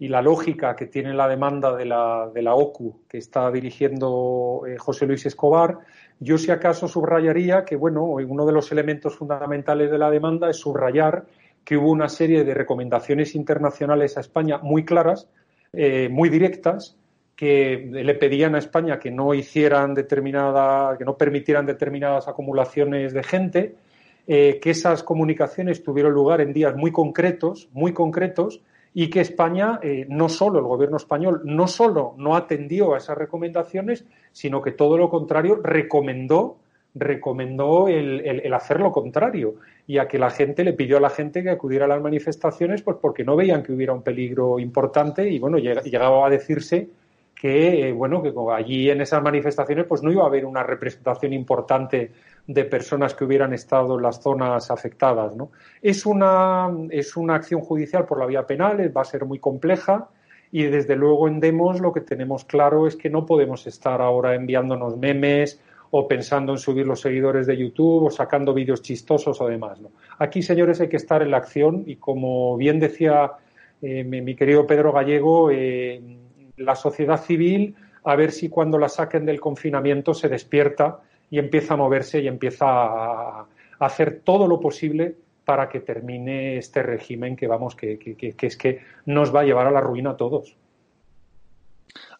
y 0.00 0.08
la 0.08 0.22
lógica 0.22 0.74
que 0.74 0.86
tiene 0.86 1.12
la 1.12 1.28
demanda 1.28 1.76
de 1.76 1.84
la, 1.84 2.30
de 2.32 2.40
la 2.40 2.54
OCU 2.54 3.02
que 3.06 3.18
está 3.18 3.50
dirigiendo 3.50 4.62
eh, 4.66 4.78
José 4.78 5.06
Luis 5.06 5.26
Escobar, 5.26 5.78
yo 6.18 6.38
si 6.38 6.50
acaso 6.50 6.88
subrayaría 6.88 7.66
que, 7.66 7.76
bueno, 7.76 8.04
uno 8.04 8.46
de 8.46 8.52
los 8.52 8.72
elementos 8.72 9.14
fundamentales 9.14 9.90
de 9.90 9.98
la 9.98 10.10
demanda 10.10 10.48
es 10.48 10.56
subrayar 10.56 11.26
que 11.64 11.76
hubo 11.76 11.90
una 11.90 12.08
serie 12.08 12.44
de 12.44 12.54
recomendaciones 12.54 13.34
internacionales 13.34 14.16
a 14.16 14.20
España 14.20 14.58
muy 14.58 14.84
claras, 14.84 15.28
eh, 15.72 16.08
muy 16.10 16.28
directas, 16.28 16.96
que 17.36 17.88
le 17.90 18.14
pedían 18.16 18.54
a 18.54 18.58
España 18.58 18.98
que 18.98 19.10
no 19.10 19.32
hicieran 19.32 19.94
determinada, 19.94 20.98
que 20.98 21.04
no 21.06 21.16
permitieran 21.16 21.64
determinadas 21.64 22.28
acumulaciones 22.28 23.14
de 23.14 23.22
gente, 23.22 23.74
eh, 24.26 24.58
que 24.60 24.70
esas 24.70 25.02
comunicaciones 25.02 25.82
tuvieron 25.82 26.12
lugar 26.12 26.40
en 26.40 26.52
días 26.52 26.76
muy 26.76 26.92
concretos, 26.92 27.70
muy 27.72 27.94
concretos, 27.94 28.60
y 28.92 29.08
que 29.08 29.20
España, 29.20 29.78
eh, 29.82 30.04
no 30.08 30.28
solo 30.28 30.58
el 30.58 30.66
gobierno 30.66 30.96
español, 30.96 31.40
no 31.44 31.66
solo 31.66 32.14
no 32.18 32.36
atendió 32.36 32.94
a 32.94 32.98
esas 32.98 33.16
recomendaciones, 33.16 34.04
sino 34.32 34.60
que 34.60 34.72
todo 34.72 34.98
lo 34.98 35.08
contrario 35.08 35.60
recomendó 35.62 36.58
recomendó 36.94 37.88
el, 37.88 38.52
hacer 38.52 38.80
lo 38.80 38.92
contrario 38.92 39.54
y 39.86 39.98
a 39.98 40.08
que 40.08 40.18
la 40.18 40.30
gente 40.30 40.64
le 40.64 40.72
pidió 40.72 40.96
a 40.96 41.00
la 41.00 41.10
gente 41.10 41.42
que 41.42 41.50
acudiera 41.50 41.84
a 41.84 41.88
las 41.88 42.02
manifestaciones 42.02 42.82
pues 42.82 42.96
porque 43.00 43.24
no 43.24 43.36
veían 43.36 43.62
que 43.62 43.72
hubiera 43.72 43.92
un 43.92 44.02
peligro 44.02 44.58
importante 44.58 45.28
y 45.28 45.38
bueno 45.38 45.58
llegaba 45.58 46.26
a 46.26 46.30
decirse 46.30 46.88
que 47.34 47.88
eh, 47.88 47.92
bueno 47.92 48.22
que 48.22 48.32
allí 48.52 48.90
en 48.90 49.00
esas 49.00 49.22
manifestaciones 49.22 49.86
pues 49.86 50.02
no 50.02 50.10
iba 50.10 50.24
a 50.24 50.26
haber 50.26 50.44
una 50.44 50.64
representación 50.64 51.32
importante 51.32 52.10
de 52.46 52.64
personas 52.64 53.14
que 53.14 53.24
hubieran 53.24 53.52
estado 53.52 53.96
en 53.96 54.02
las 54.02 54.20
zonas 54.20 54.70
afectadas. 54.70 55.36
¿no? 55.36 55.50
Es, 55.80 56.04
una, 56.04 56.68
es 56.90 57.16
una 57.16 57.36
acción 57.36 57.60
judicial 57.60 58.06
por 58.06 58.18
la 58.18 58.26
vía 58.26 58.46
penal, 58.46 58.96
va 58.96 59.02
a 59.02 59.04
ser 59.04 59.24
muy 59.24 59.38
compleja 59.38 60.08
y 60.50 60.64
desde 60.64 60.96
luego 60.96 61.28
en 61.28 61.38
Demos 61.38 61.80
lo 61.80 61.92
que 61.92 62.00
tenemos 62.00 62.44
claro 62.44 62.88
es 62.88 62.96
que 62.96 63.08
no 63.08 63.24
podemos 63.24 63.66
estar 63.68 64.02
ahora 64.02 64.34
enviándonos 64.34 64.96
memes 64.96 65.60
o 65.90 66.06
pensando 66.06 66.52
en 66.52 66.58
subir 66.58 66.86
los 66.86 67.00
seguidores 67.00 67.46
de 67.46 67.56
YouTube 67.56 68.04
o 68.04 68.10
sacando 68.10 68.54
vídeos 68.54 68.82
chistosos 68.82 69.40
o 69.40 69.48
demás. 69.48 69.80
¿no? 69.80 69.90
Aquí, 70.18 70.42
señores, 70.42 70.80
hay 70.80 70.88
que 70.88 70.96
estar 70.96 71.22
en 71.22 71.30
la 71.30 71.38
acción 71.38 71.84
y 71.86 71.96
como 71.96 72.56
bien 72.56 72.78
decía 72.78 73.32
eh, 73.82 74.04
mi, 74.04 74.34
querido 74.36 74.66
Pedro 74.66 74.92
Gallego, 74.92 75.50
eh, 75.50 76.00
la 76.56 76.76
sociedad 76.76 77.20
civil, 77.22 77.74
a 78.04 78.14
ver 78.14 78.30
si 78.30 78.48
cuando 78.48 78.78
la 78.78 78.88
saquen 78.88 79.26
del 79.26 79.40
confinamiento 79.40 80.14
se 80.14 80.28
despierta 80.28 81.00
y 81.30 81.38
empieza 81.38 81.74
a 81.74 81.76
moverse 81.76 82.20
y 82.20 82.28
empieza 82.28 82.66
a, 82.66 83.46
hacer 83.80 84.20
todo 84.22 84.46
lo 84.46 84.60
posible 84.60 85.16
para 85.44 85.68
que 85.68 85.80
termine 85.80 86.58
este 86.58 86.82
régimen 86.82 87.34
que 87.34 87.46
vamos, 87.46 87.74
que, 87.74 87.98
que, 87.98 88.34
es 88.46 88.56
que 88.56 88.80
nos 89.06 89.34
va 89.34 89.40
a 89.40 89.44
llevar 89.44 89.66
a 89.66 89.70
la 89.70 89.80
ruina 89.80 90.10
a 90.10 90.16
todos. 90.16 90.54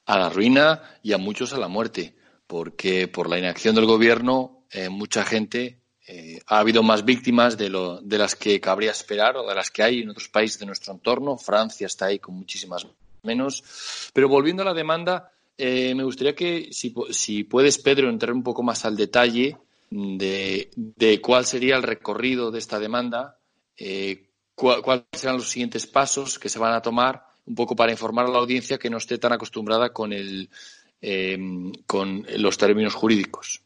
A 0.07 0.19
la 0.19 0.31
ruina 0.31 0.81
y 1.03 1.13
a 1.13 1.19
muchos 1.19 1.53
a 1.53 1.59
la 1.59 1.69
muerte 1.69 2.15
porque 2.51 3.07
por 3.07 3.31
la 3.31 3.39
inacción 3.39 3.77
del 3.77 3.87
gobierno 3.87 4.65
eh, 4.73 4.89
mucha 4.89 5.25
gente 5.25 5.79
eh, 6.09 6.41
ha 6.49 6.59
habido 6.59 6.83
más 6.83 7.05
víctimas 7.05 7.57
de, 7.57 7.71
lo, 7.71 8.01
de 8.01 8.19
las 8.19 8.35
que 8.35 8.61
cabría 8.61 8.91
esperar 8.91 9.37
o 9.37 9.49
de 9.49 9.55
las 9.55 9.71
que 9.71 9.85
hay 9.85 10.01
en 10.01 10.11
otros 10.11 10.29
países 10.29 10.59
de 10.59 10.67
nuestro 10.67 10.93
entorno. 10.93 11.39
Francia 11.39 11.87
está 11.87 12.07
ahí 12.07 12.19
con 12.19 12.35
muchísimas 12.35 12.89
menos. 13.23 13.63
Pero 14.13 14.29
volviendo 14.29 14.63
a 14.63 14.67
la 14.67 14.75
demanda, 14.75 15.31
eh, 15.57 15.95
me 15.95 16.03
gustaría 16.03 16.35
que, 16.35 16.71
si, 16.73 16.93
si, 17.11 17.45
puedes, 17.45 17.79
Pedro, 17.79 18.11
entrar 18.11 18.33
un 18.33 18.43
poco 18.43 18.65
más 18.65 18.85
al 18.85 18.97
detalle 18.97 19.57
de, 19.89 20.73
de 20.75 21.21
cuál 21.21 21.47
sería 21.47 21.77
el 21.77 21.85
recorrido 21.85 22.51
de 22.51 22.59
esta 22.59 22.81
demanda, 22.81 23.39
cuáles 24.57 25.05
serán 25.13 25.37
los 25.37 25.49
siguientes 25.49 25.87
pasos 25.87 26.41
que 26.41 26.49
se 26.49 26.59
van 26.59 26.73
a 26.73 26.83
tomar, 26.83 27.27
un 27.47 27.55
poco 27.55 27.77
para 27.77 27.93
informar 27.93 28.27
a 28.27 28.31
la 28.31 28.39
audiencia 28.39 28.77
que 28.77 28.91
no 28.91 28.97
esté 28.97 29.19
tan 29.19 29.33
acostumbrada 29.33 29.93
con 29.93 30.13
el 30.13 30.51
Em, 31.03 31.73
con 31.87 32.27
los 32.37 32.59
términos 32.59 32.95
jurídicos. 32.95 33.63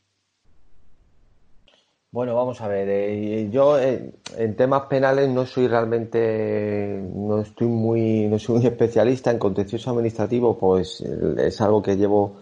Bueno, 2.12 2.36
vamos 2.36 2.60
a 2.60 2.68
ver. 2.68 2.88
Eh, 2.88 3.48
yo 3.50 3.76
eh, 3.76 4.12
en 4.36 4.54
temas 4.54 4.82
penales 4.82 5.28
no 5.28 5.44
soy 5.44 5.66
realmente, 5.66 7.02
no 7.12 7.40
estoy 7.40 7.66
muy, 7.66 8.28
no 8.28 8.38
soy 8.38 8.58
un 8.58 8.66
especialista 8.66 9.32
en 9.32 9.38
contencioso 9.38 9.90
administrativo, 9.90 10.56
pues 10.56 11.00
es 11.00 11.60
algo 11.60 11.82
que 11.82 11.96
llevo 11.96 12.36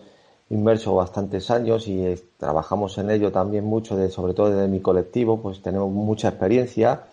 inmerso 0.51 0.95
bastantes 0.95 1.51
años 1.51 1.88
y 1.88 2.14
trabajamos 2.36 2.99
en 2.99 3.11
ello 3.11 3.32
también 3.32 3.64
mucho, 3.64 3.97
de, 3.97 4.11
sobre 4.11 4.34
todo 4.34 4.51
desde 4.51 4.68
mi 4.68 4.80
colectivo, 4.80 5.40
pues 5.40 5.62
tenemos 5.62 5.90
mucha 5.90 6.28
experiencia. 6.28 7.05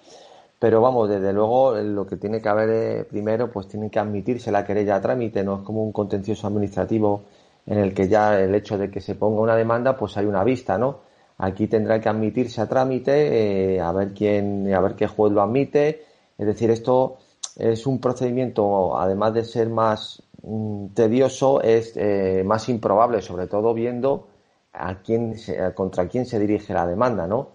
Pero 0.59 0.81
vamos, 0.81 1.07
desde 1.07 1.31
luego 1.31 1.75
lo 1.75 2.05
que 2.05 2.17
tiene 2.17 2.41
que 2.41 2.49
haber 2.49 2.69
eh, 2.69 3.03
primero, 3.05 3.49
pues 3.49 3.69
tiene 3.69 3.89
que 3.89 3.99
admitirse 3.99 4.51
la 4.51 4.65
querella 4.65 4.95
a 4.95 5.01
trámite, 5.01 5.41
no 5.45 5.59
es 5.59 5.61
como 5.61 5.81
un 5.81 5.93
contencioso 5.93 6.47
administrativo 6.47 7.23
en 7.65 7.77
el 7.77 7.93
que 7.93 8.07
ya 8.07 8.39
el 8.39 8.55
hecho 8.55 8.77
de 8.77 8.89
que 8.89 9.01
se 9.01 9.15
ponga 9.15 9.41
una 9.41 9.55
demanda, 9.55 9.95
pues 9.95 10.17
hay 10.17 10.25
una 10.25 10.43
vista, 10.43 10.77
¿no? 10.77 11.01
Aquí 11.37 11.67
tendrá 11.67 12.01
que 12.01 12.09
admitirse 12.09 12.61
a 12.61 12.67
trámite, 12.67 13.75
eh, 13.75 13.79
a 13.79 13.91
ver 13.93 14.13
quién, 14.13 14.73
a 14.73 14.81
ver 14.81 14.95
qué 14.95 15.07
juez 15.07 15.31
lo 15.31 15.41
admite. 15.41 16.03
Es 16.37 16.45
decir, 16.45 16.69
esto 16.71 17.17
es 17.57 17.87
un 17.87 18.01
procedimiento, 18.01 18.97
además 18.97 19.33
de 19.33 19.45
ser 19.45 19.69
más 19.69 20.21
mm, 20.41 20.87
tedioso, 20.87 21.61
es 21.61 21.93
eh, 21.95 22.43
más 22.45 22.67
improbable, 22.69 23.21
sobre 23.21 23.47
todo 23.47 23.73
viendo 23.73 24.27
a 24.73 25.01
quién 25.01 25.35
contra 25.75 26.07
quién 26.07 26.25
se 26.25 26.39
dirige 26.39 26.73
la 26.73 26.85
demanda, 26.85 27.27
¿no? 27.27 27.49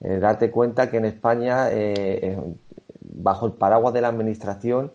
Eh, 0.00 0.18
darte 0.18 0.50
cuenta 0.50 0.90
que 0.90 0.98
en 0.98 1.06
España, 1.06 1.68
bajo 3.00 3.46
el 3.46 3.52
paraguas 3.52 3.94
de 3.94 4.00
la 4.00 4.08
administración, 4.08 4.92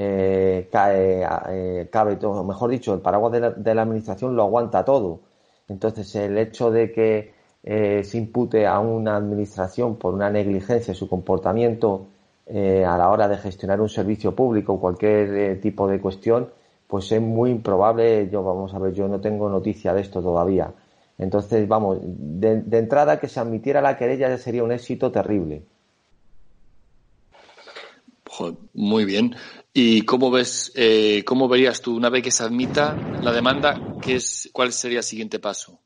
eh, 0.00 0.68
cae, 0.70 1.26
eh, 1.48 1.88
cabe 1.90 2.14
todo, 2.14 2.44
mejor 2.44 2.70
dicho, 2.70 2.94
el 2.94 3.00
paraguas 3.00 3.32
de 3.56 3.74
la, 3.74 3.82
administración 3.82 4.36
lo 4.36 4.44
aguanta 4.44 4.84
todo. 4.84 5.22
Entonces, 5.66 6.14
el 6.14 6.38
hecho 6.38 6.70
de 6.70 6.92
que 6.92 7.34
eh, 7.64 8.04
se 8.04 8.16
impute 8.18 8.64
a 8.68 8.78
una 8.78 9.16
administración 9.16 9.96
por 9.96 10.14
una 10.14 10.30
negligencia 10.30 10.92
en 10.92 10.94
su 10.94 11.08
comportamiento 11.08 12.06
a 12.50 12.96
la 12.96 13.10
hora 13.10 13.28
de 13.28 13.36
gestionar 13.36 13.80
un 13.80 13.90
servicio 13.90 14.34
público 14.34 14.74
o 14.74 14.80
cualquier 14.80 15.60
tipo 15.60 15.86
de 15.88 16.00
cuestión, 16.00 16.48
pues 16.86 17.12
es 17.12 17.20
muy 17.20 17.50
improbable. 17.50 18.30
Yo, 18.30 18.42
vamos 18.42 18.72
a 18.74 18.78
ver, 18.78 18.94
yo 18.94 19.08
no 19.08 19.20
tengo 19.20 19.50
noticia 19.50 19.92
de 19.92 20.00
esto 20.00 20.22
todavía. 20.22 20.72
Entonces, 21.18 21.68
vamos, 21.68 21.98
de, 22.02 22.62
de 22.62 22.78
entrada 22.78 23.20
que 23.20 23.28
se 23.28 23.40
admitiera 23.40 23.82
la 23.82 23.96
querella 23.98 24.30
ya 24.30 24.38
sería 24.38 24.64
un 24.64 24.72
éxito 24.72 25.10
terrible. 25.12 25.64
Muy 28.74 29.04
bien. 29.04 29.34
¿Y 29.80 30.02
cómo 30.02 30.28
ves, 30.32 30.72
eh, 30.74 31.22
cómo 31.24 31.46
verías 31.46 31.80
tú, 31.80 31.96
una 31.96 32.10
vez 32.10 32.24
que 32.24 32.32
se 32.32 32.42
admita 32.42 32.96
la 33.22 33.30
demanda, 33.30 33.76
qué 34.02 34.16
es, 34.16 34.50
cuál 34.52 34.72
sería 34.72 34.98
el 34.98 35.04
siguiente 35.04 35.38
paso? 35.38 35.78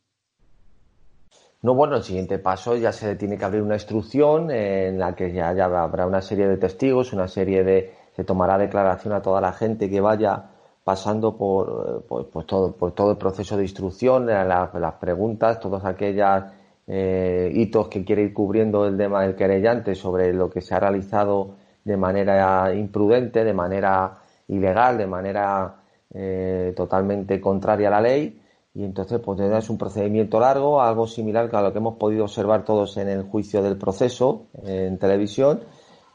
No, 1.61 1.75
bueno, 1.75 1.97
el 1.97 2.03
siguiente 2.03 2.39
paso 2.39 2.75
ya 2.75 2.91
se 2.91 3.17
tiene 3.17 3.37
que 3.37 3.45
abrir 3.45 3.61
una 3.61 3.75
instrucción 3.75 4.51
en 4.51 4.99
la 4.99 5.15
que 5.15 5.31
ya, 5.35 5.51
habrá 5.51 6.07
una 6.07 6.23
serie 6.23 6.49
de 6.49 6.57
testigos, 6.57 7.13
una 7.13 7.29
serie 7.29 7.65
de. 7.65 7.93
se 8.17 8.25
tomará 8.25 8.57
declaración 8.57 9.13
a 9.13 9.21
toda 9.21 9.43
la 9.43 9.53
gente 9.53 9.91
que 9.91 10.01
vaya 10.01 10.43
pasando 10.85 11.37
por, 11.37 12.07
pues, 12.09 12.47
todo, 12.47 12.75
por 12.75 12.93
todo 12.93 13.11
el 13.11 13.19
proceso 13.19 13.59
de 13.59 13.65
instrucción, 13.65 14.25
las, 14.25 14.73
las 14.73 14.95
preguntas, 14.95 15.61
todos 15.61 15.85
aquellos 15.85 16.45
eh, 16.87 17.53
hitos 17.55 17.89
que 17.89 18.07
quiere 18.07 18.23
ir 18.23 18.33
cubriendo 18.33 18.87
el 18.87 18.97
tema 18.97 19.21
del 19.21 19.35
querellante 19.35 19.95
sobre 19.95 20.33
lo 20.33 20.49
que 20.49 20.63
se 20.63 20.75
ha 20.75 20.81
realizado 20.81 21.61
de 21.85 21.97
manera 21.97 22.75
imprudente, 22.75 23.45
de 23.45 23.53
manera 23.53 24.19
ilegal, 24.49 24.99
de 24.99 25.07
manera 25.07 25.77
eh, 26.15 26.73
totalmente 26.77 27.41
contraria 27.41 27.89
a 27.89 27.93
la 27.93 28.01
ley. 28.01 28.41
Y 28.75 28.85
entonces, 28.85 29.21
pues 29.21 29.39
es 29.41 29.71
un 29.71 29.77
procedimiento 29.77 30.41
largo, 30.41 30.81
algo 30.81 31.07
similar 31.07 31.51
a 31.55 31.63
lo 31.63 31.73
que 31.73 31.79
hemos 31.79 31.97
podido 31.97 32.25
observar 32.25 32.65
todos 32.65 32.97
en 32.97 33.09
el 33.09 33.23
juicio 33.25 33.63
del 33.63 33.77
proceso 33.77 34.47
en 34.65 34.99
televisión. 34.99 35.61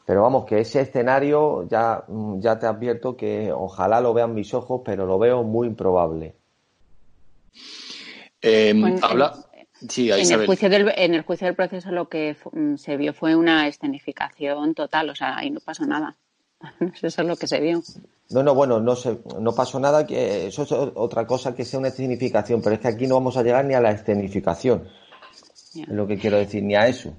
Pero 0.04 0.22
vamos, 0.22 0.46
que 0.46 0.60
ese 0.60 0.80
escenario 0.80 1.68
ya, 1.68 2.04
ya 2.38 2.58
te 2.58 2.66
advierto 2.66 3.16
que 3.16 3.52
ojalá 3.52 4.00
lo 4.00 4.14
vean 4.14 4.34
mis 4.34 4.54
ojos, 4.54 4.80
pero 4.84 5.06
lo 5.06 5.18
veo 5.18 5.44
muy 5.44 5.68
improbable. 5.68 6.34
Em, 8.40 8.96
habla, 9.02 9.34
en, 9.80 10.32
el 10.32 10.46
juicio 10.46 10.68
del, 10.68 10.92
en 10.96 11.14
el 11.14 11.22
juicio 11.22 11.46
del 11.46 11.54
proceso 11.54 11.90
lo 11.90 12.08
que 12.08 12.36
mm, 12.52 12.76
se 12.76 12.96
vio 12.96 13.12
fue 13.12 13.36
una 13.36 13.68
escenificación 13.68 14.74
total, 14.74 15.10
o 15.10 15.14
sea, 15.14 15.38
ahí 15.38 15.50
no 15.50 15.60
pasó 15.60 15.84
nada. 15.86 16.16
Eso 17.02 17.22
es 17.22 17.28
lo 17.28 17.36
que 17.36 17.46
se 17.46 17.60
vio. 17.60 17.82
No, 18.30 18.42
no, 18.42 18.54
bueno, 18.54 18.80
no, 18.80 18.96
se, 18.96 19.18
no 19.40 19.54
pasó 19.54 19.80
nada, 19.80 20.06
que 20.06 20.48
eso 20.48 20.62
es 20.64 20.72
otra 20.72 21.26
cosa 21.26 21.54
que 21.54 21.64
sea 21.64 21.78
una 21.78 21.88
escenificación, 21.88 22.60
pero 22.60 22.74
es 22.74 22.80
que 22.82 22.88
aquí 22.88 23.06
no 23.06 23.14
vamos 23.14 23.38
a 23.38 23.42
llegar 23.42 23.64
ni 23.64 23.72
a 23.72 23.80
la 23.80 23.90
escenificación. 23.90 24.86
Es 25.74 25.88
lo 25.88 26.06
que 26.06 26.18
quiero 26.18 26.36
decir, 26.36 26.62
ni 26.62 26.74
a 26.74 26.86
eso. 26.88 27.14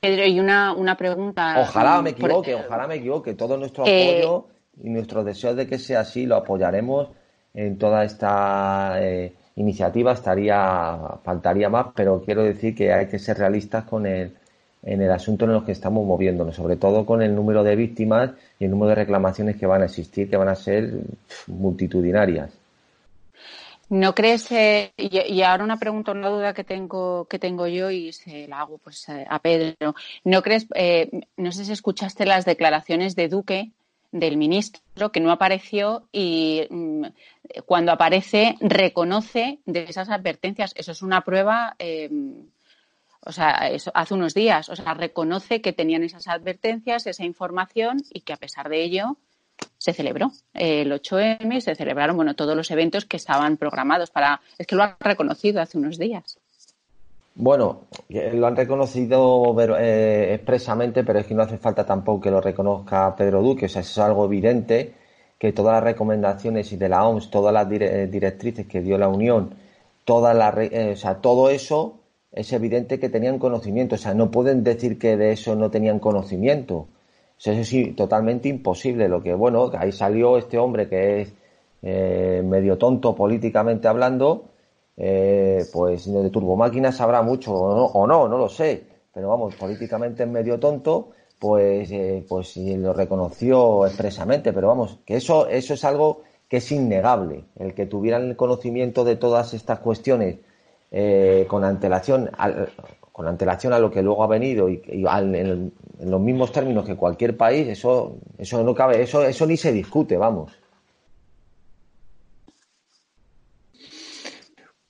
Pedro, 0.00 0.24
y 0.26 0.38
una, 0.38 0.72
una 0.72 0.96
pregunta. 0.96 1.60
Ojalá 1.60 2.00
me 2.00 2.10
equivoque, 2.10 2.54
ojalá 2.54 2.86
me 2.86 2.96
equivoque. 2.96 3.34
Todo 3.34 3.56
nuestro 3.56 3.84
eh, 3.86 4.20
apoyo 4.20 4.46
y 4.80 4.90
nuestro 4.90 5.24
deseo 5.24 5.56
de 5.56 5.66
que 5.66 5.80
sea 5.80 6.00
así 6.00 6.26
lo 6.26 6.36
apoyaremos 6.36 7.08
en 7.52 7.76
toda 7.76 8.04
esta 8.04 8.98
eh, 9.02 9.34
iniciativa 9.56 10.12
estaría, 10.12 10.98
faltaría 11.22 11.68
más, 11.68 11.88
pero 11.94 12.22
quiero 12.24 12.42
decir 12.42 12.74
que 12.74 12.92
hay 12.92 13.08
que 13.08 13.18
ser 13.18 13.38
realistas 13.38 13.84
con 13.84 14.06
el, 14.06 14.32
en 14.82 15.02
el 15.02 15.10
asunto 15.10 15.44
en 15.44 15.52
el 15.52 15.64
que 15.64 15.72
estamos 15.72 16.06
moviéndonos, 16.06 16.56
sobre 16.56 16.76
todo 16.76 17.04
con 17.04 17.22
el 17.22 17.34
número 17.34 17.62
de 17.62 17.76
víctimas 17.76 18.30
y 18.58 18.64
el 18.64 18.70
número 18.70 18.90
de 18.90 18.94
reclamaciones 18.96 19.56
que 19.56 19.66
van 19.66 19.82
a 19.82 19.86
existir, 19.86 20.30
que 20.30 20.36
van 20.36 20.48
a 20.48 20.54
ser 20.54 20.92
multitudinarias. 21.46 22.50
¿No 23.90 24.14
crees, 24.14 24.50
eh, 24.52 24.92
y, 24.96 25.42
ahora 25.42 25.64
una 25.64 25.78
pregunta, 25.78 26.12
una 26.12 26.28
duda 26.28 26.54
que 26.54 26.62
tengo, 26.62 27.24
que 27.24 27.40
tengo 27.40 27.66
yo 27.66 27.90
y 27.90 28.12
se 28.12 28.46
la 28.46 28.60
hago 28.60 28.78
pues 28.78 29.04
a 29.08 29.38
Pedro, 29.40 29.96
¿no 30.22 30.42
crees, 30.42 30.68
eh, 30.76 31.10
no 31.36 31.50
sé 31.50 31.64
si 31.64 31.72
escuchaste 31.72 32.24
las 32.24 32.44
declaraciones 32.44 33.16
de 33.16 33.28
Duque 33.28 33.72
del 34.12 34.36
ministro 34.36 35.10
que 35.12 35.20
no 35.20 35.32
apareció 35.32 36.04
y 36.12 36.66
mm, 36.70 37.06
cuando 37.66 37.92
aparece 37.92 38.56
reconoce 38.60 39.60
de 39.66 39.84
esas 39.84 40.08
advertencias. 40.10 40.72
Eso 40.76 40.92
es 40.92 41.02
una 41.02 41.22
prueba, 41.22 41.74
em, 41.78 42.46
o 43.20 43.32
sea, 43.32 43.68
eso 43.70 43.90
hace 43.94 44.14
unos 44.14 44.34
días, 44.34 44.68
o 44.68 44.76
sea, 44.76 44.94
reconoce 44.94 45.60
que 45.60 45.72
tenían 45.72 46.02
esas 46.02 46.28
advertencias, 46.28 47.06
esa 47.06 47.24
información 47.24 48.02
y 48.12 48.20
que 48.20 48.32
a 48.32 48.36
pesar 48.36 48.68
de 48.68 48.82
ello 48.82 49.16
se 49.78 49.92
celebró 49.92 50.32
el 50.54 50.90
8M, 50.92 51.60
se 51.60 51.74
celebraron, 51.74 52.16
bueno, 52.16 52.34
todos 52.34 52.56
los 52.56 52.70
eventos 52.70 53.04
que 53.04 53.16
estaban 53.16 53.56
programados 53.56 54.10
para, 54.10 54.40
es 54.58 54.66
que 54.66 54.76
lo 54.76 54.82
ha 54.82 54.96
reconocido 55.00 55.60
hace 55.60 55.78
unos 55.78 55.98
días. 55.98 56.38
Bueno, 57.34 57.86
eh, 58.08 58.32
lo 58.34 58.46
han 58.46 58.56
reconocido 58.56 59.56
eh, 59.78 60.34
expresamente, 60.34 61.04
pero 61.04 61.20
es 61.20 61.26
que 61.26 61.34
no 61.34 61.42
hace 61.42 61.58
falta 61.58 61.86
tampoco 61.86 62.20
que 62.20 62.30
lo 62.30 62.40
reconozca 62.40 63.14
Pedro 63.16 63.40
Duque. 63.40 63.66
O 63.66 63.68
sea, 63.68 63.80
es 63.82 63.98
algo 63.98 64.26
evidente 64.26 64.94
que 65.40 65.52
todas 65.52 65.74
las 65.74 65.82
recomendaciones 65.82 66.70
y 66.72 66.76
de 66.76 66.88
la 66.88 67.04
OMS, 67.08 67.30
todas 67.30 67.52
las 67.52 67.66
eh, 67.72 68.06
directrices 68.08 68.66
que 68.66 68.80
dio 68.80 68.96
la 68.98 69.08
Unión, 69.08 69.54
toda 70.04 70.34
la, 70.34 70.50
o 70.50 70.96
sea, 70.96 71.16
todo 71.16 71.50
eso 71.50 71.98
es 72.30 72.52
evidente 72.52 73.00
que 73.00 73.08
tenían 73.08 73.40
conocimiento. 73.40 73.96
O 73.96 73.98
sea, 73.98 74.14
no 74.14 74.30
pueden 74.30 74.62
decir 74.62 74.98
que 74.98 75.16
de 75.16 75.32
eso 75.32 75.56
no 75.56 75.70
tenían 75.70 75.98
conocimiento. 75.98 76.86
Eso 77.38 77.52
es 77.52 77.96
totalmente 77.96 78.48
imposible. 78.48 79.08
Lo 79.08 79.22
que, 79.22 79.34
bueno, 79.34 79.72
ahí 79.76 79.90
salió 79.90 80.36
este 80.36 80.58
hombre 80.58 80.88
que 80.88 81.22
es 81.22 81.34
medio 82.44 82.78
tonto 82.78 83.16
políticamente 83.16 83.88
hablando 83.88 84.50
eh, 85.02 85.64
pues 85.72 86.12
de 86.12 86.28
turbomáquinas 86.28 87.00
habrá 87.00 87.22
mucho 87.22 87.54
o 87.54 87.74
no, 87.74 87.84
o 87.86 88.06
no, 88.06 88.28
no 88.28 88.36
lo 88.36 88.50
sé, 88.50 88.82
pero 89.14 89.30
vamos, 89.30 89.54
políticamente 89.54 90.24
es 90.24 90.28
medio 90.28 90.60
tonto, 90.60 91.12
pues, 91.40 91.90
eh, 91.90 92.24
pues 92.28 92.54
lo 92.58 92.92
reconoció 92.92 93.86
expresamente, 93.86 94.52
pero 94.52 94.68
vamos, 94.68 94.98
que 95.06 95.16
eso, 95.16 95.48
eso 95.48 95.72
es 95.72 95.84
algo 95.84 96.22
que 96.48 96.58
es 96.58 96.70
innegable, 96.70 97.44
el 97.56 97.72
que 97.72 97.86
tuvieran 97.86 98.28
el 98.28 98.36
conocimiento 98.36 99.04
de 99.04 99.16
todas 99.16 99.54
estas 99.54 99.78
cuestiones 99.78 100.36
eh, 100.90 101.46
con 101.48 101.64
antelación, 101.64 102.30
con 103.10 103.26
antelación 103.26 103.72
a 103.72 103.78
lo 103.78 103.90
que 103.90 104.02
luego 104.02 104.22
ha 104.22 104.26
venido 104.26 104.68
y, 104.68 104.82
en, 104.86 105.72
los 106.00 106.20
mismos 106.20 106.52
términos 106.52 106.84
que 106.84 106.96
cualquier 106.96 107.38
país, 107.38 107.68
eso, 107.68 108.18
eso 108.36 108.62
no 108.62 108.74
cabe, 108.74 109.00
eso, 109.00 109.22
eso 109.24 109.46
ni 109.46 109.56
se 109.56 109.72
discute, 109.72 110.18
vamos. 110.18 110.52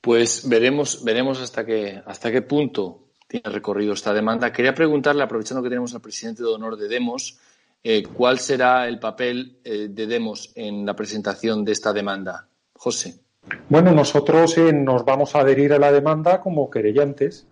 Pues 0.01 0.49
veremos, 0.49 1.01
veremos 1.05 1.41
hasta 1.41 1.65
qué, 1.65 2.01
hasta 2.05 2.29
qué 2.29 2.41
punto 2.41 3.00
tiene 3.31 3.49
recorrido 3.49 3.93
esta 3.93 4.13
demanda. 4.13 4.51
Quería 4.51 4.75
preguntarle, 4.75 5.23
aprovechando 5.23 5.63
que 5.63 5.69
tenemos 5.69 5.95
al 5.95 6.01
presidente 6.01 6.43
de 6.43 6.49
honor 6.49 6.75
de 6.75 6.89
Demos, 6.89 7.39
eh, 7.81 8.03
¿cuál 8.03 8.39
será 8.39 8.89
el 8.89 8.99
papel 8.99 9.59
eh, 9.63 9.87
de 9.89 10.05
Demos 10.05 10.51
en 10.53 10.85
la 10.85 10.97
presentación 10.97 11.63
de 11.63 11.71
esta 11.71 11.93
demanda? 11.93 12.49
José. 12.73 13.21
Bueno, 13.69 13.93
nosotros 13.93 14.57
eh, 14.57 14.73
nos 14.73 15.05
vamos 15.05 15.33
a 15.33 15.39
adherir 15.39 15.71
a 15.71 15.79
la 15.79 15.93
demanda 15.93 16.41
como 16.41 16.69
querellantes. 16.69 17.47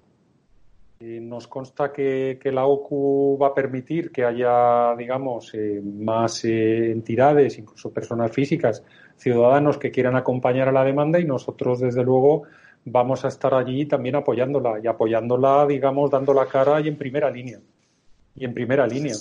nos 1.00 1.48
consta 1.48 1.94
que, 1.94 2.38
la 2.44 2.66
OCU 2.66 3.38
va 3.42 3.48
a 3.48 3.54
permitir 3.54 4.12
que 4.12 4.26
haya, 4.26 4.94
digamos, 4.98 5.54
más 5.82 6.44
entidades, 6.44 7.58
incluso 7.58 7.94
personas 7.94 8.34
físicas, 8.34 8.84
ciudadanos 9.16 9.78
que 9.78 9.92
quieran 9.92 10.18
acompañar 10.18 10.68
a 10.68 10.74
la 10.74 10.84
demanda 10.84 11.20
y 11.20 11.26
nosotros, 11.26 11.80
desde 11.80 12.04
luego, 12.04 12.44
vamos 12.86 13.26
a 13.26 13.28
estar 13.28 13.54
allí 13.54 13.86
también 13.86 14.16
apoyándola 14.16 14.80
y 14.84 14.88
apoyándola, 14.88 15.66
digamos, 15.68 16.10
dando 16.10 16.34
la 16.34 16.46
cara 16.46 16.80
y 16.82 16.88
en 16.88 16.98
primera 16.98 17.30
línea. 17.30 17.60
Y 18.36 18.46
en 18.46 18.54
primera 18.54 18.88
línea. 18.88 19.16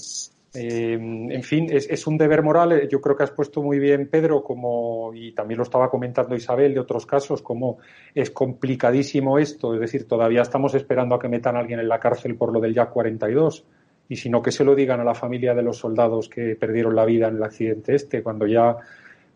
Eh, 0.55 0.95
en 0.95 1.43
fin, 1.43 1.69
es, 1.71 2.07
un 2.07 2.17
deber 2.17 2.43
moral. 2.43 2.73
Eh, 2.73 2.89
yo 2.91 3.01
creo 3.01 3.17
que 3.17 3.25
has 3.25 3.31
puesto 3.31 3.63
muy 3.63 3.79
bien, 3.79 4.09
Pedro, 4.09 4.43
como, 4.43 5.13
y 5.15 5.33
también 5.33 5.59
lo 5.59 5.65
estaba 5.65 5.91
comentando 5.91 6.35
Isabel 6.35 6.75
de 6.75 6.81
otros 6.81 7.05
casos, 7.05 7.43
como 7.43 7.79
es 8.15 8.31
complicadísimo 8.31 9.39
esto. 9.39 9.75
Es 9.75 9.81
decir, 9.81 10.07
todavía 10.07 10.43
estamos 10.43 10.75
esperando 10.75 11.15
a 11.15 11.19
que 11.19 11.29
metan 11.29 11.57
a 11.57 11.61
alguien 11.61 11.81
en 11.81 11.89
la 11.89 12.01
cárcel 12.01 12.37
por 12.37 12.53
lo 12.53 12.61
del 12.61 12.75
YAC 12.75 12.91
42. 12.91 13.65
Y 14.09 14.17
si 14.17 14.31
no, 14.31 14.41
que 14.43 14.53
se 14.53 14.65
lo 14.65 14.75
digan 14.75 15.01
a 15.01 15.05
la 15.05 15.15
familia 15.15 15.55
de 15.55 15.63
los 15.63 15.77
soldados 15.77 16.31
que 16.31 16.57
perdieron 16.57 16.97
la 16.97 17.05
vida 17.05 17.29
en 17.29 17.37
el 17.37 17.43
accidente 17.43 17.95
este, 17.95 18.23
cuando 18.23 18.47
ya 18.47 18.77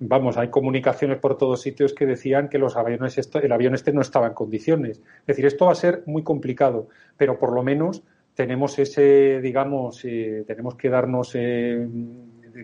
vamos, 0.05 0.37
hay 0.37 0.49
comunicaciones 0.49 1.19
por 1.19 1.39
todos 1.39 1.63
sitios 1.63 1.95
que 1.95 2.07
decían 2.07 2.49
que 2.49 2.59
los 2.59 2.77
aviones 2.77 3.19
el 3.35 3.53
avión 3.53 3.75
este 3.75 3.93
no 3.93 4.01
estaba 4.01 4.27
en 4.27 4.35
condiciones. 4.35 4.99
Es 5.21 5.27
decir, 5.27 5.47
esto 5.47 5.67
va 5.67 5.73
a 5.73 5.77
ser 5.77 6.03
muy 6.07 6.23
complicado, 6.23 6.89
pero 7.17 7.39
por 7.39 7.53
lo 7.53 7.63
menos 7.63 8.03
tenemos 8.35 8.79
ese, 8.79 9.41
digamos, 9.41 10.05
eh, 10.05 10.45
tenemos 10.47 10.75
que 10.75 10.89
darnos, 10.89 11.33
eh, 11.35 11.87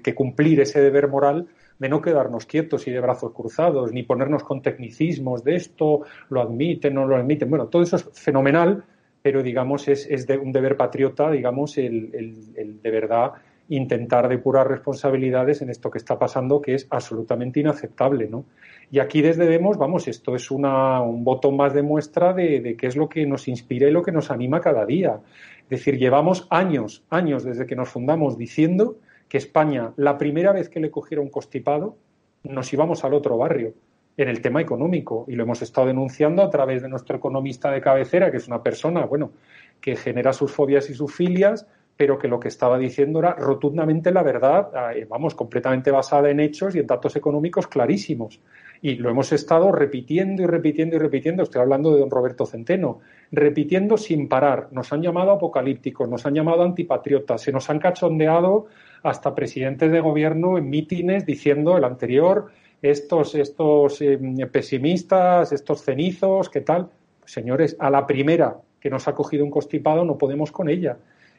que 0.03 0.15
cumplir 0.15 0.61
ese 0.61 0.81
deber 0.81 1.09
moral 1.09 1.47
de 1.79 1.89
no 1.89 2.03
quedarnos 2.03 2.47
quietos 2.47 2.89
y 2.89 2.91
de 2.91 3.01
brazos 3.01 3.33
cruzados, 3.33 3.93
ni 3.93 4.03
ponernos 4.03 4.43
con 4.43 4.63
tecnicismos 4.63 5.45
de 5.45 5.55
esto, 5.55 6.03
lo 6.31 6.41
admiten, 6.41 6.95
no 6.95 7.07
lo 7.07 7.17
admiten. 7.17 7.49
Bueno, 7.49 7.69
todo 7.69 7.83
eso 7.83 7.97
es 7.97 8.11
fenomenal, 8.15 8.85
pero 9.23 9.43
digamos, 9.43 9.87
es, 9.87 10.07
es 10.11 10.27
de 10.27 10.39
un 10.39 10.51
deber 10.51 10.77
patriota, 10.77 11.31
digamos, 11.31 11.79
el, 11.79 12.11
el 12.57 12.83
de 12.83 12.91
verdad 12.91 13.35
intentar 13.69 14.29
depurar 14.29 14.69
responsabilidades 14.69 15.61
en 15.61 15.71
esto 15.71 15.91
que 15.91 15.99
está 15.99 16.19
pasando, 16.19 16.63
que 16.63 16.75
es 16.75 16.87
absolutamente 16.91 17.61
inaceptable, 17.61 18.29
¿no? 18.29 18.45
Y 18.91 19.01
aquí 19.01 19.21
desde 19.21 19.47
Demos, 19.47 19.77
vamos, 19.77 20.09
esto 20.09 20.35
es 20.35 20.51
una, 20.51 21.03
un 21.03 21.23
botón 21.23 21.57
más 21.57 21.75
de 21.75 21.83
muestra 21.83 22.33
de, 22.33 22.77
qué 22.79 22.87
es 22.87 22.97
lo 22.97 23.09
que 23.09 23.27
nos 23.27 23.47
inspira 23.47 23.87
y 23.87 23.91
lo 23.91 24.03
que 24.03 24.13
nos 24.13 24.31
anima 24.31 24.61
cada 24.61 24.87
día. 24.87 25.21
Es 25.65 25.69
decir, 25.69 25.99
llevamos 25.99 26.47
años, 26.49 27.05
años 27.11 27.45
desde 27.45 27.67
que 27.67 27.77
nos 27.77 27.91
fundamos 27.91 28.39
diciendo 28.39 28.97
que 29.29 29.37
España, 29.37 29.93
la 29.97 30.17
primera 30.17 30.53
vez 30.53 30.71
que 30.71 30.81
le 30.81 30.91
cogiera 30.91 31.21
un 31.21 31.29
constipado, 31.29 31.97
nos 32.45 32.73
íbamos 32.73 33.05
al 33.05 33.13
otro 33.13 33.37
barrio 33.37 33.75
en 34.17 34.29
el 34.29 34.41
tema 34.41 34.63
económico 34.63 35.27
y 35.29 35.35
lo 35.35 35.45
hemos 35.45 35.61
estado 35.61 35.87
denunciando 35.87 36.43
a 36.43 36.49
través 36.49 36.81
de 36.81 36.89
nuestro 36.89 37.17
economista 37.17 37.71
de 37.71 37.83
cabecera, 37.83 38.31
que 38.31 38.39
es 38.39 38.49
una 38.49 38.63
persona, 38.63 39.05
bueno, 39.05 39.33
que 39.81 39.97
genera 39.97 40.33
sus 40.33 40.51
fobias 40.51 40.89
y 40.89 40.95
sus 40.95 41.15
filias, 41.15 41.67
pero 41.99 42.17
que 42.17 42.29
lo 42.29 42.39
que 42.39 42.47
estaba 42.49 42.79
diciendo 42.79 43.19
era 43.19 43.35
rotundamente 43.35 44.13
la 44.13 44.23
verdad, 44.23 44.71
eh, 44.95 45.05
vamos, 45.11 45.35
completamente 45.35 45.91
basada 45.91 46.31
en 46.31 46.39
hechos 46.39 46.75
y 46.75 46.79
en 46.79 46.87
datos 46.87 47.17
económicos 47.17 47.67
clarísimos. 47.67 48.41
Y 48.81 48.95
lo 48.95 49.11
hemos 49.11 49.33
estado 49.33 49.73
repitiendo 49.73 50.43
y 50.43 50.47
repitiendo 50.47 50.95
y 50.95 51.01
repitiendo. 51.01 51.43
Estoy 51.43 51.61
hablando 51.61 51.93
de 51.93 51.99
don 51.99 52.11
Roberto 52.11 52.47
Centeno, 52.47 53.01
repitiendo 53.33 53.99
sin 53.99 54.29
parar. 54.29 54.69
Nos 54.71 54.93
han 54.93 55.03
llamado 55.03 55.33
apocalípticos, 55.33 56.09
nos 56.09 56.25
han 56.25 56.35
llamado 56.35 56.63
antipatriotas, 56.63 57.43
se 57.43 57.51
nos 57.51 57.69
han 57.69 57.81
cachondeado 57.81 58.67
hasta 59.03 59.35
presidentes 59.35 59.91
de 59.91 60.01
gobierno 60.01 60.57
en 60.57 60.71
mítines 60.71 61.27
diciendo 61.27 61.77
el 61.77 61.83
anterior, 61.83 62.53
estos, 62.81 63.35
estos 63.35 64.01
eh, 64.01 64.19
pesimistas, 64.53 65.51
estos 65.51 65.83
cenizos, 65.83 66.49
¿qué 66.49 66.61
tal? 66.61 66.91
señores, 67.29 67.77
a 67.79 67.91
la 67.91 68.07
primera 68.07 68.57
que 68.81 68.89
nos 68.89 69.07
ha 69.07 69.15
cogido 69.15 69.45
un 69.45 69.51
constipado 69.51 70.05
no 70.05 70.17
podemos 70.17 70.51
con 70.51 70.69
ella. 70.69 70.97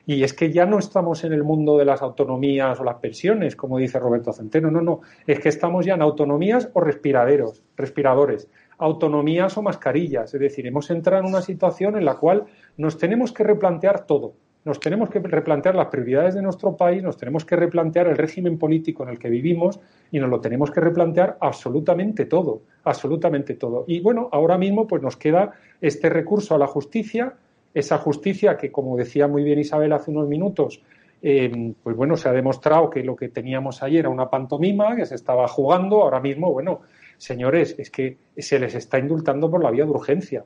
Y 0.10 0.24
es 0.24 0.34
que 0.34 0.51
ya 0.51 0.66
no 0.66 0.80
estamos 0.80 1.24
en 1.24 1.34
el 1.34 1.43
mundo 1.43 1.78
de 1.78 1.86
las 1.86 2.01
autonomías 2.01 2.80
o 2.80 2.84
las 2.84 2.95
pensiones, 2.95 3.55
como 3.55 3.78
dice 3.78 3.99
Roberto 3.99 4.34
Centeno, 4.34 4.72
no, 4.72 4.82
no, 4.82 5.01
es 5.28 5.39
que 5.39 5.49
estamos 5.49 5.86
ya 5.86 5.93
en 5.93 6.01
autonomías 6.01 6.68
o 6.74 6.82
respiraderos, 6.82 7.62
respiradores, 7.78 8.49
autonomías 8.80 9.55
o 9.55 9.62
mascarillas. 9.62 10.34
Es 10.34 10.39
decir, 10.39 10.66
hemos 10.66 10.89
entrado 10.89 11.22
en 11.22 11.30
una 11.30 11.43
situación 11.43 11.95
en 11.95 12.05
la 12.05 12.16
cual 12.16 12.45
nos 12.76 12.97
tenemos 12.97 13.32
que 13.32 13.43
replantear 13.43 14.07
todo. 14.07 14.34
Nos 14.66 14.80
tenemos 14.80 15.12
que 15.12 15.20
replantear 15.20 15.76
las 15.76 15.89
prioridades 15.89 16.34
de 16.34 16.41
nuestro 16.41 16.76
país, 16.76 17.03
nos 17.03 17.18
tenemos 17.18 17.45
que 17.45 17.55
replantear 17.55 18.07
el 18.07 18.18
régimen 18.18 18.57
político 18.57 19.03
en 19.03 19.10
el 19.10 19.20
que 19.20 19.30
vivimos 19.30 19.80
y 20.12 20.18
nos 20.18 20.32
lo 20.32 20.41
tenemos 20.41 20.72
que 20.72 20.82
replantear 20.82 21.38
absolutamente 21.39 22.26
todo, 22.26 22.64
absolutamente 22.84 23.53
todo. 23.53 23.86
Y 23.88 23.99
bueno, 23.99 24.28
ahora 24.32 24.57
mismo 24.57 24.88
pues 24.88 25.03
nos 25.03 25.18
queda 25.18 25.51
este 25.82 26.10
recurso 26.10 26.55
a 26.55 26.57
la 26.57 26.66
justicia 26.66 27.36
esa 27.74 27.97
justicia 27.97 28.57
que, 28.57 28.72
como 28.72 28.97
decía 28.97 29.28
muy 29.28 29.43
bien 29.43 29.59
Isabel 29.59 29.93
hace 29.93 30.11
unos 30.11 30.28
minutos, 30.28 30.82
eh, 31.22 31.74
pues 31.84 31.95
bueno, 31.95 32.15
se 32.15 32.30
ha 32.30 32.32
demostrado 32.32 32.89
que 32.89 33.03
lo 33.03 33.15
que 33.15 33.30
teníamos 33.30 33.84
ayer 33.84 33.99
era 33.99 34.09
una 34.09 34.30
pantomima, 34.30 34.95
que 34.95 35.05
se 35.05 35.15
estaba 35.15 35.47
jugando, 35.47 36.01
ahora 36.01 36.20
mismo, 36.20 36.51
bueno, 36.51 36.82
señores, 37.17 37.76
es 37.78 37.89
que 37.89 38.17
se 38.38 38.59
les 38.59 38.76
está 38.76 38.99
indultando 38.99 39.49
por 39.49 39.63
la 39.63 39.72
vía 39.72 39.86
de 39.86 39.91
urgencia 39.91 40.45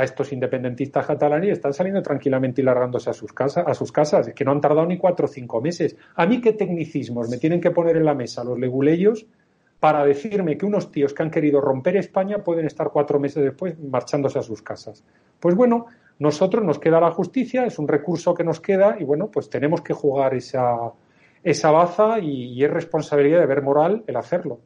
a 0.00 0.04
estos 0.04 0.32
independentistas 0.32 1.06
catalanes 1.06 1.50
están 1.50 1.74
saliendo 1.74 2.02
tranquilamente 2.02 2.62
y 2.62 2.64
largándose 2.64 3.10
a 3.10 3.12
sus, 3.12 3.32
casas, 3.32 3.64
a 3.66 3.74
sus 3.74 3.92
casas. 3.92 4.32
Que 4.34 4.44
no 4.44 4.52
han 4.52 4.60
tardado 4.60 4.86
ni 4.86 4.98
cuatro 4.98 5.26
o 5.26 5.28
cinco 5.28 5.60
meses. 5.60 5.96
A 6.14 6.26
mí 6.26 6.40
qué 6.40 6.52
tecnicismos 6.52 7.28
me 7.28 7.38
tienen 7.38 7.60
que 7.60 7.70
poner 7.70 7.96
en 7.96 8.04
la 8.04 8.14
mesa 8.14 8.44
los 8.44 8.58
leguleyos 8.58 9.26
para 9.78 10.04
decirme 10.04 10.58
que 10.58 10.66
unos 10.66 10.92
tíos 10.92 11.14
que 11.14 11.22
han 11.22 11.30
querido 11.30 11.60
romper 11.60 11.96
España 11.96 12.38
pueden 12.38 12.66
estar 12.66 12.90
cuatro 12.90 13.18
meses 13.18 13.42
después 13.42 13.78
marchándose 13.78 14.38
a 14.38 14.42
sus 14.42 14.62
casas. 14.62 15.02
Pues 15.38 15.54
bueno, 15.54 15.86
nosotros 16.20 16.62
nos 16.62 16.78
queda 16.78 17.00
la 17.00 17.10
justicia, 17.10 17.64
es 17.64 17.78
un 17.78 17.88
recurso 17.88 18.34
que 18.34 18.44
nos 18.44 18.60
queda 18.60 18.96
y 19.00 19.04
bueno, 19.04 19.30
pues 19.30 19.48
tenemos 19.48 19.80
que 19.80 19.94
jugar 19.94 20.34
esa, 20.34 20.92
esa 21.42 21.70
baza 21.70 22.18
y, 22.20 22.62
es 22.62 22.70
responsabilidad 22.70 23.40
de 23.40 23.46
ver 23.46 23.62
moral 23.62 24.04
el 24.06 24.16
hacerlo. 24.16 24.60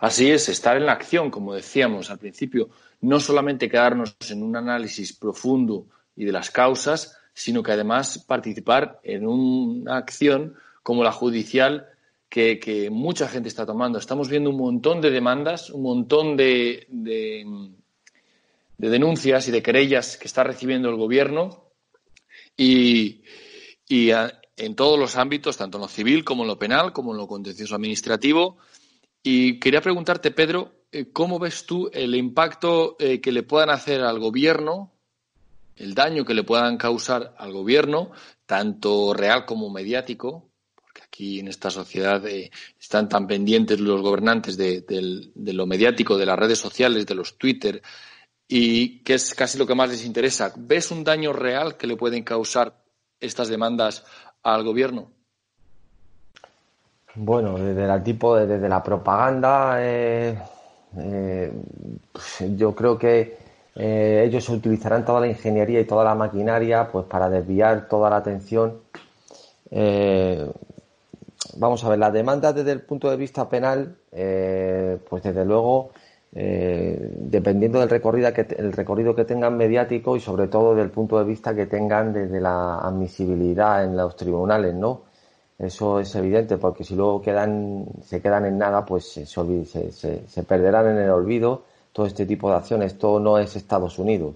Así 0.00 0.30
es, 0.30 0.48
estar 0.48 0.78
en 0.78 0.86
la 0.86 0.92
acción, 0.92 1.30
como 1.30 1.52
decíamos 1.52 2.10
al 2.10 2.18
principio, 2.18 2.70
no 3.02 3.20
solamente 3.20 3.68
quedarnos 3.68 4.16
en 4.30 4.42
un 4.42 4.56
análisis 4.56 5.12
profundo 5.12 5.86
y 6.16 6.24
de 6.24 6.32
las 6.32 6.50
causas, 6.50 7.18
sino 7.34 7.62
que 7.62 7.72
además 7.72 8.24
participar 8.26 9.00
en 9.02 9.26
una 9.26 9.98
acción 9.98 10.54
como 10.82 11.04
la 11.04 11.12
judicial 11.12 11.86
que, 12.30 12.88
mucha 12.90 13.28
gente 13.28 13.50
está 13.50 13.66
tomando. 13.66 13.98
Estamos 13.98 14.30
viendo 14.30 14.48
un 14.48 14.56
montón 14.56 15.02
de 15.02 15.10
demandas, 15.10 15.68
un 15.68 15.82
montón 15.82 16.34
de 16.36 16.86
de 16.88 17.44
denuncias 18.78 19.48
y 19.48 19.50
de 19.50 19.62
querellas 19.62 20.16
que 20.16 20.26
está 20.26 20.44
recibiendo 20.44 20.88
el 20.88 20.96
gobierno 20.96 21.64
y, 22.56 23.22
en 24.56 24.76
todos 24.76 24.98
los 24.98 25.16
ámbitos, 25.16 25.56
tanto 25.56 25.78
en 25.78 25.82
lo 25.82 25.88
civil 25.88 26.24
como 26.24 26.42
en 26.42 26.48
lo 26.48 26.58
penal, 26.58 26.92
como 26.92 27.12
en 27.12 27.18
lo 27.18 27.26
contencioso 27.26 27.74
administrativo. 27.74 28.58
Y 29.22 29.58
quería 29.58 29.80
preguntarte, 29.80 30.30
Pedro, 30.30 30.84
eh, 30.92 31.10
¿cómo 31.12 31.38
ves 31.38 31.66
tú 31.66 31.90
el 31.92 32.14
impacto 32.14 32.96
eh, 32.98 33.20
que 33.20 33.32
le 33.32 33.42
puedan 33.42 33.70
hacer 33.70 34.02
al 34.02 34.18
gobierno, 34.18 34.92
el 35.76 35.94
daño 35.94 36.24
que 36.24 36.34
le 36.34 36.44
puedan 36.44 36.76
causar 36.76 37.34
al 37.38 37.52
gobierno, 37.52 38.12
tanto 38.46 39.12
real 39.14 39.44
como 39.44 39.70
mediático? 39.70 40.50
Porque 40.76 41.02
aquí 41.02 41.40
en 41.40 41.48
esta 41.48 41.70
sociedad 41.70 42.24
eh, 42.26 42.50
están 42.78 43.08
tan 43.08 43.26
pendientes 43.26 43.80
los 43.80 44.02
gobernantes 44.02 44.56
de, 44.56 44.82
de 44.82 45.52
lo 45.52 45.66
mediático, 45.66 46.16
de 46.16 46.26
las 46.26 46.38
redes 46.38 46.58
sociales, 46.58 47.06
de 47.06 47.14
los 47.14 47.38
Twitter, 47.38 47.82
y 48.48 49.00
que 49.00 49.14
es 49.14 49.34
casi 49.34 49.58
lo 49.58 49.66
que 49.66 49.74
más 49.74 49.88
les 49.88 50.04
interesa. 50.04 50.52
¿Ves 50.56 50.90
un 50.90 51.04
daño 51.04 51.32
real 51.32 51.76
que 51.76 51.86
le 51.86 51.96
pueden 51.96 52.22
causar 52.22 52.74
estas 53.20 53.48
demandas 53.48 54.04
al 54.42 54.64
gobierno? 54.64 55.10
Bueno, 57.16 57.56
desde 57.56 57.86
la 57.86 58.02
tipo, 58.02 58.36
desde 58.36 58.68
la 58.68 58.82
propaganda, 58.82 59.76
eh, 59.78 60.36
eh, 60.98 61.52
yo 62.56 62.74
creo 62.74 62.98
que 62.98 63.38
eh, 63.76 64.24
ellos 64.26 64.48
utilizarán 64.48 65.04
toda 65.04 65.20
la 65.20 65.28
ingeniería 65.28 65.80
y 65.80 65.84
toda 65.84 66.04
la 66.04 66.16
maquinaria 66.16 66.88
pues 66.90 67.06
para 67.06 67.28
desviar 67.28 67.88
toda 67.88 68.10
la 68.10 68.16
atención. 68.16 68.80
Vamos 71.56 71.84
a 71.84 71.88
ver, 71.88 71.98
la 72.00 72.10
demanda 72.10 72.52
desde 72.52 72.72
el 72.72 72.80
punto 72.80 73.08
de 73.08 73.16
vista 73.16 73.48
penal, 73.48 73.96
pues 74.10 75.22
desde 75.22 75.44
luego, 75.44 75.90
dependiendo 76.34 77.78
del 77.78 77.88
recorrido 77.88 78.32
que, 78.32 78.46
el 78.58 78.72
recorrido 78.72 79.14
que 79.14 79.24
tengan 79.24 79.56
mediático 79.56 80.16
y 80.16 80.20
sobre 80.20 80.48
todo 80.48 80.74
del 80.74 80.90
punto 80.90 81.18
de 81.18 81.24
vista 81.24 81.54
que 81.54 81.66
tengan 81.66 82.12
desde 82.12 82.40
la 82.40 82.78
admisibilidad 82.78 83.84
en 83.84 83.96
los 83.96 84.16
tribunales, 84.16 84.74
¿no? 84.74 85.02
Eso 85.58 86.00
es 86.00 86.14
evidente, 86.16 86.58
porque 86.58 86.82
si 86.82 86.96
luego 86.96 87.22
quedan, 87.22 87.86
se 88.02 88.20
quedan 88.20 88.44
en 88.46 88.58
nada, 88.58 88.84
pues 88.84 89.08
se, 89.12 89.26
se, 89.26 89.92
se, 90.26 90.42
perderán 90.42 90.88
en 90.88 90.98
el 90.98 91.10
olvido 91.10 91.62
todo 91.92 92.06
este 92.06 92.26
tipo 92.26 92.50
de 92.50 92.56
acciones. 92.56 92.94
Esto 92.94 93.20
no 93.20 93.38
es 93.38 93.54
Estados 93.54 93.98
Unidos. 94.00 94.34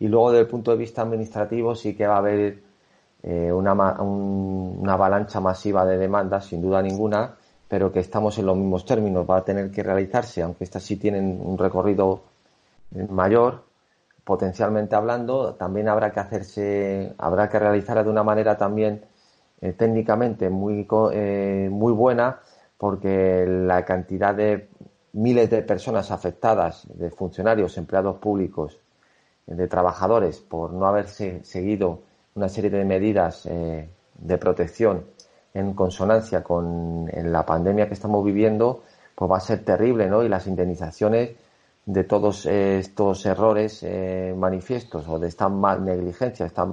Y 0.00 0.08
luego, 0.08 0.30
desde 0.30 0.42
el 0.42 0.48
punto 0.48 0.70
de 0.70 0.78
vista 0.78 1.02
administrativo, 1.02 1.74
sí 1.74 1.94
que 1.94 2.06
va 2.06 2.14
a 2.14 2.18
haber 2.18 2.62
eh, 3.22 3.52
una, 3.52 3.74
una 3.74 4.92
avalancha 4.94 5.40
masiva 5.40 5.84
de 5.84 5.98
demandas, 5.98 6.46
sin 6.46 6.62
duda 6.62 6.80
ninguna, 6.80 7.36
pero 7.68 7.92
que 7.92 8.00
estamos 8.00 8.38
en 8.38 8.46
los 8.46 8.56
mismos 8.56 8.84
términos. 8.84 9.26
Va 9.28 9.38
a 9.38 9.44
tener 9.44 9.70
que 9.70 9.82
realizarse, 9.82 10.42
aunque 10.42 10.64
estas 10.64 10.82
sí 10.82 10.96
tienen 10.96 11.40
un 11.42 11.58
recorrido 11.58 12.22
mayor, 13.10 13.64
potencialmente 14.24 14.96
hablando, 14.96 15.54
también 15.54 15.88
habrá 15.88 16.10
que 16.12 16.20
hacerse, 16.20 17.14
habrá 17.18 17.48
que 17.48 17.58
realizarla 17.58 18.04
de 18.04 18.10
una 18.10 18.22
manera 18.22 18.56
también 18.56 19.04
eh, 19.60 19.72
técnicamente 19.72 20.50
muy, 20.50 20.86
eh, 21.12 21.68
muy 21.70 21.92
buena 21.92 22.40
porque 22.76 23.44
la 23.46 23.84
cantidad 23.84 24.34
de 24.34 24.68
miles 25.12 25.50
de 25.50 25.62
personas 25.62 26.10
afectadas, 26.10 26.86
de 26.94 27.10
funcionarios, 27.10 27.76
empleados 27.76 28.18
públicos, 28.18 28.78
de 29.46 29.66
trabajadores, 29.66 30.40
por 30.40 30.72
no 30.72 30.86
haberse 30.86 31.42
seguido 31.42 32.02
una 32.34 32.48
serie 32.48 32.70
de 32.70 32.84
medidas 32.84 33.46
eh, 33.46 33.88
de 34.18 34.38
protección 34.38 35.04
en 35.54 35.74
consonancia 35.74 36.42
con 36.42 37.10
la 37.12 37.44
pandemia 37.44 37.88
que 37.88 37.94
estamos 37.94 38.24
viviendo, 38.24 38.82
pues 39.14 39.30
va 39.30 39.38
a 39.38 39.40
ser 39.40 39.64
terrible, 39.64 40.08
¿no? 40.08 40.22
Y 40.22 40.28
las 40.28 40.46
indemnizaciones 40.46 41.30
de 41.86 42.04
todos 42.04 42.46
estos 42.46 43.24
errores 43.26 43.84
manifiestos 44.36 45.08
o 45.08 45.18
de 45.18 45.28
esta 45.28 45.48
negligencia, 45.48 46.46
estas 46.46 46.68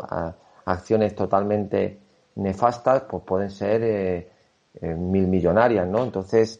acciones 0.65 1.15
totalmente 1.15 1.99
nefastas, 2.35 3.03
pues 3.03 3.23
pueden 3.23 3.49
ser 3.49 3.81
eh, 3.83 4.29
eh, 4.81 4.93
mil 4.93 5.27
millonarias, 5.27 5.87
¿no? 5.87 6.03
Entonces, 6.03 6.59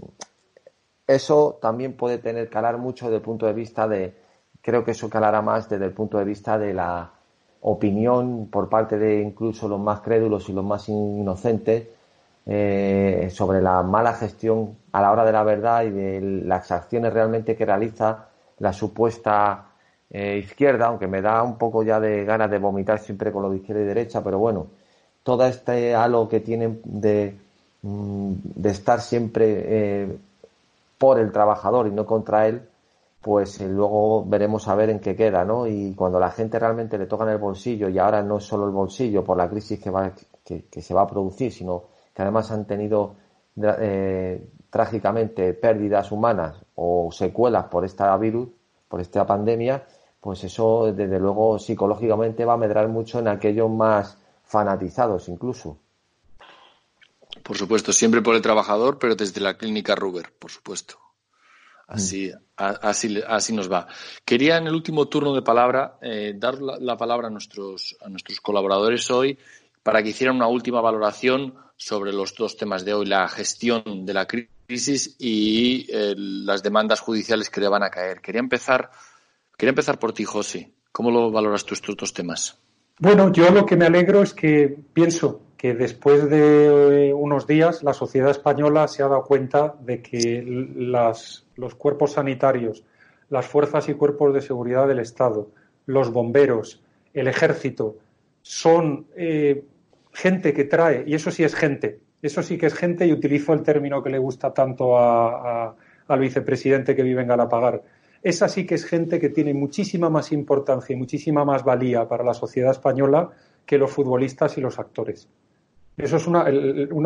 eso 1.07 1.59
también 1.61 1.97
puede 1.97 2.17
tener 2.17 2.49
calar 2.49 2.77
mucho 2.77 3.05
desde 3.05 3.17
el 3.17 3.21
punto 3.21 3.45
de 3.45 3.53
vista 3.53 3.87
de, 3.87 4.15
creo 4.61 4.83
que 4.83 4.91
eso 4.91 5.09
calará 5.09 5.41
más 5.41 5.69
desde 5.69 5.85
el 5.85 5.91
punto 5.91 6.17
de 6.17 6.25
vista 6.25 6.57
de 6.57 6.73
la 6.73 7.11
opinión 7.61 8.47
por 8.51 8.69
parte 8.69 8.97
de 8.97 9.21
incluso 9.21 9.67
los 9.67 9.79
más 9.79 10.01
crédulos 10.01 10.49
y 10.49 10.53
los 10.53 10.63
más 10.63 10.87
inocentes 10.87 11.87
eh, 12.45 13.29
sobre 13.31 13.61
la 13.61 13.81
mala 13.83 14.13
gestión 14.13 14.77
a 14.91 15.01
la 15.01 15.11
hora 15.11 15.25
de 15.25 15.31
la 15.31 15.43
verdad 15.43 15.83
y 15.83 15.89
de 15.89 16.21
las 16.45 16.71
acciones 16.71 17.13
realmente 17.13 17.55
que 17.55 17.65
realiza 17.65 18.27
la 18.59 18.73
supuesta 18.73 19.65
izquierda, 20.07 20.85
aunque 20.85 21.07
me 21.07 21.21
da 21.21 21.43
un 21.43 21.57
poco 21.57 21.83
ya 21.83 21.99
de 21.99 22.23
ganas 22.23 22.49
de 22.49 22.57
vomitar 22.57 22.99
siempre 22.99 23.33
con 23.33 23.41
lo 23.41 23.49
de 23.49 23.57
izquierda 23.57 23.81
y 23.81 23.85
derecha, 23.85 24.23
pero 24.23 24.39
bueno, 24.39 24.67
todo 25.25 25.43
este 25.47 25.95
halo 25.95 26.29
que 26.29 26.39
tienen 26.39 26.81
de, 26.83 27.35
mm, 27.81 28.33
de 28.43 28.69
estar 28.69 29.01
siempre 29.01 29.63
eh, 29.65 30.17
por 30.99 31.19
el 31.19 31.31
trabajador 31.31 31.87
y 31.87 31.91
no 31.91 32.05
contra 32.05 32.47
él, 32.47 32.61
pues 33.21 33.59
eh, 33.59 33.67
luego 33.67 34.23
veremos 34.23 34.67
a 34.67 34.75
ver 34.75 34.91
en 34.91 34.99
qué 34.99 35.15
queda, 35.15 35.43
¿no? 35.43 35.65
Y 35.65 35.95
cuando 35.95 36.19
la 36.19 36.29
gente 36.29 36.59
realmente 36.59 36.99
le 36.99 37.07
toca 37.07 37.23
en 37.23 37.31
el 37.31 37.37
bolsillo, 37.39 37.89
y 37.89 37.97
ahora 37.97 38.21
no 38.21 38.37
es 38.37 38.43
solo 38.43 38.65
el 38.65 38.71
bolsillo 38.71 39.23
por 39.23 39.35
la 39.35 39.49
crisis 39.49 39.79
que, 39.79 39.89
va, 39.89 40.11
que, 40.43 40.81
se 40.81 40.93
va 40.93 41.01
a 41.01 41.07
producir, 41.07 41.51
sino 41.51 41.85
que 42.15 42.21
además 42.21 42.49
han 42.51 42.65
tenido 42.65 43.15
eh, 43.61 44.47
trágicamente 44.69 45.53
pérdidas 45.53 46.11
humanas 46.11 46.57
o 46.75 47.09
secuelas 47.11 47.65
por 47.65 47.83
esta 47.83 48.15
virus, 48.17 48.49
por 48.87 49.01
esta 49.01 49.25
pandemia, 49.25 49.85
pues 50.21 50.43
eso 50.43 50.91
desde 50.93 51.19
luego 51.19 51.59
psicológicamente 51.59 52.45
va 52.45 52.53
a 52.53 52.57
medrar 52.57 52.87
mucho 52.87 53.19
en 53.19 53.27
aquellos 53.27 53.69
más 53.69 54.17
fanatizados 54.43 55.27
incluso. 55.27 55.77
Por 57.43 57.57
supuesto, 57.57 57.91
siempre 57.91 58.21
por 58.21 58.35
el 58.35 58.41
trabajador, 58.41 58.97
pero 58.97 59.15
desde 59.15 59.41
la 59.41 59.57
clínica 59.57 59.93
Ruber, 59.93 60.33
por 60.39 60.49
supuesto. 60.49 60.97
Así, 61.87 62.31
mm. 62.31 62.63
así, 62.81 63.21
así 63.27 63.53
nos 63.53 63.71
va. 63.71 63.87
Quería 64.23 64.57
en 64.57 64.67
el 64.67 64.73
último 64.73 65.07
turno 65.07 65.33
de 65.35 65.41
palabra 65.41 65.97
eh, 66.01 66.33
dar 66.35 66.59
la, 66.59 66.97
palabra 66.97 67.27
a 67.27 67.29
nuestros, 67.29 67.95
a 68.01 68.09
nuestros 68.09 68.39
colaboradores 68.41 69.11
hoy 69.11 69.37
para 69.85 70.01
que 70.01 70.09
hicieran 70.09 70.37
una 70.37 70.47
última 70.47 70.81
valoración 70.81 71.53
sobre 71.75 72.11
los 72.11 72.33
dos 72.33 72.57
temas 72.57 72.83
de 72.85 72.95
hoy, 72.95 73.05
la 73.05 73.27
gestión 73.27 74.03
de 74.03 74.15
la 74.15 74.25
crisis 74.25 75.15
y 75.19 75.85
eh, 75.93 76.15
las 76.17 76.63
demandas 76.63 77.01
judiciales 77.01 77.51
que 77.51 77.61
le 77.61 77.67
van 77.67 77.83
a 77.83 77.91
caer. 77.91 78.19
Quería 78.19 78.39
empezar, 78.39 78.89
quería 79.55 79.69
empezar 79.69 79.99
por 79.99 80.11
ti, 80.11 80.23
José. 80.23 80.71
¿Cómo 80.91 81.11
lo 81.11 81.29
valoras 81.29 81.65
tú 81.65 81.75
estos 81.75 81.95
dos 81.95 82.13
temas? 82.15 82.59
Bueno, 82.97 83.31
yo 83.31 83.51
lo 83.51 83.63
que 83.63 83.75
me 83.75 83.85
alegro 83.85 84.23
es 84.23 84.33
que 84.33 84.75
pienso 84.91 85.41
que 85.55 85.75
después 85.75 86.31
de 86.31 87.09
eh, 87.09 87.13
unos 87.13 87.45
días 87.45 87.83
la 87.83 87.93
sociedad 87.93 88.31
española 88.31 88.87
se 88.87 89.03
ha 89.03 89.07
dado 89.07 89.23
cuenta 89.23 89.75
de 89.81 90.01
que 90.01 90.43
los 90.43 91.45
cuerpos 91.77 92.13
sanitarios, 92.13 92.83
las 93.29 93.45
fuerzas 93.45 93.87
y 93.87 93.93
cuerpos 93.93 94.33
de 94.33 94.41
seguridad 94.41 94.87
del 94.87 94.97
Estado, 94.97 95.51
los 95.85 96.11
bomberos, 96.11 96.81
el 97.13 97.27
ejército, 97.27 97.97
son 98.41 99.07
eh, 99.15 99.63
gente 100.15 100.53
que 100.53 100.63
trae, 100.63 101.03
y 101.05 101.13
eso 101.13 101.29
sí 101.29 101.43
es 101.43 101.53
gente, 101.53 101.99
eso 102.21 102.41
sí 102.41 102.57
que 102.57 102.67
es 102.67 102.73
gente, 102.73 103.05
y 103.05 103.11
utilizo 103.11 103.53
el 103.53 103.63
término 103.63 104.01
que 104.01 104.09
le 104.09 104.17
gusta 104.17 104.53
tanto 104.53 104.97
al 104.97 106.19
vicepresidente 106.19 106.95
que 106.95 107.03
vive 107.03 107.21
en 107.21 107.27
Galapagar, 107.27 107.83
esa 108.23 108.47
sí 108.47 108.65
que 108.65 108.75
es 108.75 108.85
gente 108.85 109.19
que 109.19 109.29
tiene 109.29 109.53
muchísima 109.53 110.09
más 110.09 110.31
importancia 110.31 110.95
y 110.95 110.97
muchísima 110.97 111.43
más 111.43 111.65
valía 111.65 112.07
para 112.07 112.23
la 112.23 112.33
sociedad 112.33 112.71
española 112.71 113.29
que 113.65 113.77
los 113.77 113.91
futbolistas 113.91 114.57
y 114.57 114.61
los 114.61 114.79
actores. 114.79 115.27
Eso 115.97 116.17
es 116.17 116.27
uno 116.27 116.43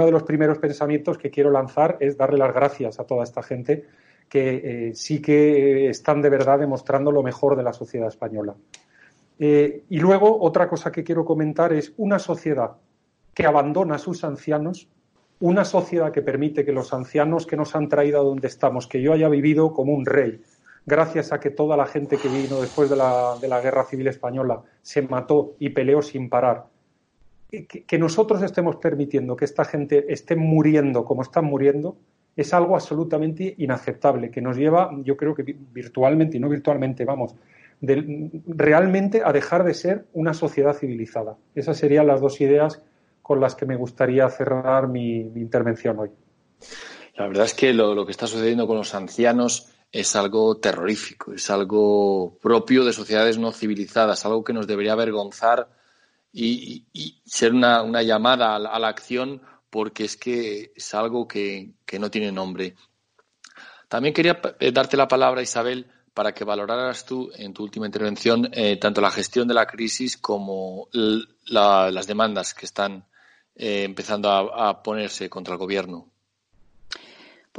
de 0.05 0.11
los 0.11 0.23
primeros 0.23 0.59
pensamientos 0.59 1.17
que 1.17 1.31
quiero 1.31 1.49
lanzar, 1.49 1.97
es 1.99 2.15
darle 2.15 2.37
las 2.37 2.53
gracias 2.53 2.99
a 2.99 3.05
toda 3.05 3.23
esta 3.23 3.41
gente 3.41 3.85
que 4.29 4.89
eh, 4.89 4.95
sí 4.95 5.19
que 5.19 5.89
están 5.89 6.21
de 6.21 6.29
verdad 6.29 6.59
demostrando 6.59 7.11
lo 7.11 7.23
mejor 7.23 7.57
de 7.57 7.63
la 7.63 7.73
sociedad 7.73 8.07
española. 8.07 8.55
Eh, 9.39 9.83
y 9.89 9.99
luego, 9.99 10.39
otra 10.41 10.69
cosa 10.69 10.91
que 10.91 11.03
quiero 11.03 11.25
comentar 11.25 11.73
es 11.73 11.93
una 11.97 12.19
sociedad 12.19 12.73
que 13.39 13.47
abandona 13.47 13.95
a 13.95 13.99
sus 13.99 14.25
ancianos, 14.25 14.89
una 15.39 15.63
sociedad 15.63 16.11
que 16.11 16.21
permite 16.21 16.65
que 16.65 16.73
los 16.73 16.91
ancianos 16.91 17.47
que 17.47 17.55
nos 17.55 17.73
han 17.73 17.87
traído 17.87 18.19
a 18.19 18.23
donde 18.23 18.49
estamos, 18.49 18.85
que 18.85 19.01
yo 19.01 19.13
haya 19.13 19.29
vivido 19.29 19.71
como 19.71 19.93
un 19.93 20.05
rey, 20.05 20.41
gracias 20.85 21.31
a 21.31 21.39
que 21.39 21.49
toda 21.49 21.77
la 21.77 21.85
gente 21.85 22.17
que 22.17 22.27
vino 22.27 22.59
después 22.59 22.89
de 22.89 22.97
la, 22.97 23.37
de 23.39 23.47
la 23.47 23.61
Guerra 23.61 23.85
Civil 23.85 24.09
Española 24.09 24.61
se 24.81 25.03
mató 25.03 25.55
y 25.57 25.69
peleó 25.69 26.01
sin 26.01 26.27
parar, 26.27 26.65
que, 27.49 27.97
nosotros 27.97 28.43
estemos 28.43 28.75
permitiendo 28.75 29.37
que 29.37 29.45
esta 29.45 29.63
gente 29.63 30.11
esté 30.11 30.35
muriendo 30.35 31.05
como 31.05 31.21
están 31.21 31.45
muriendo, 31.45 31.95
es 32.35 32.53
algo 32.53 32.75
absolutamente 32.75 33.55
inaceptable, 33.57 34.31
que 34.31 34.41
nos 34.41 34.57
lleva, 34.57 34.91
yo 35.05 35.15
creo 35.15 35.33
que 35.33 35.43
virtualmente 35.71 36.35
y 36.35 36.41
no 36.41 36.49
virtualmente, 36.49 37.05
vamos, 37.05 37.37
realmente 37.81 39.21
a 39.23 39.31
dejar 39.31 39.63
de 39.63 39.73
ser 39.75 40.07
una 40.11 40.33
sociedad 40.33 40.73
civilizada. 40.73 41.37
Esas 41.55 41.77
serían 41.77 42.05
las 42.05 42.19
dos 42.19 42.41
ideas 42.41 42.83
con 43.29 43.39
las 43.39 43.53
que 43.53 43.67
me 43.67 43.75
gustaría 43.75 44.27
cerrar 44.27 44.87
mi, 44.87 45.19
intervención 45.19 45.99
hoy. 45.99 46.09
La 47.13 47.27
verdad 47.27 47.45
es 47.45 47.53
que 47.53 47.73
lo, 47.73 48.03
que 48.03 48.11
está 48.11 48.25
sucediendo 48.25 48.65
con 48.65 48.77
los 48.77 48.95
ancianos 48.95 49.67
es 49.91 50.15
algo 50.15 50.57
terrorífico, 50.57 51.33
es 51.33 51.47
algo 51.51 52.39
propio 52.41 52.83
de 52.83 52.91
sociedades 52.91 53.37
no 53.37 53.51
civilizadas, 53.51 54.25
algo 54.25 54.43
que 54.43 54.53
nos 54.53 54.65
debería 54.65 54.93
avergonzar 54.93 55.69
y, 56.33 56.87
ser 57.23 57.53
una, 57.53 58.01
llamada 58.01 58.55
a 58.55 58.79
la, 58.79 58.87
acción 58.87 59.43
porque 59.69 60.05
es 60.05 60.17
que 60.17 60.71
es 60.75 60.95
algo 60.95 61.27
que, 61.27 61.75
no 61.99 62.09
tiene 62.09 62.31
nombre. 62.31 62.73
También 63.87 64.15
quería 64.15 64.41
eh, 64.59 64.71
darte 64.71 64.97
la 64.97 65.07
palabra, 65.07 65.43
Isabel, 65.43 65.85
para 66.15 66.33
que 66.33 66.45
valoraras 66.45 67.05
tú 67.05 67.29
en 67.35 67.53
tu 67.53 67.61
última 67.61 67.85
intervención 67.85 68.49
eh, 68.53 68.77
tanto 68.77 69.01
la 69.01 69.11
gestión 69.11 69.47
de 69.47 69.53
la 69.53 69.67
crisis 69.67 70.17
como 70.17 70.87
las 70.91 72.07
demandas 72.07 72.55
que 72.55 72.65
están 72.65 73.05
eh, 73.59 73.83
empezando 73.83 74.29
a 74.29 74.81
ponerse 74.83 75.29
contra 75.29 75.53
el 75.53 75.59
gobierno. 75.59 76.09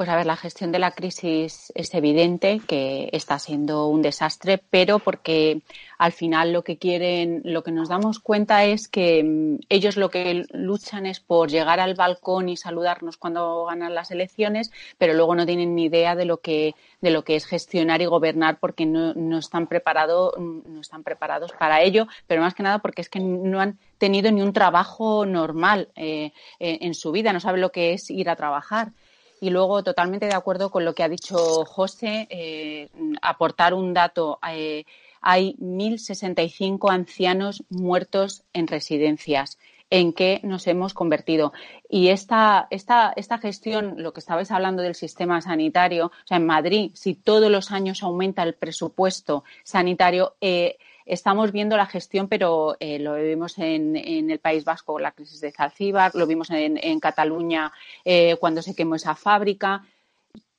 Pues 0.01 0.09
a 0.09 0.17
ver, 0.17 0.25
la 0.25 0.37
gestión 0.37 0.73
de 0.73 0.79
la 0.79 0.93
crisis 0.93 1.75
es 1.75 1.93
evidente 1.93 2.63
que 2.67 3.11
está 3.13 3.39
siendo 3.39 3.87
un 3.89 4.01
desastre, 4.01 4.57
pero 4.57 4.99
porque 4.99 5.61
al 5.99 6.13
final 6.13 6.55
lo 6.55 6.65
que 6.65 6.79
quieren, 6.79 7.43
lo 7.45 7.63
que 7.63 7.71
nos 7.71 7.91
damos 7.91 8.19
cuenta 8.19 8.65
es 8.65 8.89
que 8.89 9.23
mm, 9.23 9.59
ellos 9.69 9.99
lo 9.99 10.09
que 10.09 10.47
luchan 10.55 11.05
es 11.05 11.21
por 11.21 11.51
llegar 11.51 11.81
al 11.81 11.97
balcón 11.97 12.49
y 12.49 12.57
saludarnos 12.57 13.19
cuando 13.19 13.67
ganan 13.67 13.95
las 13.95 14.11
elecciones, 14.11 14.73
pero 14.97 15.13
luego 15.13 15.35
no 15.35 15.45
tienen 15.45 15.75
ni 15.75 15.85
idea 15.85 16.17
de 16.17 16.25
lo 16.25 16.39
que 16.39 16.75
de 17.03 17.11
lo 17.11 17.23
que 17.23 17.37
es 17.37 17.45
gestionar 17.45 18.01
y 18.01 18.07
gobernar 18.07 18.59
porque 18.59 18.87
no, 18.87 19.13
no 19.13 19.37
están 19.37 19.67
preparados 19.67 20.33
no 20.39 20.81
están 20.81 21.03
preparados 21.03 21.53
para 21.53 21.83
ello, 21.83 22.07
pero 22.27 22.41
más 22.41 22.55
que 22.55 22.63
nada 22.63 22.79
porque 22.79 23.03
es 23.03 23.11
que 23.11 23.21
no 23.21 23.61
han 23.61 23.79
tenido 23.99 24.33
ni 24.33 24.41
un 24.41 24.55
trabajo 24.55 25.27
normal 25.27 25.91
eh, 25.95 26.33
en 26.59 26.95
su 26.95 27.13
vida, 27.13 27.35
no 27.35 27.41
saben 27.41 27.61
lo 27.61 27.71
que 27.71 27.93
es 27.93 28.09
ir 28.11 28.31
a 28.31 28.37
trabajar. 28.37 28.93
Y 29.41 29.51
luego, 29.51 29.83
totalmente 29.83 30.27
de 30.27 30.35
acuerdo 30.35 30.71
con 30.71 30.85
lo 30.85 30.95
que 30.95 31.03
ha 31.03 31.09
dicho 31.09 31.65
José, 31.65 32.27
eh, 32.31 32.89
aportar 33.23 33.73
un 33.73 33.95
dato. 33.95 34.39
Eh, 34.49 34.85
hay 35.23 35.57
1.065 35.59 36.91
ancianos 36.91 37.65
muertos 37.71 38.45
en 38.53 38.67
residencias. 38.67 39.59
¿En 39.93 40.13
qué 40.13 40.41
nos 40.45 40.67
hemos 40.69 40.95
convertido? 40.95 41.53
Y 41.89 42.09
esta, 42.09 42.69
esta, 42.71 43.13
esta 43.17 43.39
gestión, 43.39 43.95
lo 43.97 44.13
que 44.13 44.21
estabais 44.21 44.51
hablando 44.53 44.83
del 44.83 44.95
sistema 44.95 45.41
sanitario, 45.41 46.07
o 46.07 46.27
sea, 46.27 46.37
en 46.37 46.47
Madrid, 46.47 46.93
si 46.95 47.15
todos 47.15 47.51
los 47.51 47.73
años 47.73 48.03
aumenta 48.05 48.45
el 48.45 48.55
presupuesto 48.55 49.43
sanitario, 49.65 50.37
eh, 50.41 50.79
estamos 51.11 51.51
viendo 51.51 51.77
la 51.77 51.87
gestión, 51.87 52.29
pero 52.29 52.77
eh, 52.79 53.01
lo 53.01 53.17
vimos 53.17 53.59
en, 53.59 53.97
el 53.97 54.39
País 54.39 54.65
Vasco, 54.65 54.99
la 55.01 55.11
crisis 55.11 55.41
de 55.41 55.51
Zalcíbar, 55.51 56.15
lo 56.15 56.27
vimos 56.27 56.51
en, 56.51 57.01
Cataluña 57.01 57.73
eh, 58.05 58.37
cuando 58.39 58.63
se 58.63 58.75
quemó 58.77 58.95
esa 58.95 59.17
fábrica. 59.17 59.85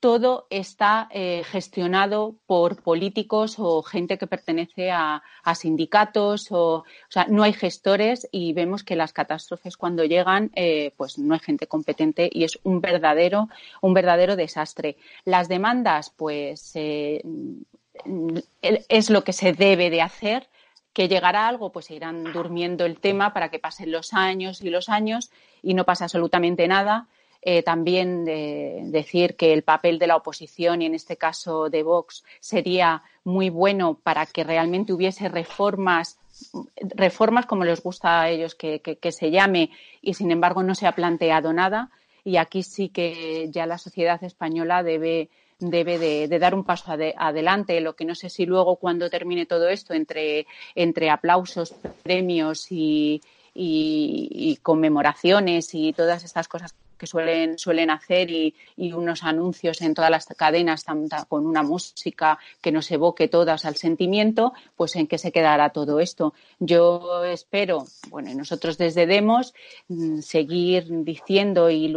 Todo 0.02 0.47
está 0.49 1.08
eh, 1.12 1.43
gestionado 1.45 2.36
por 2.47 2.82
políticos 2.82 3.56
o 3.60 3.84
gente 3.84 4.18
que 4.18 4.28
pertenece 4.28 4.91
a, 4.91 5.22
sindicatos. 5.56 6.52
O, 6.52 6.78
o, 6.78 6.86
sea, 7.08 7.28
no 7.30 7.43
hay 7.43 7.54
gestores 7.54 8.28
y 8.32 8.52
vemos 8.52 8.84
que 8.84 8.95
las 8.95 9.14
catástrofes 9.14 9.78
cuando 9.78 10.04
llegan, 10.04 10.52
pues 10.97 11.18
no 11.18 11.34
hay 11.34 11.39
gente 11.39 11.68
competente 11.68 12.30
y 12.32 12.43
es 12.43 12.60
un 12.64 12.82
verdadero, 12.82 13.47
un 13.82 13.93
verdadero 13.93 14.36
desastre. 14.36 14.97
Las 15.24 15.47
demandas, 15.47 16.10
pues 16.10 16.74
es 18.62 19.10
lo 19.10 19.24
que 19.24 19.34
se 19.34 19.54
debe 19.54 19.89
de 19.89 20.02
hacer, 20.02 20.47
que 20.93 21.08
llegará 21.08 21.47
algo, 21.47 21.72
pues 21.72 21.86
se 21.86 21.95
irán 21.95 22.34
durmiendo 22.34 22.86
el 22.86 22.99
tema 22.99 23.34
para 23.34 23.49
que 23.49 23.60
pasen 23.60 23.91
los 23.91 24.14
años 24.14 24.62
y 24.62 24.70
los 24.70 24.89
años 24.89 25.32
y 25.64 25.74
no 25.74 25.86
pasa 25.86 26.06
absolutamente 26.06 26.68
nada. 26.68 27.08
Eh, 27.43 27.64
también 27.64 28.24
decir 28.24 29.36
que 29.36 29.52
el 29.52 29.64
papel 29.64 29.97
de 29.97 30.06
la 30.06 30.16
oposición 30.16 30.84
y 30.84 30.86
en 30.86 30.93
este 30.93 31.18
caso 31.18 31.70
de 31.70 31.82
Vox 31.82 32.24
sería 32.39 33.02
muy 33.24 33.49
bueno 33.49 33.95
para 33.95 34.28
que 34.28 34.43
realmente 34.43 34.93
hubiese 34.93 35.28
reformas 35.28 36.20
reformas 36.78 37.47
como 37.47 37.66
les 37.66 37.82
gusta 37.82 38.22
a 38.22 38.30
ellos 38.30 38.54
que 38.54 39.12
se 39.12 39.32
llame 39.32 39.72
y 40.02 40.14
sin 40.14 40.30
embargo 40.30 40.62
no 40.62 40.76
se 40.76 40.86
ha 40.86 40.91
planteado 40.91 41.52
nada 41.52 41.89
y 42.24 42.38
aquí 42.38 42.64
sí 42.64 42.89
que 42.89 43.49
ya 43.49 43.66
la 43.66 43.78
sociedad 43.78 44.24
española 44.24 44.84
debe 44.84 45.30
debe 45.62 45.97
de, 45.97 46.39
dar 46.39 46.53
un 46.53 46.64
paso 46.64 46.91
adelante. 46.91 47.80
Lo 47.80 47.95
que 47.95 48.05
no 48.05 48.16
sé 48.16 48.30
si 48.30 48.45
luego 48.45 48.76
cuando 48.76 49.09
termine 49.09 49.45
todo 49.45 49.70
esto, 49.70 49.93
entre, 49.93 50.47
entre 50.76 51.09
aplausos, 51.09 51.74
premios 52.03 52.72
y, 52.72 53.22
y, 53.53 54.57
conmemoraciones 54.62 55.74
y 55.74 55.93
todas 55.93 56.24
estas 56.24 56.47
cosas 56.47 56.74
que 57.02 57.08
suelen, 57.08 57.58
suelen 57.58 57.89
hacer 57.89 58.30
y, 58.30 58.54
unos 58.78 59.24
anuncios 59.24 59.82
en 59.82 59.95
todas 59.95 60.12
las 60.12 60.28
cadenas 60.28 60.86
con 61.28 61.47
una 61.47 61.64
música 61.64 62.38
que 62.62 62.72
nos 62.72 62.91
evoque 62.91 63.28
todas 63.28 63.66
al 63.66 63.76
sentimiento, 63.76 64.54
pues 64.76 64.95
en 64.95 65.08
qué 65.08 65.18
se 65.18 65.32
quedará 65.32 65.72
todo 65.72 65.99
esto. 65.99 66.36
Yo 66.60 67.24
espero, 67.24 67.86
bueno, 68.10 68.30
y 68.30 68.36
nosotros 68.36 68.78
desde 68.78 69.08
Demos, 69.08 69.56
mm, 69.88 70.20
seguir 70.20 70.86
diciendo 71.04 71.72
y, 71.72 71.91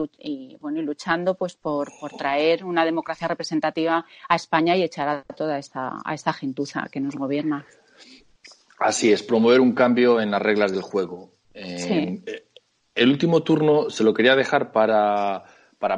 bueno, 0.59 0.81
y 0.81 0.83
luchando 0.83 1.35
pues 1.35 1.55
por, 1.55 1.93
por, 2.01 2.13
traer 2.13 2.65
una 2.65 2.87
democracia 2.87 3.29
representativa 3.29 4.07
a 4.27 4.37
España 4.37 4.75
y 4.75 4.85
echar 4.85 5.09
a 5.09 5.23
toda 5.23 5.59
esta, 5.59 5.99
a 6.03 6.15
esta 6.15 6.33
gentuza 6.33 6.89
que 6.91 7.01
nos 7.01 7.15
gobierna. 7.15 7.67
Así 8.79 9.13
es, 9.13 9.23
promover 9.23 9.61
un 9.61 9.73
cambio 9.73 10.19
en 10.19 10.31
las 10.31 10.41
reglas 10.41 10.73
del 10.73 10.83
juego. 10.83 11.31
Eh, 11.53 12.23
eh, 12.27 12.44
el 12.95 13.11
último 13.11 13.43
turno 13.43 13.91
se 13.91 14.05
lo 14.05 14.15
quería 14.15 14.37
dejar 14.37 14.71
para, 14.71 15.45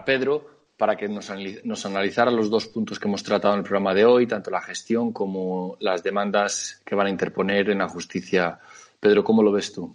Pedro, 0.05 0.47
para 0.77 0.97
que 0.97 1.09
nos, 1.09 1.31
nos, 1.65 1.87
analizara 1.87 2.31
los 2.31 2.51
dos 2.51 2.67
puntos 2.67 2.99
que 2.99 3.09
hemos 3.09 3.23
tratado 3.23 3.55
en 3.55 3.59
el 3.59 3.65
programa 3.65 3.95
de 3.95 4.05
hoy, 4.05 4.27
tanto 4.27 4.51
la 4.51 4.63
gestión 4.63 5.13
como 5.13 5.77
las 5.81 6.03
demandas 6.03 6.81
que 6.85 6.95
van 6.95 7.07
a 7.07 7.11
interponer 7.11 7.71
en 7.71 7.79
la 7.79 7.89
justicia. 7.89 8.59
Pedro, 8.99 9.23
¿cómo 9.23 9.43
lo 9.43 9.53
ves 9.53 9.73
tú? 9.73 9.95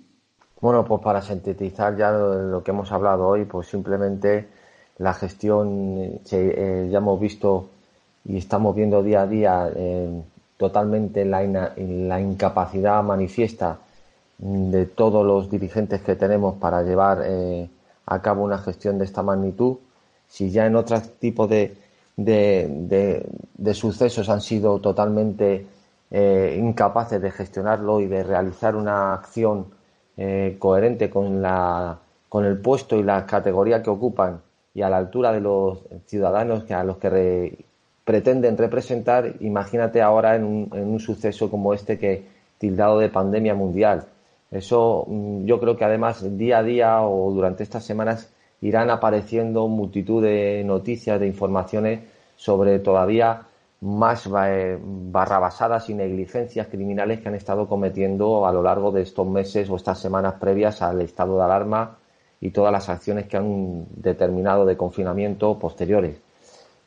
Bueno, 0.60 0.86
pues 0.86 1.02
para 1.02 1.22
sintetizar 1.22 1.98
ya 1.98 2.12
lo, 2.12 2.64
que 2.64 2.70
hemos 2.70 2.92
hablado 2.92 3.28
hoy, 3.28 3.46
pues 3.46 3.68
simplemente 3.68 4.48
la 5.00 5.14
gestión 5.16 6.22
eh, 6.32 6.88
ya 6.92 6.98
hemos 7.00 7.20
visto 7.20 7.70
y 8.26 8.38
estamos 8.38 8.76
viendo 8.76 9.02
día 9.02 9.24
a 9.24 9.28
día 9.28 9.72
eh, 9.76 10.22
totalmente 10.58 11.26
la, 11.26 11.42
la 11.42 12.22
incapacidad 12.22 13.02
manifiesta 13.02 13.80
de 14.42 14.88
todos 14.88 15.26
los 15.26 15.50
dirigentes 15.52 16.02
que 16.02 16.16
tenemos 16.16 16.56
para 16.56 16.82
llevar 16.82 17.22
eh, 17.24 17.70
a 18.08 18.22
cabo 18.22 18.44
una 18.44 18.58
gestión 18.58 18.98
de 18.98 19.06
esta 19.06 19.22
magnitud. 19.22 19.78
Si 20.28 20.50
ya 20.50 20.66
en 20.66 20.76
otros 20.76 21.20
tipos 21.20 21.48
de, 21.48 21.78
de, 22.16 23.74
sucesos 23.74 24.30
han 24.30 24.42
sido 24.42 24.80
totalmente 24.80 25.68
eh, 26.10 26.58
incapaces 26.60 27.22
de 27.22 27.32
gestionarlo 27.32 28.00
y 28.00 28.08
de 28.08 28.24
realizar 28.24 28.76
una 28.76 29.14
acción 29.14 29.68
eh, 30.18 30.56
coherente 30.58 31.10
con, 31.10 31.42
la, 31.42 32.00
con 32.28 32.46
el 32.46 32.58
puesto 32.58 32.98
y 32.98 33.04
la 33.04 33.26
categoría 33.28 33.84
que 33.84 33.92
ocupan 33.92 34.42
y 34.74 34.82
a 34.82 34.90
la 34.90 34.98
altura 34.98 35.32
de 35.32 35.42
los 35.42 35.80
ciudadanos 36.08 36.64
que 36.64 36.74
a 36.74 36.84
los 36.84 36.98
que 36.98 37.66
pretenden 38.04 38.58
representar, 38.58 39.36
imagínate 39.42 40.02
ahora 40.02 40.36
en 40.36 40.46
un, 40.46 40.70
en 40.74 40.88
un 40.88 41.00
suceso 41.00 41.52
como 41.52 41.74
este 41.74 42.00
que 42.00 42.26
tildado 42.58 42.98
de 43.00 43.10
pandemia 43.10 43.54
mundial 43.54 44.08
eso 44.52 45.06
mm, 45.08 45.46
yo 45.46 45.60
creo 45.60 45.78
que 45.78 45.86
además 45.86 46.38
día 46.38 46.60
a 46.60 46.64
día 46.64 47.02
o 47.02 47.32
durante 47.32 47.64
estas 47.64 47.86
semanas 47.86 48.32
irán 48.62 48.90
apareciendo 48.90 49.68
multitud 49.68 50.22
de 50.22 50.64
noticias, 50.66 51.20
de 51.20 51.28
informaciones 51.28 52.02
sobre 52.36 52.80
todavía 52.80 53.48
más 53.82 54.30
eh, 54.46 54.78
barrabasadas 54.80 55.90
y 55.90 55.96
negligencias 55.96 56.68
criminales 56.68 57.20
que 57.20 57.30
han 57.30 57.36
estado 57.36 57.68
cometiendo 57.68 58.46
a 58.46 58.52
lo 58.52 58.62
largo 58.62 58.92
de 58.92 59.02
estos 59.02 59.28
meses 59.28 59.70
o 59.70 59.76
estas 59.76 60.00
semanas 60.00 60.36
previas 60.40 60.82
al 60.84 61.02
estado 61.02 61.38
de 61.38 61.44
alarma 61.44 61.98
y 62.40 62.52
todas 62.52 62.72
las 62.72 62.90
acciones 62.90 63.28
que 63.28 63.38
han 63.38 63.86
determinado 63.96 64.66
de 64.66 64.78
confinamiento 64.78 65.58
posteriores. 65.58 66.20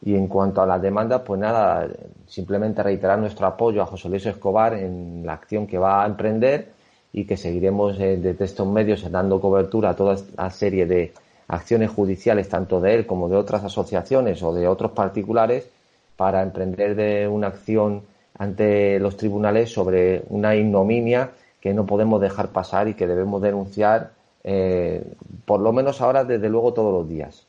Y 0.02 0.14
en 0.14 0.28
cuanto 0.28 0.60
a 0.62 0.66
las 0.66 0.82
demandas, 0.82 1.22
pues 1.24 1.40
nada, 1.40 1.88
simplemente 2.26 2.82
reiterar 2.82 3.18
nuestro 3.18 3.46
apoyo 3.46 3.82
a 3.82 3.86
José 3.86 4.08
Luis 4.08 4.26
Escobar 4.26 4.74
en 4.74 5.24
la 5.24 5.32
acción 5.32 5.66
que 5.66 5.78
va 5.78 6.04
a 6.04 6.06
emprender 6.06 6.72
y 7.14 7.24
que 7.24 7.36
seguiremos 7.36 7.98
eh, 8.00 8.18
desde 8.20 8.44
estos 8.44 8.66
medios 8.66 9.08
dando 9.10 9.40
cobertura 9.40 9.90
a 9.90 9.96
toda 9.96 10.16
la 10.36 10.50
serie 10.50 10.84
de 10.84 11.14
acciones 11.46 11.90
judiciales, 11.90 12.48
tanto 12.48 12.80
de 12.80 12.92
él 12.96 13.06
como 13.06 13.28
de 13.28 13.36
otras 13.36 13.62
asociaciones 13.62 14.42
o 14.42 14.52
de 14.52 14.66
otros 14.66 14.90
particulares, 14.90 15.68
para 16.16 16.42
emprender 16.42 16.96
de 16.96 17.28
una 17.28 17.46
acción 17.46 18.02
ante 18.36 18.98
los 18.98 19.16
tribunales 19.16 19.72
sobre 19.72 20.24
una 20.28 20.56
ignominia 20.56 21.30
que 21.60 21.72
no 21.72 21.86
podemos 21.86 22.20
dejar 22.20 22.48
pasar 22.48 22.88
y 22.88 22.94
que 22.94 23.06
debemos 23.06 23.40
denunciar, 23.40 24.10
eh, 24.42 25.04
por 25.44 25.60
lo 25.60 25.72
menos 25.72 26.00
ahora, 26.00 26.24
desde 26.24 26.48
luego, 26.48 26.74
todos 26.74 26.92
los 26.92 27.08
días. 27.08 27.46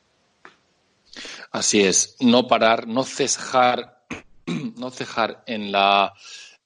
Así 1.51 1.82
es, 1.82 2.18
no 2.20 2.47
parar, 2.47 2.88
no 2.88 3.03
cejar, 3.03 4.03
no 4.78 4.91
cejar 4.91 5.43
en 5.47 5.72
la 5.72 6.13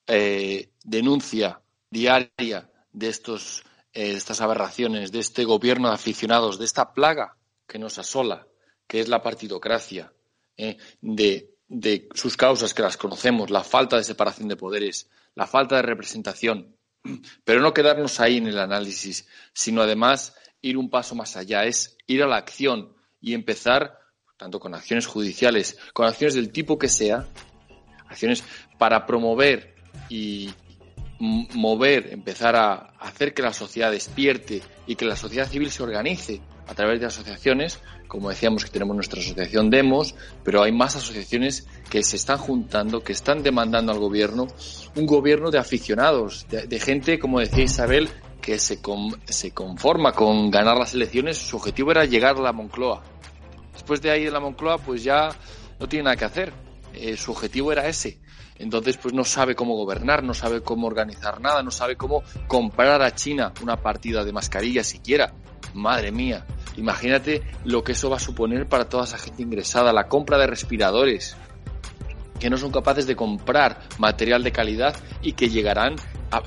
eh, 0.05 0.67
denuncia 0.83 1.61
diaria 1.89 2.67
de 2.91 3.09
estos, 3.09 3.63
eh, 3.93 4.13
estas 4.13 4.41
aberraciones, 4.41 5.11
de 5.11 5.19
este 5.19 5.45
gobierno 5.45 5.89
de 5.89 5.95
aficionados, 5.95 6.59
de 6.59 6.65
esta 6.65 6.93
plaga 6.93 7.37
que 7.67 7.79
nos 7.79 7.97
asola, 7.97 8.47
que 8.87 8.99
es 8.99 9.07
la 9.07 9.21
partidocracia, 9.21 10.11
eh, 10.57 10.77
de, 11.01 11.55
de 11.67 12.09
sus 12.13 12.35
causas 12.35 12.73
que 12.73 12.81
las 12.81 12.97
conocemos, 12.97 13.49
la 13.49 13.63
falta 13.63 13.97
de 13.97 14.03
separación 14.03 14.47
de 14.47 14.55
poderes, 14.55 15.09
la 15.35 15.47
falta 15.47 15.75
de 15.75 15.83
representación, 15.83 16.75
pero 17.43 17.61
no 17.61 17.73
quedarnos 17.73 18.19
ahí 18.19 18.37
en 18.37 18.47
el 18.47 18.59
análisis, 18.59 19.27
sino 19.53 19.81
además 19.81 20.35
ir 20.61 20.77
un 20.77 20.89
paso 20.89 21.15
más 21.15 21.37
allá, 21.37 21.65
es 21.65 21.97
ir 22.07 22.23
a 22.23 22.27
la 22.27 22.37
acción 22.37 22.93
y 23.21 23.33
empezar, 23.33 23.97
tanto 24.37 24.59
con 24.59 24.73
acciones 24.73 25.07
judiciales, 25.07 25.77
con 25.93 26.05
acciones 26.05 26.35
del 26.35 26.51
tipo 26.51 26.77
que 26.77 26.89
sea, 26.89 27.27
acciones 28.07 28.43
para 28.77 29.05
promover 29.05 29.75
y, 30.09 30.53
mover, 31.19 32.13
empezar 32.13 32.55
a 32.55 32.93
hacer 32.99 33.33
que 33.33 33.41
la 33.41 33.53
sociedad 33.53 33.91
despierte 33.91 34.61
y 34.87 34.95
que 34.95 35.05
la 35.05 35.15
sociedad 35.15 35.47
civil 35.47 35.69
se 35.69 35.83
organice 35.83 36.41
a 36.67 36.73
través 36.73 36.99
de 36.99 37.07
asociaciones, 37.07 37.79
como 38.07 38.29
decíamos 38.29 38.63
que 38.63 38.69
tenemos 38.69 38.95
nuestra 38.95 39.19
asociación 39.19 39.69
Demos, 39.69 40.15
pero 40.43 40.63
hay 40.63 40.71
más 40.71 40.95
asociaciones 40.95 41.67
que 41.89 42.03
se 42.03 42.15
están 42.15 42.37
juntando, 42.37 43.01
que 43.01 43.11
están 43.11 43.43
demandando 43.43 43.91
al 43.91 43.99
gobierno, 43.99 44.47
un 44.95 45.05
gobierno 45.05 45.51
de 45.51 45.57
aficionados, 45.57 46.47
de, 46.49 46.79
gente, 46.79 47.19
como 47.19 47.39
decía 47.39 47.63
Isabel, 47.63 48.09
que 48.39 48.57
se, 48.59 48.79
se 49.25 49.51
conforma 49.51 50.13
con 50.13 50.49
ganar 50.49 50.77
las 50.77 50.93
elecciones, 50.93 51.37
su 51.37 51.57
objetivo 51.57 51.91
era 51.91 52.05
llegar 52.05 52.37
a 52.37 52.41
la 52.41 52.53
Moncloa. 52.53 53.03
Después 53.73 54.01
de 54.01 54.11
ahí 54.11 54.27
en 54.27 54.33
la 54.33 54.39
Moncloa, 54.39 54.77
pues 54.77 55.03
ya 55.03 55.29
no 55.79 55.87
tiene 55.87 56.03
nada 56.03 56.15
que 56.15 56.25
hacer. 56.25 56.53
Eh, 56.93 57.17
su 57.17 57.31
objetivo 57.31 57.71
era 57.71 57.87
ese. 57.87 58.19
Entonces, 58.59 58.97
pues 58.97 59.13
no 59.13 59.23
sabe 59.23 59.55
cómo 59.55 59.75
gobernar, 59.75 60.21
no 60.21 60.33
sabe 60.33 60.61
cómo 60.61 60.87
organizar 60.87 61.39
nada, 61.39 61.63
no 61.63 61.71
sabe 61.71 61.95
cómo 61.95 62.23
comprar 62.47 63.01
a 63.01 63.15
China 63.15 63.53
una 63.63 63.77
partida 63.77 64.25
de 64.25 64.33
mascarillas 64.33 64.85
siquiera. 64.85 65.33
Madre 65.73 66.11
mía, 66.11 66.45
imagínate 66.75 67.41
lo 67.63 67.83
que 67.83 67.93
eso 67.93 68.09
va 68.09 68.17
a 68.17 68.19
suponer 68.19 68.67
para 68.67 68.89
toda 68.89 69.05
esa 69.05 69.17
gente 69.17 69.43
ingresada, 69.43 69.93
la 69.93 70.07
compra 70.07 70.37
de 70.37 70.47
respiradores, 70.47 71.37
que 72.37 72.49
no 72.49 72.57
son 72.57 72.71
capaces 72.71 73.07
de 73.07 73.15
comprar 73.15 73.79
material 73.97 74.43
de 74.43 74.51
calidad 74.51 74.95
y 75.21 75.33
que 75.33 75.49
llegarán 75.49 75.95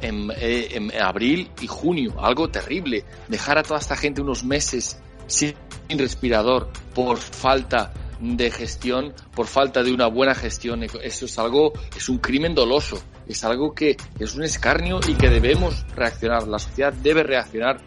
en, 0.02 0.30
eh, 0.36 0.68
en, 0.72 0.92
abril 1.00 1.50
y 1.60 1.66
junio, 1.66 2.14
algo 2.20 2.50
terrible. 2.50 3.04
Dejar 3.28 3.58
a 3.58 3.62
toda 3.62 3.80
esta 3.80 3.96
gente 3.96 4.20
unos 4.20 4.44
meses 4.44 5.00
sin 5.26 5.54
respirador 5.88 6.68
por 6.94 7.16
falta 7.16 7.92
de 8.22 8.50
gestión, 8.50 9.12
por 9.34 9.46
falta 9.48 9.82
de 9.82 9.92
una 9.92 10.06
buena 10.06 10.34
gestión, 10.34 10.84
eso 10.84 11.24
es 11.24 11.38
algo, 11.38 11.72
es 11.96 12.08
un 12.08 12.18
crimen 12.18 12.54
doloso, 12.54 13.02
es 13.26 13.42
algo 13.42 13.74
que 13.74 13.96
es 14.18 14.34
un 14.34 14.44
escarnio 14.44 15.00
y 15.06 15.14
que 15.14 15.28
debemos 15.28 15.84
reaccionar. 15.96 16.46
La 16.46 16.60
sociedad 16.60 16.92
debe 16.92 17.24
reaccionar 17.24 17.78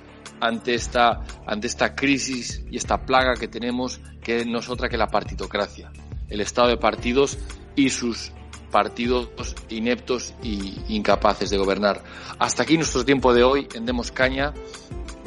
ante 0.41 0.73
esta, 0.73 1.21
ante 1.47 1.67
esta 1.67 1.95
crisis 1.95 2.63
y 2.69 2.77
esta 2.77 3.05
plaga 3.05 3.35
que 3.39 3.47
tenemos, 3.47 4.01
que 4.21 4.45
no 4.45 4.59
es 4.59 4.69
otra 4.69 4.89
que 4.89 4.97
la 4.97 5.07
partitocracia, 5.07 5.91
el 6.29 6.41
estado 6.41 6.67
de 6.67 6.77
partidos 6.77 7.37
y 7.75 7.89
sus 7.89 8.33
partidos 8.71 9.29
ineptos 9.69 10.33
y 10.43 10.81
incapaces 10.89 11.49
de 11.49 11.57
gobernar. 11.57 12.03
Hasta 12.39 12.63
aquí 12.63 12.75
nuestro 12.75 13.05
tiempo 13.05 13.33
de 13.33 13.41
hoy 13.41 13.69
en 13.73 13.85
Demos 13.85 14.11
Caña. 14.11 14.53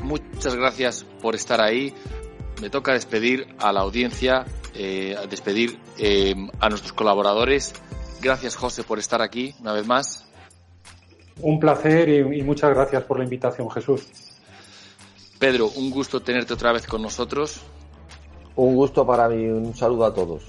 Muchas 0.02 0.54
gracias 0.54 1.06
por 1.22 1.34
estar 1.34 1.62
ahí. 1.62 1.94
Me 2.60 2.68
toca 2.68 2.92
despedir 2.92 3.46
a 3.58 3.72
la 3.72 3.80
audiencia, 3.80 4.44
eh, 4.74 5.16
despedir 5.28 5.78
eh, 5.98 6.34
a 6.60 6.68
nuestros 6.68 6.92
colaboradores. 6.92 7.74
Gracias, 8.20 8.56
José, 8.56 8.82
por 8.82 8.98
estar 8.98 9.22
aquí 9.22 9.54
una 9.60 9.72
vez 9.72 9.86
más. 9.86 10.26
Un 11.40 11.60
placer 11.60 12.08
y 12.08 12.42
muchas 12.42 12.70
gracias 12.70 13.04
por 13.04 13.18
la 13.18 13.24
invitación, 13.24 13.70
Jesús. 13.70 14.08
Pedro, 15.38 15.70
un 15.76 15.90
gusto 15.90 16.20
tenerte 16.20 16.54
otra 16.54 16.72
vez 16.72 16.86
con 16.86 17.00
nosotros. 17.00 17.60
Un 18.56 18.74
gusto 18.74 19.06
para 19.06 19.28
mí, 19.28 19.46
un 19.46 19.74
saludo 19.76 20.04
a 20.04 20.12
todos. 20.12 20.42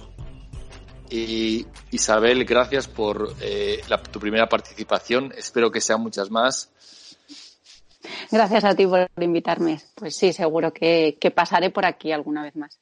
Y 1.11 1.67
Isabel, 1.91 2.43
gracias 2.43 2.87
por 2.87 3.35
eh, 3.41 3.81
tu 4.11 4.19
primera 4.19 4.49
participación. 4.49 5.31
Espero 5.37 5.71
que 5.71 5.79
sean 5.79 6.01
muchas 6.01 6.31
más. 6.31 6.71
Gracias 8.31 8.63
a 8.63 8.75
ti 8.75 8.87
por 8.87 9.07
invitarme. 9.19 9.79
Pues 9.95 10.15
sí, 10.15 10.33
seguro 10.33 10.73
que, 10.73 11.17
que 11.19 11.29
pasaré 11.29 11.69
por 11.69 11.85
aquí 11.85 12.11
alguna 12.11 12.43
vez 12.43 12.55
más. 12.55 12.79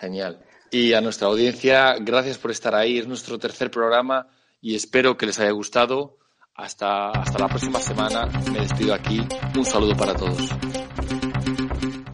Genial. 0.00 0.40
Y 0.70 0.92
a 0.92 1.00
nuestra 1.00 1.28
audiencia, 1.28 1.94
gracias 2.00 2.38
por 2.38 2.50
estar 2.50 2.74
ahí. 2.74 2.98
Es 2.98 3.06
nuestro 3.06 3.38
tercer 3.38 3.70
programa 3.70 4.26
y 4.60 4.74
espero 4.74 5.16
que 5.16 5.26
les 5.26 5.38
haya 5.38 5.52
gustado. 5.52 6.18
Hasta, 6.56 7.10
hasta 7.10 7.38
la 7.38 7.48
próxima 7.48 7.80
semana. 7.80 8.26
Me 8.52 8.60
despido 8.60 8.94
aquí. 8.94 9.26
Un 9.56 9.64
saludo 9.64 9.96
para 9.96 10.14
todos. 10.14 10.50